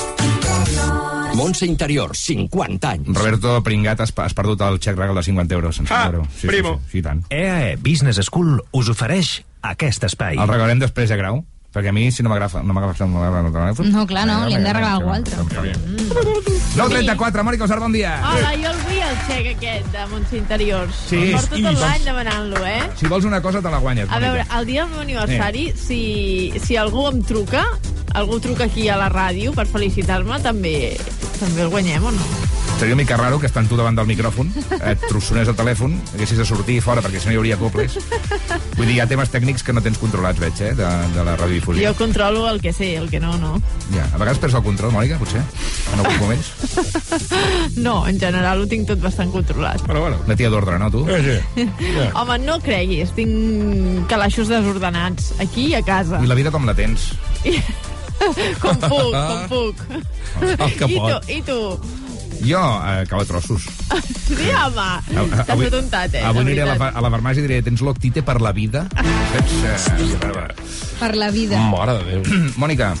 Interiors, 1.65 2.19
50 2.19 2.89
anys. 2.89 3.07
Roberto 3.07 3.61
Pringat, 3.63 4.01
has, 4.03 4.13
has 4.17 4.33
perdut 4.33 4.61
el 4.67 4.79
xec 4.79 4.97
regal 4.97 5.15
de 5.15 5.23
50 5.23 5.55
euros. 5.55 5.75
sense 5.75 5.93
Ah, 5.93 6.11
sí, 6.35 6.47
primo. 6.47 6.75
Sí, 6.85 6.91
sí, 6.91 6.97
sí, 6.97 7.01
tant. 7.01 7.23
EAE 7.29 7.77
Business 7.77 8.19
School 8.25 8.61
us 8.71 8.89
ofereix 8.89 9.41
aquest 9.61 10.03
espai. 10.09 10.37
El 10.37 10.47
regalarem 10.47 10.79
després, 10.81 11.11
eh, 11.11 11.17
Grau? 11.17 11.43
Perquè 11.71 11.89
a 11.89 11.95
mi, 11.95 12.09
si 12.11 12.23
no 12.23 12.29
m'agafa 12.29 12.63
no 12.67 12.73
m'agafa 12.75 13.05
el 13.07 13.53
telèfon... 13.53 13.91
No, 13.93 14.03
clar, 14.07 14.25
no, 14.27 14.41
li 14.49 14.57
hem 14.57 14.65
de 14.65 14.73
regalar 14.75 14.97
algú 14.99 15.13
altre. 15.15 16.50
9.34, 16.71 17.43
Mònica 17.43 17.65
Osar, 17.65 17.79
bon 17.83 17.91
dia. 17.91 18.13
Hola, 18.23 18.53
jo 18.55 18.69
el 18.71 18.77
vull 18.85 18.99
el 19.03 19.17
xec 19.27 19.49
aquest 19.57 19.87
de 19.91 20.05
Montse 20.07 20.37
Interiors. 20.39 21.01
Sí, 21.09 21.19
Porto 21.33 21.59
tot 21.59 21.81
l'any 21.81 22.05
demanant-lo, 22.07 22.61
eh? 22.63 22.85
Si 22.95 23.11
vols 23.11 23.27
una 23.27 23.41
cosa, 23.43 23.59
te 23.61 23.73
la 23.73 23.81
guanyes, 23.83 24.07
A 24.07 24.21
veure, 24.23 24.45
el 24.57 24.69
dia 24.69 24.85
del 24.85 24.93
meu 24.93 25.03
aniversari, 25.03 25.65
si, 25.75 26.53
si 26.63 26.79
algú 26.79 27.09
em 27.09 27.19
truca, 27.27 27.65
algú 28.15 28.39
truca 28.39 28.69
aquí 28.71 28.87
a 28.87 28.95
la 29.01 29.11
ràdio 29.11 29.51
per 29.57 29.67
felicitar-me, 29.67 30.39
també, 30.45 30.95
també 31.41 31.67
el 31.67 31.75
guanyem 31.75 32.07
o 32.07 32.15
no? 32.15 32.31
Seria 32.81 32.95
una 32.95 33.03
mica 33.03 33.15
raro 33.15 33.39
que 33.39 33.45
estan 33.45 33.67
tu 33.69 33.77
davant 33.77 33.93
del 33.93 34.07
micròfon, 34.09 34.47
et 34.89 35.03
trossonés 35.05 35.45
el 35.51 35.53
telèfon, 35.53 35.91
haguessis 36.15 36.39
de 36.41 36.45
sortir 36.49 36.79
fora 36.81 37.03
perquè 37.05 37.19
si 37.21 37.27
no 37.29 37.35
hi 37.35 37.37
hauria 37.37 37.57
coples. 37.61 37.93
Vull 38.73 38.87
dir, 38.87 38.95
hi 38.95 39.03
ha 39.03 39.05
temes 39.05 39.29
tècnics 39.29 39.61
que 39.61 39.75
no 39.77 39.83
tens 39.85 39.99
controlats, 40.01 40.41
veig, 40.41 40.57
eh, 40.65 40.71
de, 40.79 40.87
de 41.13 41.25
la 41.27 41.35
radiodifusió. 41.37 41.91
Jo 41.91 41.99
controlo 41.99 42.47
el 42.49 42.57
que 42.63 42.73
sé, 42.73 42.95
el 42.97 43.05
que 43.11 43.21
no, 43.21 43.35
no. 43.37 43.51
Ja, 43.91 44.07
a 44.07 44.17
vegades 44.17 44.41
perds 44.41 44.57
el 44.57 44.65
control, 44.65 44.95
Mònica, 44.97 45.21
potser, 45.21 45.43
en 45.93 46.01
alguns 46.01 46.19
moments. 46.25 46.51
No, 47.85 48.07
en 48.09 48.17
general 48.19 48.65
ho 48.65 48.65
tinc 48.69 48.89
tot 48.89 48.99
bastant 49.01 49.29
controlat. 49.29 49.85
Però 49.85 50.01
bueno. 50.01 50.17
Una 50.25 50.35
tia 50.41 50.49
d'ordre, 50.49 50.81
no, 50.81 50.89
tu? 50.89 51.05
Eh, 51.05 51.21
sí. 51.53 51.69
Home, 52.17 52.41
no 52.41 52.57
creguis, 52.65 53.13
tinc 53.13 54.09
calaixos 54.09 54.49
desordenats, 54.49 55.35
aquí 55.37 55.69
i 55.69 55.77
a 55.77 55.85
casa. 55.85 56.17
I 56.17 56.33
la 56.33 56.41
vida 56.41 56.49
com 56.49 56.65
la 56.65 56.73
tens? 56.73 57.11
com 58.63 58.81
puc, 58.89 59.13
com 59.13 59.49
puc. 59.53 59.89
El 60.49 60.79
que 60.81 60.89
I 60.89 60.97
tu, 60.97 61.19
i 61.37 61.43
tu? 61.45 61.59
Jo, 62.41 62.61
eh, 62.87 63.05
cau 63.09 63.19
a 63.21 63.25
trossos. 63.25 63.67
Sí, 64.31 64.47
home. 64.49 64.87
T'has 65.29 65.49
Avui- 65.53 65.65
fet 65.67 65.75
un 65.77 65.89
tat, 65.91 66.13
eh? 66.15 66.23
Avui 66.25 66.43
de 66.45 66.51
aniré 66.51 66.61
a 66.63 66.75
la, 66.75 66.87
a 66.89 67.01
la 67.03 67.09
farmàcia 67.13 67.43
i 67.43 67.45
diré, 67.45 67.61
tens 67.65 67.81
l'octite 67.85 68.23
per 68.25 68.39
la 68.41 68.51
vida? 68.55 68.85
Saps? 68.91 70.15
Eh, 70.23 70.45
Per 71.01 71.15
la 71.17 71.31
vida. 71.33 71.57
Mare 71.71 71.97
de 71.99 72.03
Déu. 72.21 72.23
Mònica. 72.61 72.93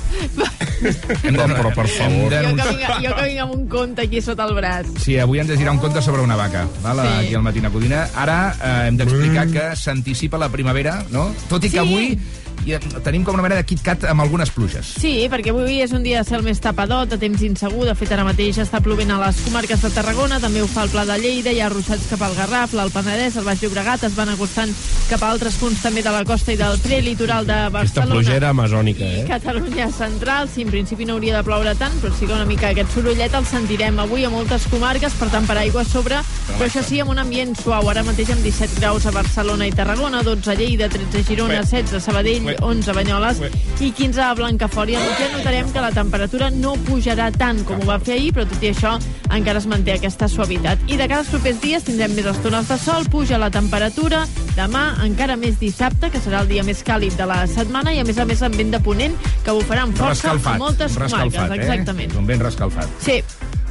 Hem 1.23 1.35
de, 1.37 1.45
però, 1.53 1.69
per 1.75 1.85
favor. 1.87 2.33
Jo 2.33 2.55
que, 2.57 2.67
vinc, 2.69 2.85
jo 3.05 3.13
que 3.15 3.25
vinc 3.29 3.41
amb 3.43 3.53
un 3.55 3.67
conte 3.69 4.05
aquí 4.07 4.21
sota 4.21 4.47
el 4.49 4.55
braç. 4.57 4.89
Sí, 5.03 5.17
avui 5.21 5.39
ens 5.41 5.49
llegirà 5.51 5.71
un 5.75 5.81
conte 5.83 6.01
sobre 6.01 6.21
una 6.25 6.35
vaca, 6.39 6.65
val? 6.83 7.01
Sí. 7.05 7.13
aquí 7.27 7.35
al 7.37 7.43
Matina 7.45 7.69
Codina. 7.73 8.07
Ara 8.17 8.39
eh, 8.57 8.75
hem 8.89 8.97
d'explicar 8.97 9.47
que 9.53 9.67
s'anticipa 9.77 10.39
la 10.41 10.49
primavera, 10.49 11.03
no? 11.13 11.29
Tot 11.49 11.63
i 11.65 11.69
que 11.69 11.77
Sí. 11.77 11.85
avui 11.85 12.17
i, 12.65 12.75
tenim 13.03 13.23
com 13.25 13.35
una 13.37 13.43
mena 13.45 13.57
de 13.59 13.65
KitKat 13.67 14.05
amb 14.11 14.21
algunes 14.23 14.51
pluges. 14.53 14.93
Sí, 15.01 15.27
perquè 15.31 15.51
avui 15.53 15.81
és 15.83 15.93
un 15.95 16.03
dia 16.03 16.21
de 16.21 16.27
cel 16.29 16.43
més 16.45 16.59
tapadot, 16.61 17.09
de 17.09 17.17
temps 17.21 17.41
insegur. 17.45 17.85
De 17.89 17.95
fet, 17.97 18.11
ara 18.11 18.25
mateix 18.27 18.59
està 18.61 18.81
plovent 18.83 19.11
a 19.11 19.19
les 19.25 19.41
comarques 19.45 19.81
de 19.81 19.91
Tarragona, 19.95 20.39
també 20.39 20.61
ho 20.61 20.67
fa 20.69 20.83
el 20.85 20.91
Pla 20.93 21.05
de 21.09 21.17
Lleida, 21.21 21.51
hi 21.51 21.61
ha 21.61 21.69
ruixats 21.69 22.07
cap 22.11 22.21
al 22.27 22.35
Garraf, 22.37 22.73
l'Alt 22.77 22.93
Penedès, 22.93 23.37
el 23.37 23.47
Baix 23.47 23.61
Llobregat, 23.63 24.03
es 24.07 24.15
van 24.17 24.29
acostant 24.33 24.73
cap 25.09 25.23
a 25.23 25.31
altres 25.31 25.57
punts 25.61 25.81
també 25.83 26.03
de 26.05 26.11
la 26.13 26.23
costa 26.25 26.53
i 26.53 26.59
del 26.59 26.77
prelitoral 26.83 27.45
de 27.47 27.53
Aquesta 27.53 27.77
Barcelona. 27.77 28.15
plogera 28.15 28.49
amazònica, 28.49 29.05
I 29.05 29.21
eh? 29.21 29.25
Catalunya 29.27 29.89
central, 29.91 30.49
sí, 30.53 30.61
en 30.63 30.69
principi 30.71 31.05
no 31.05 31.13
hauria 31.17 31.37
de 31.37 31.43
ploure 31.43 31.73
tant, 31.79 31.93
però 32.01 32.13
sí 32.17 32.25
que 32.27 32.33
una 32.33 32.45
mica 32.45 32.69
aquest 32.71 32.93
sorollet 32.95 33.33
el 33.33 33.45
sentirem 33.45 33.99
avui 33.99 34.25
a 34.25 34.29
moltes 34.29 34.67
comarques, 34.71 35.13
per 35.19 35.29
tant, 35.33 35.47
per 35.47 35.57
aigua 35.57 35.81
a 35.81 35.85
sobre, 35.85 36.21
però 36.57 36.67
això 36.67 36.83
sí, 36.85 36.99
amb 37.01 37.11
un 37.11 37.19
ambient 37.23 37.55
suau, 37.59 37.89
ara 37.89 38.03
mateix 38.07 38.31
amb 38.35 38.43
17 38.45 38.79
graus 38.79 39.05
a 39.05 39.11
Barcelona 39.15 39.67
i 39.67 39.71
Tarragona, 39.75 40.23
12 40.23 40.51
a 40.51 40.55
Lleida, 40.55 40.89
13 40.89 41.19
a 41.19 41.23
Girona, 41.27 41.59
Ué. 41.59 41.65
16 41.65 41.97
a 41.97 41.99
Sabadell, 42.03 42.50
Ué. 42.51 42.57
11 42.61 42.91
a 42.91 42.93
Banyoles 42.93 43.39
Ué. 43.41 43.49
i 43.81 43.91
15 43.91 44.21
a 44.21 44.33
Blancafort. 44.37 44.89
I 44.91 44.95
al 44.99 45.03
mitjà 45.07 45.29
notarem 45.35 45.71
que 45.73 45.81
la 45.81 45.91
temperatura 45.95 46.49
no 46.51 46.75
pujarà 46.87 47.31
tant 47.31 47.63
com 47.67 47.81
ho 47.81 47.85
va 47.89 47.99
fer 47.99 48.15
ahir, 48.19 48.31
però 48.35 48.45
tot 48.47 48.63
i 48.63 48.71
això 48.73 48.97
encara 49.31 49.59
es 49.59 49.67
manté 49.67 49.93
aquesta 49.95 50.27
suavitat. 50.27 50.79
I 50.87 50.97
de 50.97 51.07
cara 51.07 51.21
als 51.23 51.29
propers 51.33 51.61
dies 51.61 51.83
tindrem 51.87 52.13
més 52.15 52.25
estones 52.25 52.67
de 52.67 52.77
sol, 52.77 53.05
puja 53.09 53.37
la 53.41 53.49
temperatura, 53.53 54.25
demà 54.55 54.85
encara 55.05 55.37
més 55.37 55.59
dissabte, 55.59 56.09
que 56.11 56.19
serà 56.19 56.41
el 56.41 56.47
dia 56.51 56.63
més 56.67 56.83
càlid 56.83 57.15
de 57.17 57.25
la 57.25 57.45
setmana, 57.47 57.93
i 57.93 57.99
a 57.99 58.03
més 58.03 58.17
a 58.19 58.25
més 58.25 58.41
amb 58.43 58.55
vent 58.55 58.71
de 58.71 58.79
ponent, 58.79 59.15
que 59.45 59.51
bufarà 59.51 59.83
amb 59.87 59.95
força 59.95 60.11
Rescalfat. 60.33 60.55
a 60.55 60.57
moltes 60.57 60.97
comarques. 60.97 61.49
eh? 61.51 61.61
Exactament. 61.61 62.11
És 62.11 62.17
un 62.17 62.27
vent 62.27 62.41
rescalfat. 62.41 62.87
Sí. 62.99 63.21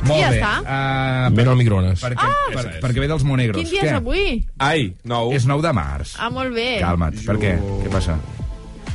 Molt 0.00 0.16
I 0.16 0.22
ja 0.22 0.30
bé. 0.30 0.38
està. 0.40 0.52
Uh, 0.64 1.34
Ven 1.36 1.48
al 1.48 1.56
microones. 1.56 2.00
Perquè, 2.00 2.24
Ah! 2.24 2.52
per, 2.54 2.80
perquè 2.80 3.00
ve 3.00 3.06
dels 3.08 3.22
Monegros. 3.22 3.60
Quin 3.60 3.68
dia 3.70 3.82
és 3.82 3.90
Què? 3.90 3.96
avui? 3.96 4.46
Ai, 4.56 4.94
nou. 5.04 5.30
És 5.36 5.44
9 5.44 5.60
de 5.60 5.72
març. 5.76 6.14
Ah, 6.18 6.30
molt 6.30 6.54
bé. 6.54 6.78
Calma't. 6.80 7.20
Per 7.26 7.36
què? 7.36 7.58
Què 7.84 7.90
passa? 7.92 8.16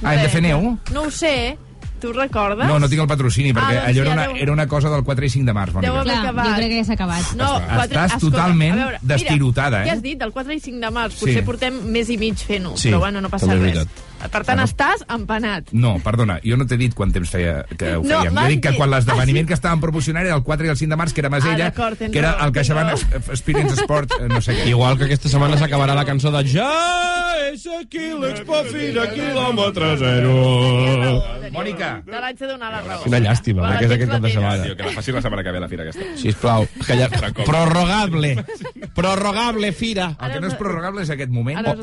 Ah, 0.04 0.14
hem 0.16 0.22
de 0.24 0.30
fer 0.30 0.42
neu? 0.42 0.78
No 0.94 1.02
ho 1.04 1.12
sé. 1.12 1.58
Tu 2.02 2.12
recordes? 2.12 2.68
No, 2.68 2.78
no 2.78 2.90
tinc 2.92 3.02
el 3.02 3.08
patrocini, 3.08 3.50
Ah, 3.52 3.54
perquè 3.56 3.76
doncs 3.78 3.88
allò 3.88 4.02
era 4.02 4.10
ja 4.10 4.14
una, 4.16 4.26
deu- 4.28 4.42
era 4.44 4.52
una 4.52 4.68
cosa 4.68 4.90
del 4.90 5.04
4 5.04 5.26
i 5.26 5.30
5 5.30 5.46
de 5.46 5.54
març, 5.54 5.72
Deu 5.74 5.94
haver 5.96 6.04
Clar, 6.04 6.18
acabat. 6.26 6.46
jo 6.46 6.56
crec 6.56 6.70
que 6.70 6.78
ja 6.78 6.84
s'ha 6.84 6.94
acabat. 6.94 7.32
No, 7.36 7.46
Estàs 7.56 7.66
quatre, 7.78 8.06
escolta, 8.06 8.20
totalment 8.20 8.76
veure, 8.76 9.00
mira, 9.02 9.82
eh? 9.82 9.86
Què 9.86 9.92
has 9.92 10.02
dit? 10.04 10.20
Del 10.20 10.32
4 10.34 10.54
i 10.54 10.60
5 10.60 10.80
de 10.82 10.92
març. 10.92 11.16
Potser 11.16 11.40
Sí. 11.40 11.42
portem 11.42 11.80
més 11.92 12.10
i 12.10 12.18
mig 12.18 12.36
fent-ho, 12.38 12.76
Sí, 12.78 12.90
però 12.90 13.00
bueno, 13.00 13.22
no 13.22 13.30
passa 13.30 13.48
res. 13.48 13.88
Per 14.32 14.42
tant, 14.44 14.60
estàs 14.60 15.04
empanat. 15.14 15.70
No, 15.72 16.00
perdona, 16.04 16.40
jo 16.44 16.58
no 16.58 16.66
t'he 16.66 16.78
dit 16.78 16.94
quant 16.98 17.12
temps 17.14 17.30
feia 17.30 17.64
que 17.78 17.96
ho 17.96 18.02
No, 18.04 18.22
fèiem. 18.24 18.34
jo 18.34 18.48
dic 18.50 18.62
que 18.64 18.74
quan 18.76 18.90
l'esdeveniment 18.90 19.48
que 19.48 19.54
estàvem 19.54 19.80
proporcionant 19.84 20.26
era 20.26 20.36
el 20.36 20.44
4 20.44 20.66
i 20.66 20.70
el 20.70 20.78
5 20.78 20.90
de 20.90 20.98
març, 20.98 21.14
que 21.14 21.22
era 21.22 21.30
Masella, 21.30 21.68
Ah, 21.76 21.92
que 21.96 22.18
era 22.18 22.38
el 22.46 22.52
CaixaBank. 22.52 22.94
Es- 22.94 23.30
Experience 23.30 23.76
Sport, 23.82 24.12
eh, 24.20 24.28
no 24.28 24.42
sé 24.42 24.56
què. 24.58 24.68
Igual 24.70 24.98
que 24.98 25.06
aquesta 25.06 25.30
setmana 25.30 25.58
s'acabarà 25.58 25.94
la 25.96 26.06
cançó 26.06 26.32
de 26.32 26.44
Ja 26.48 26.72
és 27.54 27.68
aquí 27.80 28.10
l'Expo 28.20 28.64
Fira, 28.72 29.06
quilòmetre 29.14 29.98
zero. 29.98 31.22
Mònica. 31.52 32.02
Te 32.06 32.20
l'haig 32.20 32.38
de 32.40 32.48
donar 32.48 32.72
la 32.72 32.82
raó. 32.82 33.04
Quina 33.04 33.20
llàstima, 33.20 33.62
Quan 33.62 33.72
eh, 33.72 33.74
la 33.76 33.80
que 33.80 33.86
és 33.86 33.92
aquest 33.92 34.12
cap 34.12 34.22
de 34.22 34.32
setmana. 34.32 34.64
Tio, 34.64 34.76
que 34.76 34.84
la 34.84 34.92
faci 34.92 35.12
la 35.12 35.22
setmana 35.22 35.44
que 35.44 35.52
ve, 35.52 35.60
la 35.60 35.68
fira 35.70 35.84
aquesta. 35.84 36.18
Sisplau, 36.20 36.68
calla. 36.88 37.10
Prorrogable. 37.46 38.44
Prorrogable, 38.96 39.72
Fira. 39.72 40.16
El 40.20 40.32
que 40.34 40.40
no 40.42 40.48
és 40.48 40.56
prorrogable 40.56 41.04
és 41.04 41.10
aquest 41.10 41.32
moment. 41.32 41.60
Oh, 41.66 41.76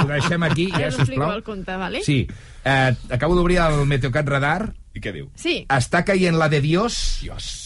Ho 0.00 0.06
deixem 0.08 0.42
aquí, 0.42 0.70
Ara 0.74 0.84
ja, 0.84 0.88
us 0.92 0.98
explico 1.00 1.32
el 1.32 1.42
conte, 1.46 1.76
vale? 1.76 2.02
Sí, 2.04 2.26
eh, 2.64 2.94
acabo 3.10 3.34
d'obrir 3.38 3.58
el 3.64 3.84
Meteocat 3.86 4.28
Radar. 4.28 4.72
I 4.94 5.00
què 5.02 5.10
diu? 5.10 5.24
Sí. 5.34 5.64
Està 5.74 6.04
caient 6.06 6.36
la 6.38 6.46
de 6.48 6.60
Dios, 6.62 6.94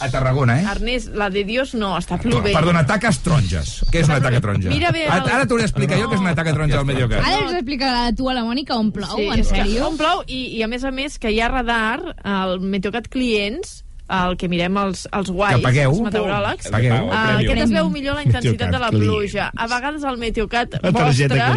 a 0.01 0.07
Tarragona, 0.09 0.55
eh? 0.63 0.65
Ernest, 0.71 1.11
la 1.13 1.27
de 1.29 1.43
Dios 1.45 1.75
no, 1.77 1.91
està 1.99 2.17
plovent. 2.23 2.55
Perdona, 2.57 2.87
taques 2.89 3.19
taronges. 3.21 3.73
Què 3.93 4.01
és 4.01 4.09
una 4.09 4.17
taca 4.25 4.41
taronja? 4.41 4.71
Mira 4.73 4.89
bé 4.97 5.03
Ara, 5.05 5.19
el- 5.27 5.35
ara 5.37 5.45
t'hauré 5.47 5.67
d'explicar 5.67 5.99
jo 6.01 6.09
què 6.09 6.15
és 6.17 6.23
una 6.25 6.33
taca 6.35 6.55
taronja 6.57 6.79
al 6.81 6.87
Mediocat. 6.89 7.21
Ara 7.21 7.43
us 7.51 7.53
explicarà 7.59 8.07
tu 8.17 8.31
a 8.31 8.35
la 8.39 8.45
Mònica 8.49 8.79
on 8.81 8.89
plou, 8.97 9.13
Sí, 9.19 9.27
en 9.29 9.45
sèrio? 9.45 9.89
on 9.91 9.99
plou 10.01 10.23
i, 10.27 10.57
i 10.57 10.63
a 10.65 10.69
més 10.73 10.85
a 10.85 10.91
més 10.91 11.19
que 11.19 11.31
hi 11.31 11.41
ha 11.45 11.49
radar 11.53 12.15
al 12.25 12.61
Meteocat 12.61 13.09
Clients 13.13 13.85
el 14.09 14.37
que 14.41 14.49
mirem 14.49 14.77
els, 14.81 15.03
els 15.13 15.31
guais, 15.31 15.57
Que 15.57 15.63
pagueu. 15.67 15.91
els 15.93 16.01
meteoròlegs, 16.07 16.71
Pagueu. 16.73 17.07
uh, 17.09 17.13
aquest 17.37 17.63
es 17.67 17.71
veu 17.75 17.91
millor 17.93 18.15
la 18.17 18.23
intensitat 18.25 18.71
de 18.73 18.79
la 18.79 18.89
pluja. 18.91 19.51
A 19.57 19.67
vegades 19.69 20.03
el 20.09 20.17
Meteocat 20.17 20.79
La 20.83 20.93
vostre, 20.93 21.53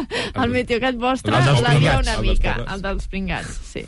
el 0.44 0.50
Meteocat 0.50 0.96
vostre 0.96 1.36
El 1.36 1.44
dels 1.44 1.60
la 1.62 1.74
lia 1.74 1.98
pringats. 1.98 2.08
una 2.08 2.20
mica, 2.24 2.56
el 2.74 2.82
dels 2.82 3.06
pringats, 3.08 3.58
sí. 3.72 3.84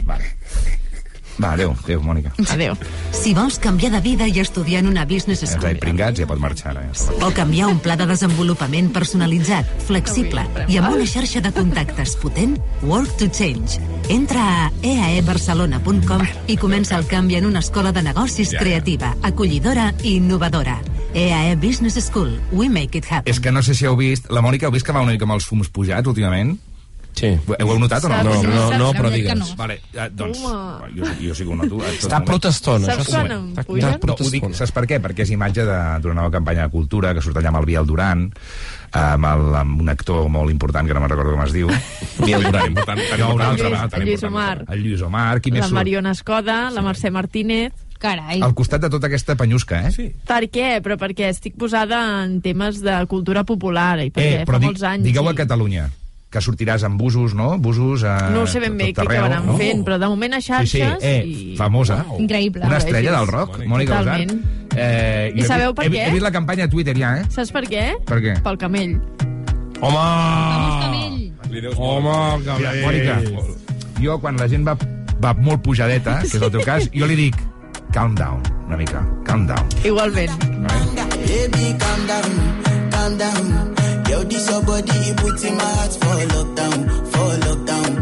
Va, 1.40 1.52
adéu, 1.54 1.72
adéu, 1.84 2.00
Mònica. 2.04 2.32
Adéu. 2.52 2.74
Si 3.12 3.32
vols 3.34 3.58
canviar 3.58 3.90
de 3.92 4.00
vida 4.04 4.26
i 4.28 4.38
estudiar 4.40 4.82
en 4.82 4.88
una 4.90 5.04
business 5.06 5.40
school, 5.40 5.72
està 5.72 5.80
pringats, 5.80 6.18
ja 6.20 6.26
pot 6.26 6.38
marxar. 6.38 6.72
ara, 6.76 6.82
Ja. 6.92 7.26
o 7.26 7.30
canviar 7.32 7.68
un 7.68 7.78
pla 7.78 7.96
de 7.96 8.06
desenvolupament 8.06 8.92
personalitzat, 8.92 9.66
flexible 9.86 10.44
i 10.68 10.76
amb 10.76 10.94
una 10.94 11.06
xarxa 11.06 11.40
de 11.40 11.52
contactes 11.52 12.16
potent, 12.16 12.58
Work 12.82 13.16
to 13.16 13.28
Change. 13.30 13.80
Entra 14.08 14.66
a 14.66 14.70
eaebarcelona.com 14.82 16.22
i 16.48 16.56
comença 16.56 16.96
el 16.98 17.06
canvi 17.06 17.36
en 17.36 17.46
una 17.46 17.60
escola 17.60 17.92
de 17.92 18.02
negocis 18.02 18.50
creativa, 18.58 19.16
acollidora 19.22 19.94
i 20.02 20.16
innovadora. 20.16 20.80
EAE 21.14 21.56
Business 21.56 21.98
School. 22.06 22.40
We 22.52 22.68
make 22.68 22.96
it 22.96 23.04
happen. 23.10 23.30
És 23.30 23.38
que 23.40 23.52
no 23.52 23.62
sé 23.62 23.74
si 23.74 23.84
heu 23.84 23.96
vist... 23.96 24.30
La 24.30 24.40
Mònica, 24.40 24.66
heu 24.66 24.72
vist 24.72 24.86
que 24.86 24.92
va 24.92 25.02
una 25.02 25.12
mica 25.12 25.24
amb 25.28 25.34
els 25.34 25.44
fums 25.44 25.68
pujats 25.68 26.08
últimament? 26.08 26.58
Sí. 27.14 27.28
Ho 27.46 27.54
heu 27.58 27.78
notat 27.78 28.04
o 28.04 28.08
no? 28.08 28.22
No, 28.24 28.42
no, 28.42 28.52
no, 28.70 28.78
no, 28.78 28.92
però 28.96 29.10
digues. 29.12 29.34
no. 29.38 29.46
Vale, 29.56 29.80
eh, 29.92 30.08
doncs, 30.10 30.38
Home. 30.44 30.88
jo, 30.96 31.04
jo 31.20 31.34
sí 31.34 31.44
que 31.44 31.50
ho 31.52 31.56
noto. 31.56 31.78
Està 31.92 32.22
protestona, 32.24 32.86
Saps 32.88 33.06
això 33.06 33.12
quan 33.20 33.26
sí. 33.26 33.32
em 33.34 33.50
Està- 33.52 33.64
pugen? 33.66 33.88
està 34.00 34.06
No, 34.24 34.30
dic, 34.30 34.46
saps 34.54 34.72
per 34.72 34.84
què? 34.86 34.98
Perquè 35.04 35.22
és 35.26 35.30
imatge 35.30 35.64
de- 35.68 35.98
d'una 36.00 36.14
nova 36.14 36.30
campanya 36.30 36.62
de 36.64 36.70
cultura 36.70 37.12
que 37.14 37.20
surt 37.20 37.36
allà 37.36 37.48
amb 37.52 37.58
el 37.60 37.66
Biel 37.66 37.86
Duran, 37.86 38.32
amb, 38.92 39.24
el, 39.24 39.54
amb 39.56 39.80
un 39.80 39.88
actor 39.88 40.28
molt 40.28 40.50
important, 40.50 40.86
que 40.88 40.94
no 40.94 41.00
me'n 41.00 41.10
recordo 41.10 41.32
com 41.36 41.44
es 41.44 41.52
diu. 41.52 41.68
Biel 42.24 42.42
Duran. 42.42 42.66
important, 42.72 42.98
tan 43.10 43.20
No, 43.20 43.30
important, 43.30 43.60
el 43.60 43.66
Lluís- 43.66 43.90
tan 43.90 44.00
el 44.02 44.06
Lluís 44.08 44.22
important. 44.22 44.32
Omar. 44.32 44.64
El 44.74 44.82
Lluís 44.82 45.02
Omar, 45.02 45.40
qui 45.40 45.50
més 45.52 45.60
La 45.60 45.66
surt? 45.68 45.74
Mariona 45.74 46.10
Escoda, 46.12 46.70
la 46.70 46.82
Mercè 46.82 47.10
Martínez... 47.10 47.72
Carai. 48.02 48.40
Al 48.42 48.52
costat 48.52 48.80
de 48.82 48.88
tota 48.90 49.06
aquesta 49.06 49.36
penyusca, 49.38 49.86
eh? 49.86 49.92
Sí. 49.94 50.08
Per 50.26 50.40
què? 50.50 50.80
Però 50.82 50.96
perquè 50.98 51.28
estic 51.30 51.54
posada 51.54 52.24
en 52.24 52.40
temes 52.42 52.80
de 52.82 52.96
cultura 53.06 53.44
popular 53.44 54.00
i 54.02 54.10
perquè 54.10 54.40
Eh, 54.40 54.44
fa 54.44 54.50
però 54.50 54.58
di, 54.58 54.66
molts 54.66 54.82
anys... 54.82 55.04
digueu 55.04 55.28
a 55.30 55.34
Catalunya 55.38 55.84
que 56.32 56.40
sortiràs 56.40 56.82
amb 56.88 56.96
busos, 57.00 57.34
no? 57.36 57.50
Busos 57.60 58.02
a 58.08 58.30
No 58.32 58.42
ho 58.46 58.48
sé 58.48 58.62
ben 58.62 58.78
bé 58.80 58.90
què 58.96 59.04
acabaran 59.04 59.44
no? 59.50 59.58
fent, 59.60 59.82
però 59.84 59.98
de 60.00 60.08
moment 60.08 60.38
a 60.38 60.40
Sí, 60.40 60.48
xarxes... 60.48 60.96
sí, 61.02 61.06
eh, 61.06 61.22
i... 61.28 61.56
famosa. 61.58 62.00
Increïble. 62.18 62.64
Una 62.64 62.78
estrella 62.80 63.12
del 63.18 63.28
rock, 63.28 63.58
Mònica 63.68 64.00
Usart. 64.00 64.24
Totalment. 64.32 64.60
Eh, 64.72 65.32
I 65.36 65.42
he 65.42 65.44
sabeu 65.44 65.74
per 65.76 65.84
he, 65.86 65.90
què? 65.92 66.06
He 66.08 66.14
vist 66.16 66.24
la 66.24 66.32
campanya 66.32 66.64
a 66.64 66.72
Twitter 66.72 66.94
ja, 66.96 67.18
eh? 67.20 67.26
Saps 67.28 67.52
per 67.52 67.66
què? 67.68 67.84
Per 68.08 68.18
què? 68.24 68.38
Pel 68.42 68.56
camell. 68.62 68.96
Home! 69.82 71.32
Home, 71.76 72.42
que 72.46 72.54
Mira, 72.56 72.72
Mònica, 72.80 73.16
jo 74.00 74.16
quan 74.22 74.38
la 74.40 74.46
gent 74.48 74.64
va, 74.64 74.72
va 75.20 75.34
molt 75.36 75.60
pujadeta, 75.66 76.22
que 76.24 76.38
és 76.38 76.42
el 76.42 76.52
teu 76.54 76.64
cas, 76.70 76.88
jo 76.96 77.08
li 77.10 77.18
dic 77.18 77.36
calm 77.92 78.14
down, 78.16 78.40
una 78.70 78.78
mica, 78.80 79.04
calm 79.28 79.44
down. 79.50 79.68
Igualment. 79.84 80.32
Baby, 80.40 81.76
calm 81.82 82.08
down, 82.08 82.40
calm 82.96 83.18
down. 83.20 83.71
Yo, 84.12 84.22
this 84.24 84.46
your 84.50 84.62
body, 84.62 84.92
it 84.92 85.16
puts 85.16 85.42
in 85.42 85.56
my 85.56 85.64
heart 85.64 85.92
for 85.92 86.20
lockdown, 86.34 86.86
for 87.12 87.32
lockdown, 87.48 87.96
lockdown. 87.96 88.01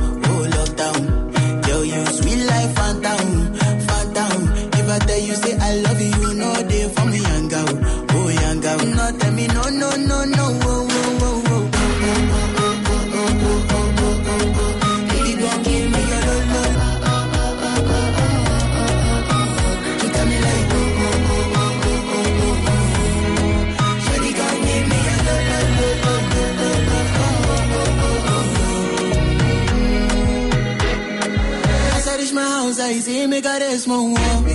Me 33.26 33.40
got 33.40 33.60
a. 33.60 34.49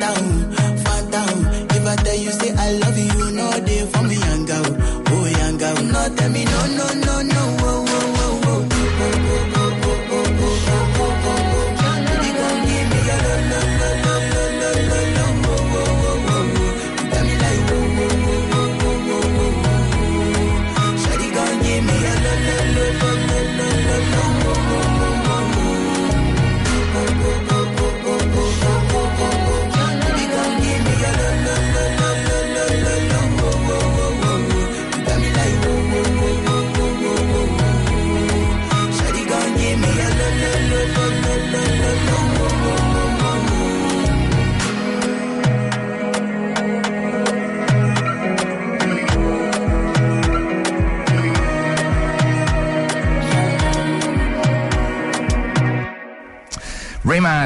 down. 0.00 0.39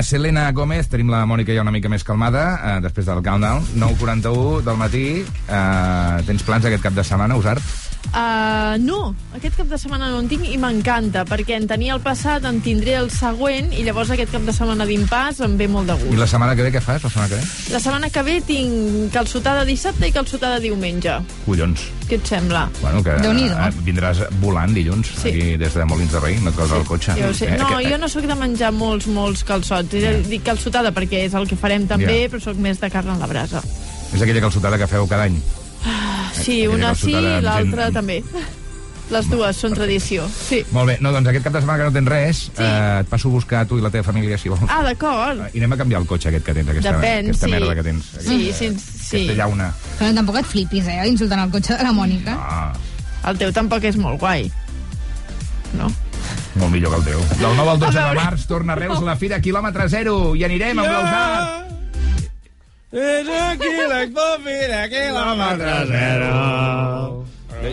Selena 0.03 0.51
Gómez, 0.53 0.89
tenim 0.91 1.11
la 1.13 1.25
Mònica 1.29 1.55
ja 1.55 1.63
una 1.63 1.73
mica 1.75 1.91
més 1.93 2.05
calmada, 2.05 2.45
eh, 2.57 2.81
després 2.85 3.07
del 3.07 3.23
countdown. 3.23 3.65
9.41 3.79 4.63
del 4.67 4.79
matí. 4.81 5.07
Eh, 5.25 6.23
tens 6.27 6.43
plans 6.43 6.65
aquest 6.65 6.83
cap 6.83 6.97
de 6.97 7.05
setmana, 7.05 7.37
Usart? 7.37 7.63
Uh, 8.15 8.77
no, 8.79 9.15
aquest 9.45 9.59
cap 9.61 9.67
de 9.69 9.77
setmana 9.77 10.07
no 10.09 10.21
en 10.23 10.29
tinc 10.31 10.47
i 10.49 10.55
m'encanta, 10.57 11.21
perquè 11.29 11.59
en 11.59 11.67
tenia 11.69 11.93
el 11.93 12.01
passat, 12.01 12.47
en 12.49 12.63
tindré 12.65 12.95
el 12.97 13.11
següent, 13.13 13.67
i 13.77 13.83
llavors 13.85 14.09
aquest 14.15 14.31
cap 14.33 14.41
de 14.47 14.55
setmana 14.57 14.87
d'impàs 14.89 15.43
em 15.45 15.59
ve 15.61 15.67
molt 15.69 15.91
de 15.91 15.97
I 15.99 16.05
gust. 16.07 16.19
la 16.23 16.27
setmana 16.31 16.55
que 16.57 16.63
ve 16.65 16.71
què 16.73 16.81
fas, 16.81 17.03
la 17.05 17.11
setmana 17.11 17.29
que 17.29 17.37
ve? 17.37 17.43
La 17.75 17.81
setmana 17.85 18.09
que 18.15 18.23
ve 18.25 18.37
tinc 18.41 19.13
calçotada 19.13 19.67
dissabte 19.69 20.09
i 20.09 20.13
calçotada 20.17 20.59
diumenge. 20.65 21.19
Collons. 21.45 21.83
Què 22.09 22.17
et 22.17 22.27
sembla? 22.27 22.71
Bueno, 22.81 23.03
que 23.05 23.11
eh, 23.11 23.69
vindràs 23.85 24.23
volant 24.41 24.73
dilluns, 24.75 25.13
Sí. 25.21 25.29
aquí 25.29 25.57
des 25.61 25.75
de 25.75 25.85
Molins 25.85 26.13
de 26.13 26.21
Rei, 26.21 26.39
no 26.41 26.49
et 26.51 26.57
causa 26.57 26.77
el 26.81 26.85
cotxe. 26.89 27.13
Jo 27.21 27.35
sé. 27.35 27.51
Eh, 27.53 27.59
No, 27.59 27.69
que- 27.77 27.91
jo 27.91 27.99
no 27.99 28.09
sóc 28.09 28.25
de 28.25 28.35
menjar 28.35 28.73
molts, 28.73 29.07
molts 29.07 29.45
calçots. 29.45 29.93
Yeah. 29.93 30.23
Dic 30.27 30.43
calçotada 30.43 30.91
perquè 30.95 31.27
és 31.27 31.35
el 31.35 31.47
que 31.47 31.57
farem 31.57 31.87
també, 31.87 32.23
Ja. 32.25 32.31
però 32.31 32.41
sóc 32.41 32.57
més 32.57 32.81
de 32.81 32.89
carn 32.91 33.11
a 33.11 33.19
la 33.19 33.27
brasa. 33.27 33.61
És 34.15 34.23
aquella 34.23 34.41
calçotada 34.41 34.79
que 34.79 34.87
feu 34.87 35.07
cada 35.07 35.25
any. 35.25 35.37
Sí, 36.33 36.63
Aquella 36.65 36.71
una 36.75 36.95
sí 36.95 37.11
i 37.13 37.41
l'altra 37.43 37.85
gent- 37.85 37.95
també. 37.95 38.25
Les 39.13 39.27
dues 39.29 39.57
són 39.61 39.75
tradició. 39.77 40.25
Sí. 40.33 40.63
Molt 40.73 40.89
bé, 40.89 40.95
no, 41.05 41.11
doncs 41.13 41.29
aquest 41.29 41.45
cap 41.45 41.53
de 41.53 41.61
setmana 41.61 41.83
que 41.83 41.89
no 41.91 41.93
tens 41.93 42.09
res, 42.09 42.39
sí. 42.47 42.53
eh, 42.65 43.01
et 43.03 43.11
passo 43.11 43.29
a 43.29 43.33
buscar 43.35 43.67
tu 43.69 43.77
i 43.77 43.83
la 43.85 43.91
teva 43.93 44.07
família, 44.07 44.39
si 44.41 44.49
vols. 44.49 44.63
Ah, 44.73 44.81
d'acord. 44.87 45.43
I 45.53 45.61
anem 45.61 45.75
a 45.77 45.79
canviar 45.83 46.01
el 46.01 46.07
cotxe 46.09 46.31
aquest 46.31 46.47
que 46.47 46.55
tens, 46.57 46.71
aquesta, 46.73 46.95
Depèn, 46.97 47.29
aquesta 47.29 47.47
sí. 47.47 47.53
merda 47.53 47.75
que 47.77 47.85
tens. 47.85 48.09
Sí, 48.15 48.39
aquesta, 48.49 48.65
sí, 48.65 48.71
sí. 49.05 49.21
Aquesta 49.21 49.37
llauna. 49.43 49.69
Però 49.99 50.09
tampoc 50.17 50.39
et 50.41 50.49
flipis, 50.55 50.89
eh, 50.89 51.03
insultant 51.11 51.45
el 51.45 51.53
cotxe 51.53 51.77
de 51.77 51.85
la 51.85 51.93
Mònica. 51.93 52.39
Ah, 52.39 52.73
El 53.29 53.39
teu 53.41 53.53
tampoc 53.57 53.85
és 53.89 53.97
molt 53.97 54.21
guai. 54.21 54.51
No? 55.79 55.93
molt 56.55 56.71
millor 56.71 56.93
que 56.93 56.99
el 57.01 57.05
teu. 57.05 57.21
Del 57.41 57.57
9 57.57 57.71
al 57.73 57.79
12 57.81 57.99
de 57.99 58.15
març 58.23 58.45
torna 58.47 58.73
a 58.73 58.77
Reus 58.79 59.01
la 59.03 59.17
Fira 59.21 59.41
Quilòmetre 59.43 59.89
Zero 59.91 60.35
i 60.39 60.45
anirem 60.47 60.79
amb 60.79 60.89
l'Eusat. 60.89 61.61
És 62.95 63.27
aquí 63.51 63.73
l'expofira, 63.91 64.85
quilòmetre 64.93 65.73
zero. 65.91 67.24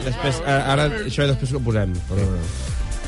Després, 0.05 0.41
eh, 0.45 0.59
ara, 0.73 0.85
això 1.05 1.27
després 1.27 1.53
ho 1.57 1.61
posem. 1.63 1.93
Però... 2.09 2.27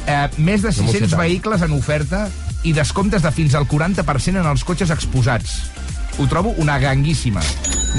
Eh, 0.03 0.27
més 0.43 0.61
de 0.65 0.71
No 0.75 0.83
m'ho 0.83 0.91
600 0.91 1.09
sé 1.09 1.15
tant. 1.15 1.21
vehicles 1.21 1.61
en 1.63 1.71
oferta 1.77 2.25
i 2.67 2.73
descomptes 2.75 3.23
de 3.23 3.31
fins 3.31 3.55
al 3.55 3.67
40% 3.71 4.39
en 4.41 4.49
els 4.49 4.63
cotxes 4.67 4.91
exposats. 4.91 5.61
Ho 6.19 6.27
trobo 6.29 6.51
una 6.61 6.75
ganguíssima. 6.79 7.41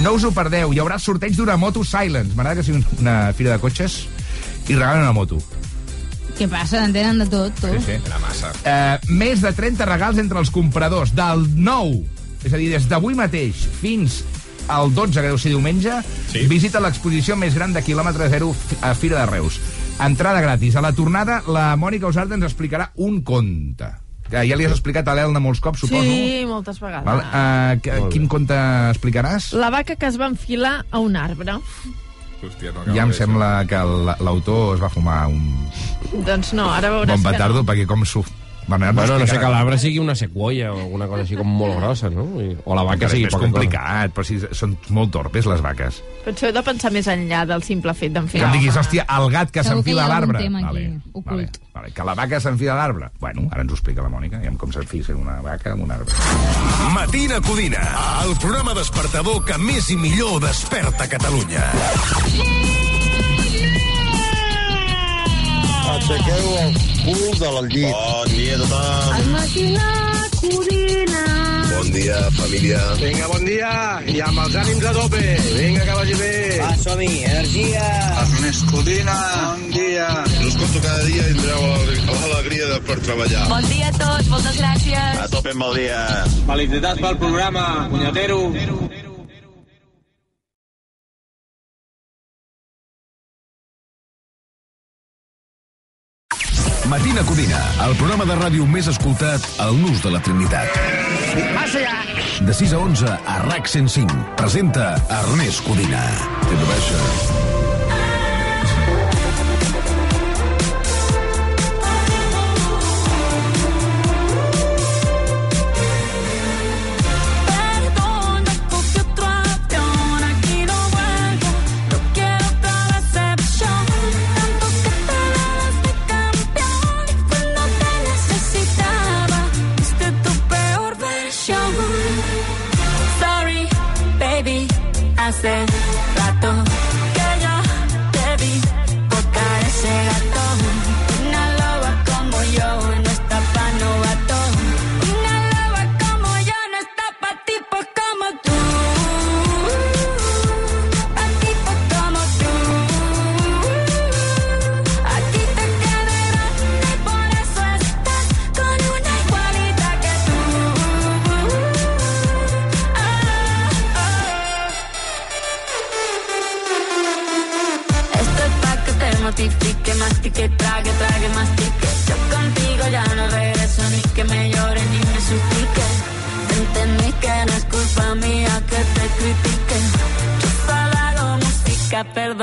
No 0.04 0.12
us 0.18 0.24
ho 0.24 0.30
perdeu, 0.34 0.72
hi 0.74 0.78
haurà 0.82 0.98
sorteig 1.02 1.34
d'una 1.36 1.56
moto 1.56 1.82
Silence. 1.84 2.34
M'agrada 2.36 2.60
que 2.60 2.66
sigui 2.66 2.84
una 3.00 3.32
fira 3.34 3.54
de 3.56 3.58
cotxes 3.62 4.04
i 4.68 4.74
regalen 4.76 5.02
una 5.06 5.12
moto. 5.16 5.40
Què 6.34 6.48
passa? 6.50 6.80
En 6.84 6.92
tenen 6.92 7.18
de 7.22 7.26
tot, 7.30 7.52
tu. 7.60 7.70
sí. 7.86 7.96
La 8.10 8.18
massa. 8.18 8.50
Eh, 8.66 8.98
més 9.14 9.40
de 9.44 9.52
30 9.54 9.86
regals 9.86 10.18
entre 10.18 10.38
els 10.42 10.50
compradors 10.50 11.12
del 11.14 11.44
9, 11.54 12.00
és 12.44 12.52
a 12.52 12.58
dir, 12.58 12.70
des 12.74 12.88
d'avui 12.90 13.14
mateix 13.14 13.64
fins 13.80 14.22
al 14.68 14.94
12, 14.94 15.20
que 15.20 15.28
deu 15.28 15.38
ser 15.38 15.50
diumenge, 15.54 15.98
sí. 16.30 16.46
visita 16.50 16.80
l'exposició 16.80 17.36
més 17.36 17.54
gran 17.54 17.72
de 17.74 17.82
quilòmetre 17.84 18.28
zero 18.32 18.54
a 18.82 18.94
Fira 18.94 19.20
de 19.20 19.26
Reus. 19.30 19.60
Entrada 20.02 20.40
gratis. 20.40 20.74
A 20.76 20.82
la 20.82 20.92
tornada, 20.92 21.42
la 21.46 21.74
Mònica 21.78 22.08
Usarda 22.10 22.34
ens 22.34 22.44
explicarà 22.48 22.90
un 22.96 23.20
conte. 23.22 23.90
Que 24.24 24.40
ja 24.48 24.56
li 24.56 24.64
has 24.64 24.72
explicat 24.72 25.06
a 25.06 25.14
l'Elna 25.14 25.38
molts 25.38 25.60
cops, 25.60 25.82
suposo. 25.84 26.02
Sí, 26.02 26.44
moltes 26.48 26.80
vegades. 26.80 27.04
Val? 27.04 27.20
Uh, 27.20 27.80
que, 27.84 27.98
quin 28.10 28.24
conte 28.32 28.56
explicaràs? 28.90 29.52
La 29.60 29.68
vaca 29.70 29.94
que 30.00 30.08
es 30.08 30.16
va 30.18 30.30
enfilar 30.32 30.78
a 30.90 30.98
un 31.04 31.14
arbre. 31.20 31.58
Hòstia, 32.44 32.72
no 32.74 32.82
ja 32.92 33.04
em 33.06 33.12
sembla 33.16 33.50
que 33.68 33.76
l- 33.78 34.16
l'autor 34.24 34.74
es 34.74 34.82
va 34.82 34.90
fumar 34.92 35.22
un 35.32 35.44
Doncs 36.26 36.50
no, 36.56 36.66
ara 36.72 36.90
veuràs 36.92 37.14
bon 37.14 37.22
que 37.22 37.30
petardo, 37.30 37.62
no. 37.62 37.68
perquè 37.68 37.86
com 37.88 38.02
s'ho... 38.04 38.24
Bueno, 38.66 38.92
Bueno, 38.94 39.18
no 39.18 39.26
sé 39.26 39.38
que 39.38 39.44
l'arbre 39.48 39.76
sigui 39.78 39.98
una 39.98 40.14
sequoia 40.14 40.72
o 40.72 40.78
alguna 40.80 41.06
cosa 41.06 41.22
així 41.22 41.36
com 41.36 41.46
molt 41.46 41.76
grossa, 41.76 42.08
no? 42.08 42.24
I- 42.40 42.56
O 42.64 42.74
la 42.74 42.82
vaca 42.82 42.94
Encara 42.94 43.10
sigui 43.12 43.24
és 43.26 43.30
poca 43.34 43.42
cosa. 43.44 43.52
complicat, 43.52 44.14
però 44.14 44.24
si 44.24 44.38
són 44.56 44.78
molt 44.88 45.10
torpes, 45.12 45.44
les 45.46 45.60
vaques. 45.60 46.02
Potser 46.24 46.48
heu 46.48 46.54
de 46.54 46.62
pensar 46.62 46.90
més 46.90 47.06
enllà 47.06 47.44
del 47.46 47.62
simple 47.62 47.92
fet 47.92 48.12
Que 48.12 48.18
d'enfilar. 48.20 48.46
em 48.48 48.52
diguis, 48.58 48.74
hòstia, 48.76 49.04
el 49.18 49.30
gat 49.30 49.50
que 49.50 49.62
Segur 49.62 49.84
que 49.84 49.90
hi 49.90 49.92
s'enfila 49.94 50.02
ha 50.02 50.06
a 50.06 50.08
l'arbre. 50.08 50.38
tema 50.38 50.58
aquí, 50.60 50.66
Vale, 50.66 51.00
ocult. 51.12 51.26
vale, 51.36 51.50
vale, 51.74 51.92
que 51.92 52.04
la 52.04 52.14
vaca 52.14 52.40
s'enfila 52.40 52.72
a 52.72 52.76
l'arbre. 52.76 53.10
Bueno, 53.20 53.48
ara 53.52 53.60
ens 53.60 53.70
ho 53.70 53.74
explica 53.74 54.00
la 54.02 54.08
Mònica, 54.08 54.40
i 54.42 54.56
com 54.56 54.72
s'enfila 54.72 55.14
una 55.14 55.40
vaca 55.42 55.72
amb 55.72 55.82
un 55.82 55.90
arbre. 55.90 56.14
Matina 56.94 57.40
Codina, 57.42 57.82
el 58.24 58.34
programa 58.38 58.72
despertador 58.72 59.44
que 59.44 59.58
més 59.58 59.90
i 59.90 59.96
millor 59.96 60.40
desperta 60.40 61.06
Catalunya. 61.06 61.62
Aixequeu 65.94 66.46
el 66.58 66.72
cul 67.04 67.36
del 67.38 67.58
llit. 67.70 67.92
Bon 67.94 68.32
dia 68.34 68.54
a 68.54 68.62
tothom. 68.62 69.12
Al 69.14 69.28
matinat, 69.34 70.32
Codina. 70.42 71.20
Bon 71.70 71.92
dia, 71.94 72.16
família. 72.38 72.80
Vinga, 72.98 73.28
bon 73.30 73.46
dia. 73.46 73.70
I 74.10 74.16
amb 74.26 74.42
els 74.44 74.56
ànims 74.64 74.88
a 74.90 74.94
tope. 74.96 75.22
Vinga, 75.54 75.84
que 75.86 75.98
vagi 76.00 76.18
bé. 76.18 76.32
Va, 76.62 76.72
som-hi, 76.82 77.10
energia. 77.30 77.86
Ernest 78.24 78.66
Codina. 78.72 79.16
Bon 79.44 79.64
dia. 79.76 80.08
Us 80.48 80.58
conto 80.58 80.82
cada 80.88 81.06
dia 81.06 81.28
i 81.28 81.38
tindreu 81.38 81.62
l'alegria 82.24 82.72
de 82.74 82.80
per 82.90 82.98
treballar. 83.06 83.46
Bon 83.54 83.70
dia 83.70 83.92
a 83.92 83.96
tots, 84.00 84.34
moltes 84.34 84.60
gràcies. 84.60 85.22
A 85.22 85.30
tope 85.32 85.54
amb 85.54 85.68
el 85.70 85.80
dia. 85.84 86.02
Felicitats 86.50 87.06
pel 87.06 87.22
programa, 87.22 87.66
punyetero. 87.94 88.42
Matina 96.88 97.22
Codina, 97.24 97.60
el 97.86 97.94
programa 97.96 98.26
de 98.28 98.36
ràdio 98.36 98.66
més 98.68 98.88
escoltat 98.92 99.46
al 99.64 99.78
Nus 99.80 100.02
de 100.04 100.12
la 100.12 100.20
Trinitat. 100.24 100.76
De 102.44 102.56
6 102.60 102.76
a 102.76 102.82
11 102.82 103.16
a 103.16 103.38
RAC 103.46 103.72
105. 103.72 104.20
Presenta 104.36 104.92
Ernest 105.22 105.64
Codina. 105.64 106.04
Lo 106.52 106.68
baixa. 106.68 107.43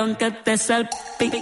Música, 0.02 0.16
perdón 0.16 0.16
que 0.16 0.32
te 0.32 0.58
salpique. 0.58 1.42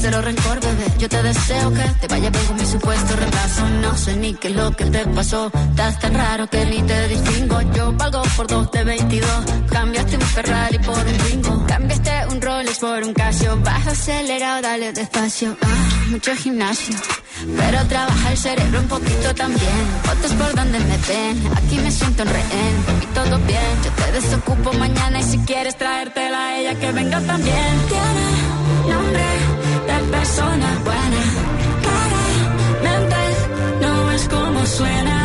Cero 0.00 0.20
rencor, 0.22 0.60
bebé. 0.60 0.86
Yo 0.98 1.08
te 1.08 1.22
deseo 1.22 1.72
que 1.72 1.82
te 2.00 2.06
vaya 2.08 2.30
bien 2.30 2.46
con 2.46 2.56
mi 2.56 2.66
supuesto 2.66 3.16
reemplazo. 3.16 3.68
No 3.82 3.96
sé 3.96 4.16
ni 4.16 4.34
qué 4.34 4.48
es 4.48 4.56
lo 4.56 4.70
que 4.72 4.84
te 4.86 5.06
pasó. 5.06 5.50
Estás 5.70 5.98
tan 6.00 6.14
raro 6.14 6.46
que 6.48 6.64
ni 6.66 6.82
te 6.82 7.08
distingo. 7.08 7.60
Yo 7.74 7.92
valgo 7.92 8.22
por 8.36 8.46
dos 8.46 8.70
de 8.72 8.84
22. 8.84 9.30
Cambiaste 9.70 10.16
un 10.16 10.22
Ferrari 10.22 10.78
por 10.78 10.98
un 10.98 11.16
Twingo. 11.18 11.66
Cambiaste 11.66 12.10
un 12.30 12.40
Rolex 12.40 12.78
por 12.78 13.02
un 13.04 13.12
Casio. 13.12 13.56
Baja 13.62 13.90
acelerado, 13.90 14.62
dale 14.62 14.92
despacio. 14.92 15.56
Ah, 15.62 16.04
mucho 16.08 16.34
gimnasio. 16.34 16.96
Pero 17.56 17.86
trabaja 17.86 18.32
el 18.32 18.36
cerebro 18.36 18.80
un 18.80 18.88
poquito 18.88 19.34
también. 19.34 19.86
Fotos 20.04 20.32
por 20.32 20.54
donde 20.54 20.78
me 20.78 20.96
ven. 21.08 21.36
Aquí 21.56 21.76
me 21.78 21.90
siento 21.90 22.22
en 22.22 22.28
rehén. 22.28 22.74
Y 23.02 23.06
todo 23.14 23.38
bien. 23.38 23.72
Yo 23.84 23.90
te 23.92 24.12
desocupo 24.12 24.72
mañana. 24.74 25.20
Y 25.20 25.24
si 25.24 25.38
quieres 25.38 25.76
traértela 25.76 26.48
a 26.48 26.58
ella, 26.58 26.74
que 26.74 26.92
venga 26.92 27.20
también. 27.20 27.72
Tiene 27.88 28.94
nombre 28.94 29.49
persona 30.20 30.68
buena. 30.84 31.22
Claramente 31.82 33.20
no 33.80 34.12
es 34.12 34.28
como 34.28 34.66
suena. 34.66 35.19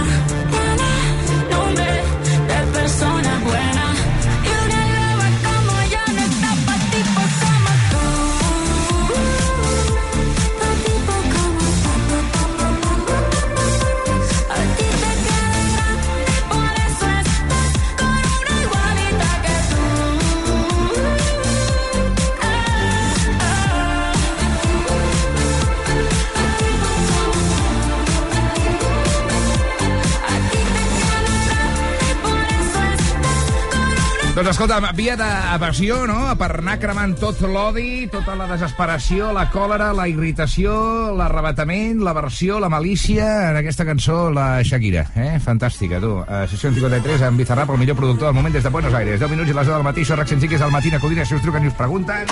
Doncs 34.46 34.60
escolta, 34.60 34.92
via 34.94 35.16
d'aversió, 35.18 36.04
no?, 36.06 36.20
per 36.38 36.52
anar 36.60 36.76
cremant 36.78 37.16
tot 37.18 37.40
l'odi, 37.50 38.04
tota 38.14 38.36
la 38.38 38.46
desesperació, 38.46 39.32
la 39.34 39.48
còlera, 39.50 39.88
la 39.98 40.04
irritació, 40.06 40.76
l'arrebatament, 41.18 42.04
l'aversió, 42.06 42.60
la 42.62 42.70
malícia, 42.70 43.26
en 43.50 43.58
aquesta 43.58 43.88
cançó, 43.88 44.28
la 44.30 44.62
Shakira. 44.62 45.08
Eh? 45.18 45.40
Fantàstica, 45.42 45.98
tu. 46.04 46.20
Uh, 46.20 46.44
sessió 46.52 46.70
53, 46.76 47.24
amb 47.26 47.42
Bizarrap, 47.42 47.72
el 47.74 47.82
millor 47.82 47.98
productor 47.98 48.30
del 48.30 48.38
moment 48.38 48.54
des 48.54 48.62
de 48.62 48.70
Buenos 48.70 48.94
Aires. 48.94 49.18
10 49.18 49.34
minuts 49.34 49.50
i 49.50 49.56
les 49.58 49.66
10 49.66 49.80
del 49.80 49.88
matí, 49.88 50.06
això 50.06 50.20
RAC 50.20 50.30
105 50.36 50.60
és 50.60 50.66
al 50.68 50.76
matí, 50.76 50.92
a 50.94 51.00
Codina, 51.02 51.26
si 51.26 51.34
us 51.34 51.42
truquen 51.42 51.66
i 51.66 51.72
us 51.72 51.80
pregunten. 51.80 52.30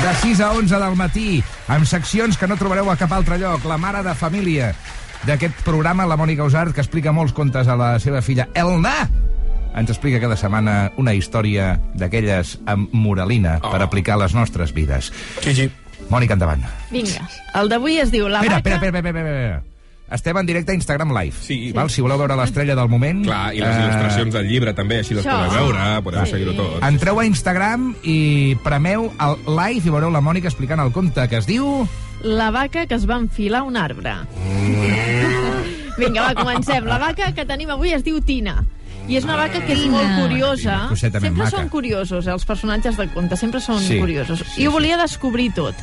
De 0.00 0.14
6 0.22 0.40
a 0.40 0.48
11 0.62 0.80
del 0.80 0.96
matí, 0.96 1.26
amb 1.68 1.84
seccions 1.90 2.40
que 2.40 2.48
no 2.48 2.56
trobareu 2.56 2.88
a 2.88 2.96
cap 2.96 3.12
altre 3.12 3.36
lloc. 3.42 3.68
La 3.68 3.76
mare 3.76 4.00
de 4.00 4.16
família 4.16 4.72
d'aquest 5.28 5.60
programa, 5.68 6.08
la 6.08 6.16
Mònica 6.16 6.48
Usart, 6.48 6.72
que 6.72 6.80
explica 6.80 7.12
molts 7.12 7.36
contes 7.36 7.68
a 7.68 7.76
la 7.76 7.98
seva 8.00 8.24
filla 8.24 8.48
Elna, 8.56 8.96
ens 9.76 9.90
explica 9.90 10.20
cada 10.20 10.36
setmana 10.36 10.92
una 11.00 11.14
història 11.14 11.74
d'aquelles 11.94 12.58
amb 12.66 12.92
moralina 12.92 13.58
oh. 13.62 13.70
per 13.72 13.82
aplicar 13.82 14.14
a 14.18 14.24
les 14.24 14.34
nostres 14.36 14.74
vides. 14.76 15.12
Sí, 15.40 15.54
sí. 15.54 15.68
Mònica, 16.10 16.34
endavant. 16.36 16.64
Vinga. 16.90 17.28
El 17.56 17.70
d'avui 17.72 18.00
es 18.02 18.10
diu 18.12 18.28
La 18.28 18.42
Espera, 18.42 18.58
vaca... 18.60 18.74
espera, 18.76 18.98
espera, 18.98 19.08
espera, 19.08 19.28
espera. 19.30 19.62
Estem 20.12 20.36
en 20.36 20.44
directe 20.44 20.72
a 20.72 20.74
Instagram 20.76 21.14
Live. 21.16 21.38
Sí. 21.40 21.56
Val? 21.72 21.88
Si 21.88 22.02
voleu 22.04 22.18
veure 22.20 22.36
l'estrella 22.36 22.74
del 22.76 22.88
moment... 22.92 23.22
Clar, 23.24 23.54
i 23.56 23.62
les 23.62 23.78
il·lustracions 23.80 24.34
del 24.34 24.44
llibre 24.50 24.74
també, 24.76 24.98
així 25.00 25.16
les 25.16 25.24
podeu 25.24 25.54
veure, 25.54 25.86
podeu 26.04 26.26
Sí. 26.26 26.34
seguir-ho 26.34 26.52
tot. 26.58 26.82
Entreu 26.84 27.16
a 27.22 27.24
Instagram 27.24 27.94
i 28.04 28.18
premeu 28.60 29.08
el 29.08 29.38
live 29.48 29.88
i 29.88 29.94
veureu 29.94 30.12
la 30.12 30.20
Mònica 30.20 30.52
explicant 30.52 30.84
el 30.84 30.92
conte 30.92 31.24
que 31.32 31.40
es 31.40 31.48
diu... 31.48 31.86
La 32.22 32.50
vaca 32.52 32.84
que 32.86 32.94
es 32.94 33.08
va 33.08 33.16
enfilar 33.16 33.62
un 33.64 33.80
arbre. 33.80 34.12
Vinga, 35.98 36.28
va, 36.28 36.34
comencem. 36.36 36.84
La 36.84 36.98
vaca 37.00 37.32
que 37.32 37.48
tenim 37.48 37.72
avui 37.72 37.96
es 37.96 38.04
diu 38.04 38.20
Tina. 38.20 38.60
I 39.08 39.16
és 39.16 39.24
una 39.24 39.36
vaca 39.36 39.60
que 39.64 39.72
és 39.72 39.80
Tina. 39.82 39.92
molt 39.98 40.22
curiosa. 40.28 40.76
Tina, 40.88 40.96
Sempre 40.96 41.30
maca. 41.32 41.50
són 41.50 41.68
curiosos, 41.68 42.26
eh, 42.26 42.30
els 42.30 42.44
personatges 42.44 42.96
de 42.96 43.08
conte, 43.08 43.36
sempre 43.36 43.60
són 43.60 43.80
Sí. 43.80 43.98
curiosos. 43.98 44.44
I 44.56 44.66
ho 44.66 44.70
volia 44.72 44.96
descobrir 44.96 45.52
tot. 45.54 45.74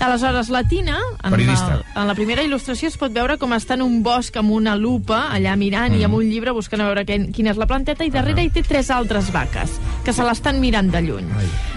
Aleshores, 0.00 0.48
la 0.48 0.62
Tina, 0.62 0.96
en, 1.24 1.30
Periodista. 1.30 1.74
el, 1.74 2.00
en 2.02 2.06
la 2.06 2.14
primera 2.14 2.42
il·lustració 2.44 2.86
es 2.86 2.96
pot 2.96 3.12
veure 3.12 3.36
com 3.36 3.50
està 3.50 3.74
en 3.74 3.82
un 3.82 4.02
bosc 4.04 4.36
amb 4.36 4.52
una 4.52 4.76
lupa, 4.76 5.28
allà 5.32 5.56
mirant, 5.56 5.92
i 5.98 6.04
amb 6.04 6.14
Mm. 6.14 6.18
un 6.18 6.30
llibre 6.30 6.50
buscant 6.52 6.80
a 6.82 6.84
veure 6.86 7.04
què, 7.04 7.32
quina 7.32 7.50
és 7.50 7.56
la 7.56 7.66
planteta, 7.66 8.04
i 8.04 8.10
darrere 8.10 8.44
hi 8.44 8.50
té 8.50 8.62
tres 8.62 8.90
altres 8.90 9.32
vaques, 9.32 9.70
que 10.04 10.12
se 10.12 10.22
l'estan 10.22 10.60
mirant 10.60 10.88
de 10.92 11.02
lluny. 11.02 11.26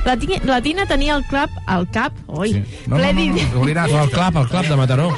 La, 0.05 0.15
ti, 0.17 0.27
la 0.43 0.61
Tina 0.61 0.85
tenia 0.85 1.15
el 1.15 1.25
cap, 1.25 1.49
al 1.65 1.89
cap, 1.89 2.13
oi, 2.27 2.53
sí. 2.53 2.63
No, 2.85 2.97
ple 2.97 3.07
no, 3.07 3.13
no, 3.13 3.19
d'ide- 3.19 3.41
no, 3.41 3.65
no, 3.65 3.73
no, 3.87 3.99
O 3.99 4.03
el 4.03 4.09
clap, 4.11 4.35
el 4.35 4.47
clap 4.47 4.65
de 4.67 4.75
Mataró. 4.75 5.17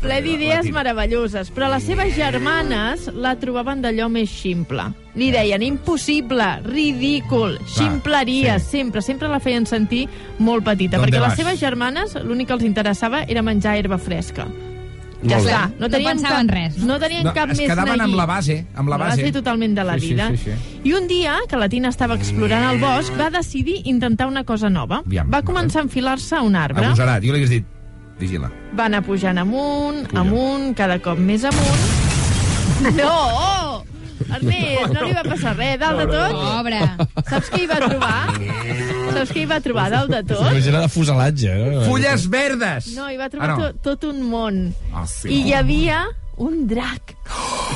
Ple 0.00 0.20
d'idees 0.22 0.70
meravelloses, 0.72 1.50
però 1.54 1.68
les 1.72 1.82
seves 1.86 2.14
germanes 2.16 3.08
la 3.14 3.34
trobaven 3.40 3.82
d'allò 3.82 4.08
més 4.12 4.30
ximple. 4.30 4.88
Li 5.18 5.30
deien 5.34 5.62
impossible, 5.66 6.60
ridícul, 6.64 7.58
ximpleria, 7.66 8.58
sí. 8.60 8.78
sempre, 8.78 9.02
sempre 9.02 9.28
la 9.28 9.40
feien 9.40 9.66
sentir 9.66 10.06
molt 10.38 10.64
petita, 10.64 10.96
¿Dónde 10.98 11.10
perquè 11.10 11.20
vas? 11.20 11.30
les 11.36 11.38
seves 11.44 11.60
germanes 11.60 12.14
l'únic 12.24 12.48
que 12.48 12.54
els 12.58 12.64
interessava 12.64 13.24
era 13.26 13.42
menjar 13.42 13.76
herba 13.78 13.98
fresca. 13.98 14.46
Ja 15.20 15.36
Molt 15.36 15.50
està, 15.50 15.58
No 15.78 15.88
tenien 15.92 16.14
pensaven 16.16 16.46
cap, 16.48 16.54
res, 16.56 16.76
No 16.78 16.94
tenien 16.98 17.24
No, 17.26 17.32
cap 17.36 17.50
es 17.52 17.58
més 17.58 17.68
quedaven 17.68 17.90
neguit. 17.92 18.04
amb 18.06 18.14
la 18.16 18.24
base, 18.26 18.54
amb 18.74 18.88
la 18.88 18.96
base. 18.96 19.32
totalment 19.32 19.74
de 19.76 19.84
la 19.84 19.94
Sí, 19.98 20.00
sí, 20.00 20.08
vida. 20.14 20.30
sí, 20.30 20.36
sí. 20.38 20.50
I 20.88 20.92
un 20.94 21.08
dia, 21.08 21.34
que 21.46 21.56
la 21.58 21.68
Tina 21.68 21.90
estava 21.90 22.14
explorant 22.14 22.70
el 22.70 22.80
bosc, 22.80 23.12
va 23.20 23.28
decidir 23.28 23.82
intentar 23.84 24.28
una 24.28 24.44
cosa 24.44 24.70
nova. 24.70 25.02
Aviam, 25.04 25.28
va 25.30 25.42
començar 25.42 25.80
a 25.80 25.82
enfilar-se 25.82 26.36
a 26.36 26.40
un 26.42 26.56
arbre. 26.56 26.86
Agosarat. 26.86 27.22
Jo 27.22 27.32
li 27.34 27.38
hagués 27.42 27.50
dit, 27.50 27.66
vigila. 28.20 28.50
Va 28.76 28.86
anar 28.90 29.00
pujant 29.06 29.38
amunt, 29.42 30.04
amunt, 30.16 30.74
cada 30.78 31.00
cop 31.02 31.18
més 31.18 31.44
amunt. 31.48 31.88
No! 32.96 33.84
Ernest, 34.30 34.92
no 34.92 35.02
li 35.06 35.14
va 35.16 35.22
passar 35.24 35.54
res. 35.56 35.78
Dalt 35.80 36.02
de 36.02 36.06
tot, 36.12 36.34
Pobre. 36.36 36.80
saps 37.30 37.48
què 37.50 37.62
hi 37.64 37.68
va 37.70 37.78
trobar? 37.80 38.18
Saps 39.16 39.32
què 39.32 39.40
hi 39.42 39.46
va 39.48 39.58
trobar 39.64 39.86
dalt 39.94 40.12
de 40.12 40.20
tot? 40.28 40.44
Imagina 40.52 40.82
de 40.84 40.90
fuselatge. 40.92 41.54
No? 41.72 41.84
Fulles 41.88 42.26
verdes! 42.30 42.90
No, 42.98 43.08
hi 43.10 43.16
va 43.20 43.30
trobar 43.32 43.48
Ah, 43.48 43.56
no. 43.56 43.70
tot, 43.70 43.80
tot 43.88 44.04
un 44.12 44.20
món. 44.28 44.60
Ah, 44.92 45.06
sí. 45.08 45.32
I 45.32 45.40
hi 45.48 45.54
havia 45.56 46.02
un 46.40 46.66
drac 46.70 47.16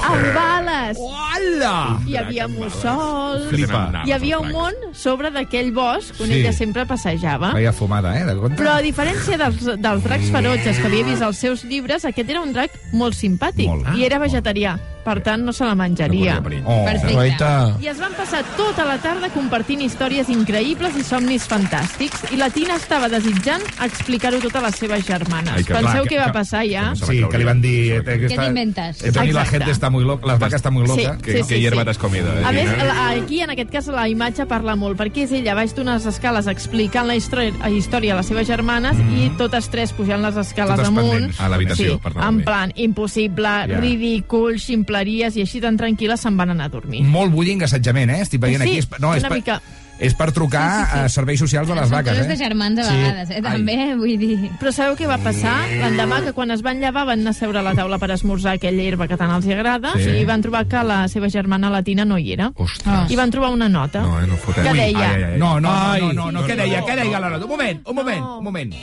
amb 0.05 0.27
bales. 0.35 0.99
Hola! 1.01 1.99
Hi 2.07 2.17
havia 2.21 2.47
mussols. 2.49 3.47
Flipa. 3.51 3.85
Hi 4.05 4.13
havia 4.13 4.39
un 4.43 4.51
món 4.53 4.75
sobre 4.95 5.31
d'aquell 5.35 5.73
bosc 5.77 6.21
on 6.21 6.27
Sí. 6.29 6.41
ella 6.41 6.53
sempre 6.53 6.87
passejava. 6.87 7.53
Veia 7.55 7.73
fumada, 7.73 8.17
eh, 8.21 8.25
de 8.25 8.37
compte? 8.37 8.57
Però 8.63 8.75
a 8.79 8.83
diferència 8.83 9.37
dels, 9.39 9.65
dels 9.81 10.03
dracs 10.05 10.31
ferotges 10.31 10.79
que 10.79 10.87
havia 10.87 11.05
vist 11.05 11.23
als 11.23 11.39
seus 11.39 11.65
llibres, 11.65 12.05
aquest 12.05 12.29
era 12.31 12.41
un 12.41 12.53
drac 12.53 12.71
molt 12.93 13.15
simpàtic 13.15 13.67
Molt. 13.67 13.95
i 13.97 14.05
era 14.05 14.19
vegetarià. 14.19 14.79
Per 15.05 15.21
tant, 15.21 15.43
no 15.45 15.53
se 15.53 15.67
la 15.67 15.75
menjaria. 15.75 16.39
Oh, 16.65 16.85
Perfecte. 16.87 17.45
I 17.85 17.89
es 17.89 17.99
van 18.01 18.15
passar 18.15 18.43
tota 18.57 18.87
la 18.87 18.97
tarda 18.97 19.29
compartint 19.29 19.83
històries 19.83 20.31
increïbles 20.31 20.97
i 20.97 21.03
somnis 21.05 21.45
fantàstics. 21.47 22.33
I 22.33 22.39
la 22.39 22.49
Tina 22.49 22.77
estava 22.77 23.11
desitjant 23.11 23.61
explicar-ho 23.85 24.41
tot 24.41 24.57
a 24.57 24.63
les 24.63 24.75
seves 24.77 25.05
germanes. 25.05 25.53
Ai, 25.59 25.63
que 25.65 25.75
Penseu 25.75 25.91
clar, 25.91 26.05
què 26.05 26.09
que- 26.09 26.19
va 26.21 26.33
passar 26.33 26.65
ja? 26.65 26.95
Sí, 26.97 27.21
que 27.31 27.37
li 27.37 27.45
van 27.45 27.61
dir... 27.61 27.93
eh, 27.99 28.03
que 28.03 28.29
Què 28.31 28.39
t'inventes? 28.47 29.03
Eh, 29.05 29.13
Toni, 29.13 29.33
la 29.33 29.44
Exacte. 29.45 29.65
gente 29.65 29.73
està 29.79 29.91
muy 29.91 30.05
loca, 30.05 30.27
la 30.27 30.37
vaca 30.37 30.57
està 30.57 30.71
muy 30.71 30.87
loca. 30.87 31.17
Sí, 31.17 31.23
Que, 31.23 31.33
sí, 31.33 31.39
que 31.49 31.55
sí, 31.55 31.61
hierba 31.61 31.83
sí. 31.83 31.85
t'has 31.87 31.99
comido. 31.99 32.29
Eh? 32.39 32.45
A 32.45 32.53
més, 32.53 32.67
la- 32.79 33.11
aquí, 33.11 33.41
en 33.41 33.51
aquest 33.51 33.71
cas, 33.71 33.87
la 33.89 34.09
imatge 34.09 34.47
parla 34.47 34.75
molt, 34.77 34.99
perquè 34.99 35.25
és 35.25 35.33
ella 35.33 35.55
baix 35.55 35.75
d'unes 35.75 36.05
escales 36.07 36.47
explicant 36.47 37.07
la 37.07 37.17
història, 37.17 37.53
la 37.61 37.71
història 37.71 38.15
a 38.15 38.17
les 38.19 38.27
seves 38.27 38.47
germanes 38.47 38.97
i 39.17 39.31
totes 39.39 39.69
tres 39.71 39.93
pujant 39.93 40.21
les 40.23 40.37
escales 40.37 40.77
Totes 40.77 40.89
amunt. 40.89 41.11
pendents. 41.11 41.41
A 41.41 41.49
l'habitació, 41.49 41.95
sí, 41.95 42.01
per 42.03 42.13
anar 42.13 42.25
a 42.25 42.29
en 42.29 42.43
plan, 42.45 42.73
impossible, 42.75 43.49
Ja. 43.69 43.81
ridícul, 43.81 44.59
ximpleries, 44.59 45.37
i 45.37 45.43
així 45.43 45.61
tan 45.61 45.77
tranquil·les 45.77 46.21
se'n 46.21 46.37
van 46.37 46.51
anar 46.51 46.67
a 46.67 46.69
dormir. 46.69 47.03
Molt 47.05 47.33
bullying 47.33 47.63
assetjament, 47.63 48.11
eh? 48.11 48.21
Estic 48.23 48.41
veient 48.41 48.63
Sí, 48.63 48.79
aquí... 48.79 48.89
No, 49.01 49.15
és 49.15 49.23
una 49.25 49.35
mica. 49.35 49.61
És 49.99 50.13
per 50.19 50.33
trucar 50.33 50.63
Sí, 50.65 50.85
sí, 50.85 50.91
sí. 50.93 50.99
a 51.05 51.09
serveis 51.09 51.39
socials 51.41 51.69
de 51.69 51.75
les 51.77 51.85
Són 51.89 51.93
vaques, 51.99 52.27
de 52.27 52.35
eh? 52.35 52.37
germans 52.37 52.79
a 52.81 52.85
Sí. 52.85 52.97
vegades, 52.97 53.31
eh? 53.31 53.43
També, 53.43 53.77
vull 53.97 54.19
dir... 54.19 54.51
Però 54.61 54.73
sabeu 54.73 54.97
què 54.99 55.07
va 55.07 55.19
passar? 55.23 55.55
L'endemà 55.71 56.23
que 56.25 56.33
quan 56.35 56.51
es 56.51 56.63
van 56.63 56.81
llevar 56.81 57.05
van 57.07 57.21
anar 57.21 57.31
a 57.31 57.39
seure 57.39 57.59
a 57.61 57.63
la 57.63 57.75
taula 57.75 57.99
per 58.03 58.11
esmorzar 58.11 58.55
aquella 58.59 58.83
herba 58.83 59.07
que 59.09 59.17
tant 59.17 59.31
els 59.31 59.47
agrada 59.47 59.93
Sí. 59.97 60.11
i 60.21 60.25
van 60.25 60.43
trobar 60.43 60.67
que 60.67 60.83
la 60.83 61.07
seva 61.09 61.29
germana 61.31 61.71
latina 61.71 62.05
no 62.05 62.19
hi 62.19 62.33
era. 62.33 62.51
Ostres. 62.57 63.11
I 63.11 63.17
van 63.17 63.31
trobar 63.31 63.51
una 63.55 63.69
nota 63.69 64.03
No, 64.03 64.21
eh, 64.21 64.27
no 64.27 64.37
fotem. 64.37 64.65
que 64.65 64.73
deia... 64.75 64.99
ai, 65.11 65.15
ai, 65.23 65.25
ai. 65.35 65.39
No, 65.39 65.61
no, 65.61 65.71
Ai. 65.71 66.01
no, 66.01 66.13
no, 66.13 66.31
no, 66.31 66.41
no, 66.41 66.47
què 66.47 66.57
deia, 66.57 66.83
què 66.85 66.97
deia 66.97 67.21
la 67.21 67.31
nota? 67.31 67.45
Un 67.45 67.51
moment, 67.51 67.81
un 67.87 67.95
moment, 67.95 68.25
un 68.39 68.45
moment. 68.45 68.75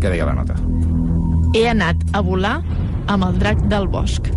Què 0.00 0.10
deia 0.12 0.26
la 0.28 0.34
nota? 0.34 0.54
He 1.56 1.64
anat 1.68 1.96
a 2.12 2.20
volar 2.20 2.58
amb 3.08 3.24
el 3.24 3.38
drac 3.40 3.58
del 3.72 3.88
bosc. 3.88 4.28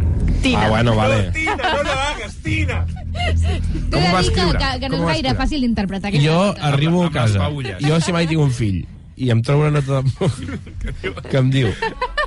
Tina. 0.41 0.65
Ah, 0.65 0.69
bueno, 0.69 0.95
vale. 0.95 1.31
Tina, 1.31 1.55
no 1.55 1.83
lo 1.83 1.91
hagas, 1.91 2.35
Tina! 2.43 2.85
Com 3.91 3.99
ho 3.99 4.05
de 4.05 4.11
va 4.13 4.21
dir 4.21 4.31
que, 4.33 4.45
que, 4.57 4.79
que 4.79 4.89
no 4.89 4.95
Com 4.97 5.05
ho 5.05 5.09
és 5.09 5.15
gaire 5.21 5.35
fàcil 5.37 5.61
d'interpretar 5.65 6.09
aquesta 6.09 6.25
Jo 6.25 6.37
nota. 6.47 6.67
arribo 6.71 7.01
a 7.03 7.05
amb 7.05 7.15
les 7.15 7.21
casa. 7.21 7.39
paulles. 7.39 7.77
Jo, 7.85 7.99
si 8.01 8.11
mai 8.15 8.27
tinc 8.27 8.41
un 8.41 8.51
fill 8.51 8.79
i 9.21 9.29
em 9.29 9.41
trobo 9.45 9.67
una 9.67 9.71
nota 9.79 9.99
de 10.01 10.13
mòbil 10.17 10.55
que 11.29 11.37
em 11.37 11.49
diu 11.53 11.67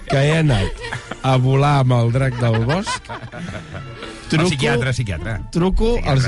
que 0.06 0.20
he 0.20 0.36
anat 0.38 0.84
a 1.22 1.36
volar 1.42 1.78
amb 1.82 1.92
el 1.96 2.12
drac 2.14 2.36
del 2.38 2.60
bosc, 2.68 3.08
El 3.10 4.28
truco, 4.28 4.48
psiquiatre, 4.50 4.92
psiquiatre. 4.92 5.38
truco 5.50 5.96
al 6.04 6.20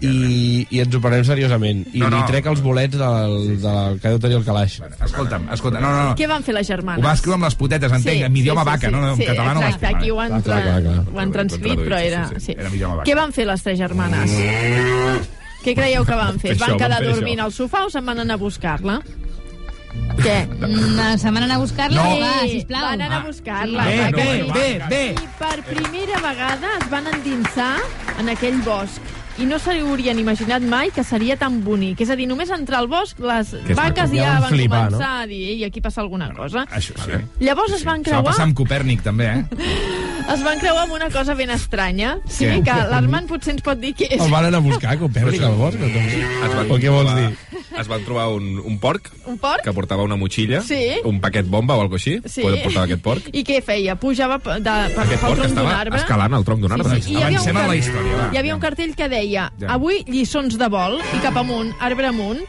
i, 0.00 0.66
i 0.70 0.80
ens 0.82 0.94
ho 0.94 1.00
prenem 1.00 1.24
seriosament. 1.24 1.84
I 1.92 1.98
No, 2.00 2.08
no, 2.10 2.16
no. 2.18 2.22
li 2.24 2.32
trec 2.32 2.46
els 2.50 2.60
bolets 2.64 2.96
del, 2.98 3.36
del 3.62 4.00
que 4.00 4.08
deu 4.14 4.18
tenir 4.20 4.36
el 4.40 4.44
calaix. 4.44 4.80
Escolta'm, 5.04 5.48
escolta, 5.54 5.80
no, 5.80 5.90
no, 5.92 6.02
no. 6.10 6.14
Què 6.18 6.26
van 6.28 6.42
fer 6.42 6.54
les 6.54 6.66
Ho 6.68 6.72
germanes? 6.74 7.04
va 7.04 7.12
escriure 7.14 7.34
amb 7.38 7.44
les 7.48 7.54
putetes, 7.60 7.92
entenc, 7.92 8.22
en 8.28 8.36
idioma 8.36 8.64
vaca, 8.64 8.90
no, 8.90 9.00
no, 9.00 9.12
en 9.14 9.16
sí, 9.22 9.26
català 9.28 9.54
no 9.54 9.60
ho 9.60 9.62
va 9.62 9.68
exacte, 9.70 9.86
escriure. 9.86 9.98
aquí 10.02 10.10
ho 10.10 10.20
han, 10.20 10.42
Clar, 10.42 10.62
clar, 10.62 10.82
clar. 10.82 11.04
ho 11.14 11.18
han 11.20 11.32
transcrit, 11.32 11.78
però 11.86 11.98
era... 12.00 12.24
Sí. 12.38 12.52
Era 12.58 12.68
en 12.68 12.74
idioma 12.74 12.94
vaca. 12.96 13.10
Què 13.10 13.16
van 13.18 13.32
fer 13.32 13.46
les 13.46 13.62
tres 13.62 13.78
germanes? 13.78 14.34
Què 15.64 15.72
creieu 15.74 16.04
que 16.04 16.16
van 16.18 16.38
fer? 16.40 16.52
Es 16.52 16.58
van 16.60 16.76
quedar 16.76 17.00
dormint 17.04 17.38
això. 17.40 17.44
al 17.48 17.52
sofà 17.56 17.86
o 17.86 17.90
se'n 17.92 18.04
van 18.04 18.18
anar 18.20 18.34
a 18.36 18.42
buscar-la? 18.42 18.98
Què? 20.18 20.36
Mm, 20.58 21.16
Se 21.22 21.30
van 21.30 21.44
anar 21.46 21.56
a 21.56 21.62
buscar-la? 21.62 22.02
No. 22.02 22.18
Va, 22.20 22.32
Sí, 22.42 22.50
sisplau. 22.58 22.82
van 22.82 23.00
anar 23.00 23.20
a 23.22 23.26
buscar-la. 23.28 23.84
Bé, 23.86 24.10
bé, 24.12 24.24
sí. 24.44 24.50
bé, 24.52 24.68
bé. 24.90 25.02
I 25.14 25.28
per 25.38 25.62
primera 25.68 26.20
vegada 26.24 26.72
es 26.80 26.88
van 26.90 27.06
endinsar 27.14 27.76
en 28.18 28.28
aquell 28.34 28.58
bosc 28.66 29.00
i 29.38 29.46
no 29.46 29.58
s'haurien 29.58 30.18
imaginat 30.18 30.62
mai 30.62 30.90
que 30.94 31.02
seria 31.04 31.36
tan 31.36 31.62
bonic. 31.64 32.00
És 32.04 32.10
a 32.10 32.16
dir, 32.16 32.26
només 32.30 32.50
entrar 32.54 32.78
al 32.82 32.88
bosc, 32.88 33.18
les 33.18 33.52
és 33.54 33.74
vaques 33.76 34.10
ja, 34.14 34.24
Ja 34.24 34.40
van 34.40 34.50
flipar, 34.54 34.84
començar 34.90 35.12
a 35.22 35.26
dir 35.26 35.40
ei, 35.54 35.64
aquí 35.64 35.80
passa 35.80 36.00
alguna 36.04 36.30
cosa. 36.34 36.66
Això 36.70 36.94
sí. 37.04 37.18
Llavors 37.40 37.72
es 37.74 37.84
van 37.84 38.00
Això 38.04 38.10
va 38.14 38.20
creuar 38.20 38.24
passar 38.32 38.44
amb 38.48 38.54
Copèrnic, 38.56 39.02
també, 39.02 39.26
eh? 39.26 39.44
es 40.34 40.42
van 40.46 40.58
creuar 40.62 40.84
amb 40.86 40.92
una 40.96 41.10
cosa 41.10 41.34
ben 41.34 41.50
estranya. 41.50 42.18
Sí, 42.28 42.46
Què? 42.46 42.62
que 42.64 42.76
l'Armand 42.92 43.28
potser 43.28 43.54
ens 43.56 43.62
pot 43.66 43.78
dir 43.80 43.94
què 43.98 44.06
és. 44.12 44.20
El 44.22 44.30
van 44.30 44.46
anar 44.50 44.58
a 44.62 44.66
buscar, 44.68 44.96
Copèrnic, 45.02 45.42
al 45.42 45.58
bosc? 45.58 45.78
O, 45.82 45.90
com? 45.90 46.06
Es 46.46 46.54
van 46.54 46.70
o 46.70 46.78
què 46.78 46.94
vols 46.94 47.10
trobar- 47.10 47.28
dir? 47.28 47.60
Es 47.74 47.88
van 47.90 48.04
trobar 48.06 48.28
un, 48.30 48.60
un 48.62 48.76
porc 48.78 49.08
Un 49.26 49.34
porc? 49.42 49.64
que 49.64 49.72
portava 49.74 50.04
una 50.06 50.14
motxilla, 50.14 50.60
Sí. 50.62 51.00
un 51.04 51.18
paquet 51.20 51.46
bomba 51.50 51.74
o 51.74 51.80
alguna 51.82 51.98
així, 51.98 52.20
Sí. 52.24 52.42
portava 52.62 52.84
aquest 52.86 53.02
porc. 53.02 53.26
I 53.34 53.42
què 53.42 53.60
feia? 53.66 53.96
Pujava 53.98 54.38
de, 54.38 54.44
per 54.44 54.62
Aquest 54.62 54.94
pel 54.94 55.18
porc 55.18 55.20
tronc 55.20 55.38
d'un 55.40 55.46
estava 55.58 55.80
arbre. 55.80 55.98
escalant 55.98 56.34
el 56.38 56.44
tronc 56.44 56.60
d'un 56.62 56.72
arbre. 56.72 56.94
Sí, 57.00 57.02
sí. 57.02 57.12
I 57.18 57.22
Avancem 57.24 57.56
en 57.56 57.68
la 57.68 57.76
història, 57.76 58.14
va. 58.20 58.28
hi 58.32 58.36
havia 58.38 58.54
un 58.54 58.60
cartell 58.60 58.94
que 58.94 59.08
deia 59.08 59.23
Ja. 59.30 59.50
avui 59.68 60.04
lliçons 60.06 60.58
de 60.58 60.68
vol 60.68 61.00
i 61.00 61.20
cap 61.24 61.36
amunt, 61.36 61.72
arbre 61.80 62.06
amunt. 62.06 62.40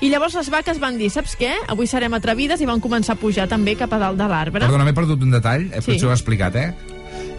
I 0.00 0.10
llavors 0.12 0.34
les 0.36 0.50
vaques 0.52 0.78
van 0.78 0.98
dir, 0.98 1.08
saps 1.10 1.38
què? 1.40 1.54
Avui 1.72 1.86
serem 1.88 2.12
atrevides 2.12 2.60
i 2.60 2.66
van 2.68 2.80
començar 2.84 3.14
a 3.16 3.20
pujar 3.20 3.46
també 3.48 3.76
cap 3.80 3.92
a 3.96 3.98
dalt 3.98 4.18
de 4.20 4.26
l'arbre. 4.28 4.60
Perdona, 4.60 4.84
m'he 4.84 4.92
perdut 4.92 5.22
un 5.24 5.30
detall, 5.30 5.70
eh, 5.72 5.80
Sí. 5.80 5.92
potser 5.92 6.06
ho 6.06 6.10
he 6.10 6.14
explicat, 6.14 6.56
eh? 6.56 6.74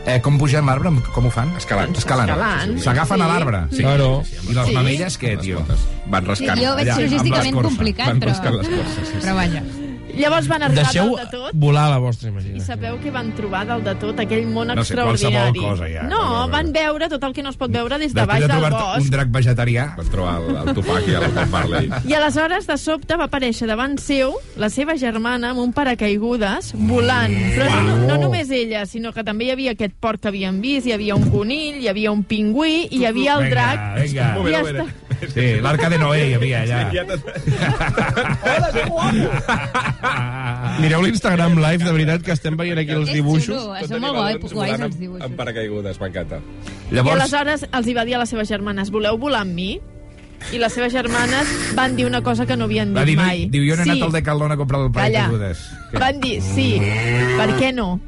eh 0.08 0.20
com 0.22 0.38
pugem 0.40 0.66
l'arbre? 0.66 0.90
Com 1.14 1.26
ho 1.28 1.30
fan? 1.30 1.54
Escalant. 1.58 1.96
Escalant. 1.96 2.30
escalant, 2.30 2.80
S'agafen 2.80 3.18
sí. 3.18 3.24
a 3.24 3.28
l'arbre? 3.28 3.60
Sí. 3.72 3.84
Claro. 3.84 4.24
I 4.50 4.54
les 4.54 4.68
Sí. 4.68 4.74
mamelles, 4.74 5.20
què, 5.20 5.40
tio? 5.40 5.66
Van 6.08 6.26
rascant. 6.26 6.60
Jo 6.60 6.72
ho 6.72 6.76
veig 6.76 6.88
logísticament 6.88 7.62
complicat, 7.62 8.08
Van 8.08 8.20
però- 8.20 8.30
rascant 8.30 8.56
l'escorça, 8.56 8.96
sí, 9.06 9.12
sí. 9.12 9.18
Però 9.22 9.36
vaja. 9.36 9.87
Llavors 10.18 10.48
van 10.50 10.64
arribar 10.68 10.84
Deixeu 10.84 11.12
dalt 11.16 11.32
de 11.32 11.38
tot 11.38 11.52
volar 11.62 11.86
la 11.92 11.98
vostra 12.04 12.28
i 12.30 12.32
imaginació. 12.32 12.66
sabeu 12.66 12.98
què 13.04 13.12
van 13.14 13.32
trobar 13.38 13.66
dalt 13.70 13.84
de 13.86 13.96
tot? 14.02 14.20
Aquell 14.20 14.46
món 14.48 14.68
No 14.68 14.84
sé, 14.84 14.94
extraordinari. 14.94 15.60
cosa, 15.60 15.88
ja. 15.90 16.04
No, 16.10 16.48
van 16.50 16.72
veure 16.74 17.10
tot 17.10 17.24
el 17.24 17.34
que 17.34 17.44
no 17.44 17.50
es 17.54 17.58
pot 17.58 17.72
veure 17.72 17.98
des 17.98 18.14
de 18.14 18.20
Després 18.22 18.28
baix 18.28 18.42
de 18.42 18.48
del 18.48 18.58
trobar 18.62 18.72
bosc. 18.96 19.02
un 19.06 19.10
drac 19.14 19.30
vegetarià... 19.32 19.86
Van 19.98 20.10
trobar 20.12 20.36
el, 20.42 20.56
el 20.68 20.74
Tupac 20.76 21.08
i 21.08 21.16
el 21.20 21.28
Bob 21.38 21.50
Marley. 21.54 21.90
I 22.08 22.14
aleshores, 22.18 22.68
de 22.68 22.78
sobte, 22.78 23.16
va 23.18 23.26
aparèixer 23.30 23.68
davant 23.68 23.98
seu 24.02 24.34
la 24.58 24.70
seva 24.70 24.96
germana 24.98 25.52
amb 25.54 25.60
un 25.60 25.74
paracaigudes 25.74 26.74
volant. 26.76 27.34
Però 27.56 27.82
no, 27.84 27.98
no 28.08 28.18
només 28.22 28.50
ella, 28.52 28.86
sinó 28.86 29.14
que 29.14 29.24
també 29.24 29.46
hi 29.48 29.52
havia 29.52 29.72
aquest 29.78 29.96
porc 30.00 30.22
que 30.22 30.30
havien 30.32 30.62
vist, 30.62 30.88
hi 30.88 30.94
havia 30.96 31.16
un 31.16 31.30
conill, 31.32 31.82
hi 31.84 31.88
havia 31.92 32.12
un 32.12 32.24
pingüí, 32.24 32.88
i 32.92 33.02
hi 33.02 33.06
havia 33.06 33.38
el 33.40 33.50
drac. 33.52 33.84
Vinga, 34.02 34.32
I 34.38 34.44
vinga. 34.44 34.52
ja 34.52 34.64
està. 34.66 34.88
Sí, 35.34 35.46
l'arca 35.64 35.90
de 35.90 35.98
Noé 35.98 36.30
hi 36.30 36.34
havia 36.38 36.62
allà. 36.62 36.82
Mireu 40.82 41.02
l'Instagram 41.02 41.58
live, 41.58 41.84
de 41.84 41.92
veritat, 41.92 42.24
que 42.26 42.34
estem 42.36 42.58
veient 42.60 42.80
aquí 42.82 42.94
els 42.96 43.10
És 43.10 43.18
dibuixos. 43.18 43.64
xulo, 43.64 43.88
són 43.90 44.02
molt 44.04 44.18
guais, 44.20 44.54
guais 44.54 44.80
els 44.80 44.98
dibuixos. 45.00 45.26
Amb 45.28 45.38
paracaigudes, 45.40 46.00
m'encanta. 46.02 46.42
I 46.92 47.02
aleshores 47.02 47.68
els 47.72 47.88
hi 47.88 47.96
va 47.98 48.06
dir 48.06 48.18
a 48.18 48.24
les 48.24 48.30
seves 48.34 48.50
germanes, 48.50 48.92
voleu 48.94 49.18
volar 49.18 49.42
amb 49.46 49.54
mi? 49.58 49.72
I 50.54 50.60
les 50.62 50.74
seves 50.74 50.94
germanes 50.94 51.50
van 51.76 51.96
dir 51.98 52.06
una 52.06 52.22
cosa 52.22 52.46
que 52.46 52.56
no 52.56 52.66
havien 52.66 52.94
dit 52.94 53.06
dir, 53.10 53.16
mai. 53.18 53.48
diu, 53.50 53.64
jo 53.66 53.76
n'he 53.76 53.88
sí. 53.88 53.90
anat 53.90 54.04
al 54.06 54.12
Decathlon 54.20 54.52
a 54.54 54.58
comprar 54.60 54.84
el 54.86 54.92
parell 54.92 55.16
Calla. 55.16 55.24
caigudes. 55.32 55.64
Van 55.98 56.20
dir, 56.22 56.36
sí, 56.46 56.68
per 57.40 57.50
què 57.58 57.74
no? 57.74 58.00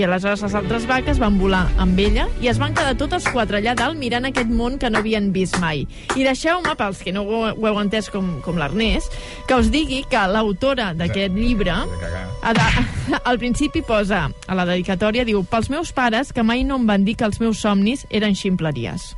I 0.00 0.04
aleshores 0.06 0.40
les 0.40 0.54
altres 0.56 0.86
vaques 0.88 1.18
van 1.20 1.34
volar 1.36 1.66
amb 1.82 1.98
ella 2.00 2.22
i 2.40 2.48
es 2.48 2.56
van 2.56 2.72
quedar 2.72 2.94
totes 2.96 3.26
quatre 3.34 3.58
allà 3.58 3.74
dalt 3.76 3.98
mirant 4.00 4.24
aquest 4.24 4.48
món 4.48 4.78
que 4.80 4.88
no 4.88 5.02
havien 5.02 5.26
vist 5.34 5.58
mai. 5.60 5.82
I 6.16 6.24
deixeu-me, 6.24 6.72
pels 6.78 7.02
que 7.04 7.12
no 7.12 7.26
ho, 7.28 7.42
ho 7.52 7.66
heu 7.68 7.80
entès 7.82 8.08
com, 8.08 8.30
com 8.40 8.56
l'Ernest, 8.56 9.12
que 9.44 9.60
us 9.60 9.68
digui 9.68 10.00
que 10.08 10.24
l'autora 10.32 10.94
d'aquest 10.96 11.36
llibre 11.36 11.76
a 11.76 12.56
de, 12.56 12.66
al 13.28 13.42
principi 13.42 13.84
posa 13.84 14.22
a 14.48 14.56
la 14.56 14.64
dedicatòria, 14.72 15.28
diu, 15.28 15.44
pels 15.44 15.68
meus 15.68 15.92
pares 15.92 16.32
que 16.32 16.46
mai 16.48 16.64
no 16.64 16.80
em 16.80 16.88
van 16.88 17.04
dir 17.04 17.18
que 17.20 17.28
els 17.28 17.36
meus 17.44 17.60
somnis 17.60 18.08
eren 18.08 18.32
ximpleries. 18.32 19.10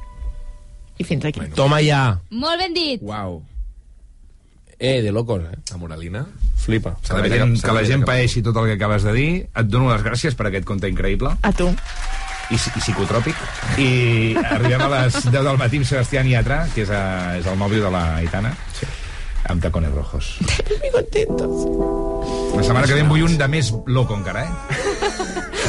I 0.99 1.07
fins 1.07 1.31
aquí. 1.31 1.47
Toma 1.55 1.79
ja. 1.87 2.09
Molt 2.35 2.59
ben 2.59 2.75
dit. 2.75 3.07
Uau. 3.07 3.45
Eh, 4.81 4.99
de 4.99 5.15
locos, 5.15 5.47
eh? 5.47 5.61
La 5.71 5.79
moralina. 5.79 6.27
Flipa. 6.63 6.95
Que 7.03 7.19
la 7.19 7.29
gent, 7.29 7.57
que 7.59 7.75
la 7.75 7.83
gent 7.89 8.05
paeixi 8.07 8.43
tot 8.47 8.57
el 8.61 8.71
que 8.71 8.79
acabes 8.79 9.03
de 9.07 9.13
dir. 9.17 9.31
Et 9.51 9.69
dono 9.69 9.91
les 9.91 10.05
gràcies 10.07 10.37
per 10.39 10.49
aquest 10.49 10.67
conte 10.69 10.91
increïble. 10.91 11.35
A 11.43 11.53
tu. 11.57 11.69
I, 12.53 12.57
i 12.59 12.81
psicotròpic. 12.83 13.39
I 13.81 13.91
arribem 14.43 14.85
a 14.87 14.91
les 14.97 15.23
10 15.25 15.39
del 15.39 15.59
matí 15.61 15.81
amb 15.81 15.89
Sebastián 15.89 16.29
Yatra, 16.31 16.67
que 16.75 16.85
és, 16.85 16.93
a, 16.93 17.05
és 17.39 17.49
el 17.49 17.59
mòbil 17.59 17.83
de 17.83 17.91
la 17.93 18.05
Aitana. 18.21 18.53
Sí. 18.79 18.87
Amb 19.51 19.63
tacones 19.63 19.91
rojos. 19.91 20.37
Muy 20.79 20.91
contentos. 20.95 21.65
La 22.55 22.63
setmana 22.63 22.87
que 22.87 22.95
ve 22.95 23.01
en 23.03 23.09
vull 23.11 23.25
un 23.27 23.39
de 23.41 23.49
més 23.51 23.73
loco 23.87 24.15
encara, 24.15 24.45
eh? 24.45 24.93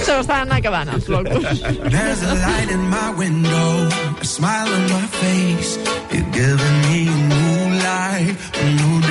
Se 0.03 0.13
m'estan 0.17 0.51
acabant 0.51 0.91
els 0.93 1.07
locos. 1.09 1.61
There's 1.89 2.21
a 2.27 2.35
light 2.43 2.69
in 2.69 2.83
my 2.91 3.09
window, 3.17 3.87
a 4.19 4.25
smile 4.25 4.67
on 4.77 4.85
my 4.91 5.07
face. 5.17 5.77
You're 6.11 6.29
giving 6.35 6.77
me 6.89 7.07
a 7.07 7.17
new 7.31 7.79
life, 7.81 8.51
a 8.59 8.65
new 8.77 9.02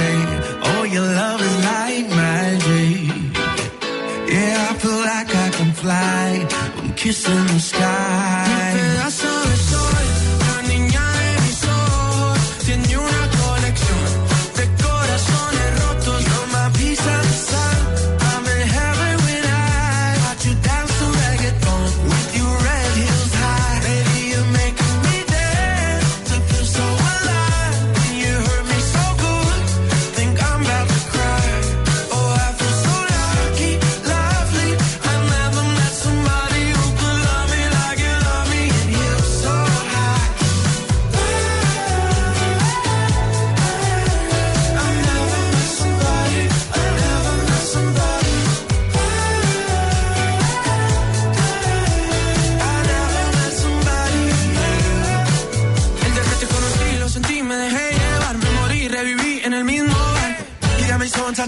your 0.92 1.06
love 1.06 1.40
is 1.40 1.56
like 1.64 2.08
magic. 2.10 3.00
Yeah, 4.28 4.68
I 4.70 4.74
feel 4.78 5.00
like 5.12 5.34
I 5.34 5.48
can 5.50 5.72
fly. 5.72 6.46
I'm 6.78 6.92
kissing 6.94 7.46
the 7.46 7.58
sky. 7.58 8.92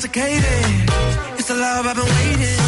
Intoxicated. 0.04 1.38
It's 1.38 1.48
the 1.48 1.54
love 1.54 1.86
I've 1.86 1.96
been 1.96 2.04
waiting. 2.04 2.63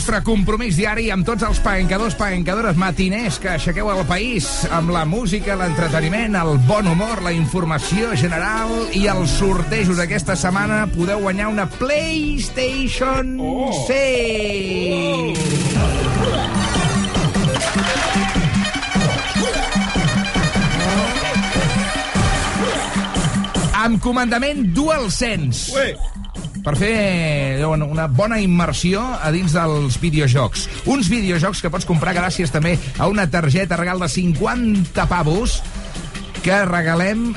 Nostre 0.00 0.22
compromís 0.24 0.78
diari 0.80 1.10
amb 1.12 1.26
tots 1.28 1.44
els 1.44 1.58
paencadors, 1.60 2.14
paencadores 2.16 2.78
matiners 2.80 3.36
que 3.36 3.50
aixequeu 3.52 3.90
el 3.92 4.00
país 4.08 4.46
amb 4.72 4.88
la 4.94 5.02
música, 5.04 5.52
l'entreteniment, 5.60 6.38
el 6.40 6.56
bon 6.64 6.88
humor, 6.88 7.20
la 7.20 7.34
informació 7.36 8.16
general 8.16 8.72
i 8.96 9.04
els 9.12 9.28
sortejos 9.36 10.00
aquesta 10.00 10.32
setmana 10.40 10.88
podeu 10.94 11.20
guanyar 11.20 11.50
una 11.52 11.68
PlayStation 11.68 13.36
oh. 13.44 13.76
6. 13.84 15.36
Amb 23.84 24.00
comandament 24.00 24.64
DualSense. 24.72 25.76
Ué. 25.76 26.19
Per 26.64 26.76
fer 26.78 27.66
una 27.66 28.06
bona 28.08 28.40
immersió 28.40 29.02
a 29.20 29.30
dins 29.34 29.54
dels 29.56 29.98
videojocs. 30.00 30.66
Uns 30.90 31.10
videojocs 31.12 31.62
que 31.62 31.72
pots 31.72 31.88
comprar 31.88 32.14
gràcies 32.16 32.52
també 32.52 32.76
a 32.98 33.08
una 33.10 33.28
targeta 33.30 33.78
regal 33.80 34.00
de 34.00 34.08
50 34.08 35.06
pavos 35.10 35.60
que 36.44 36.64
regalem 36.64 37.34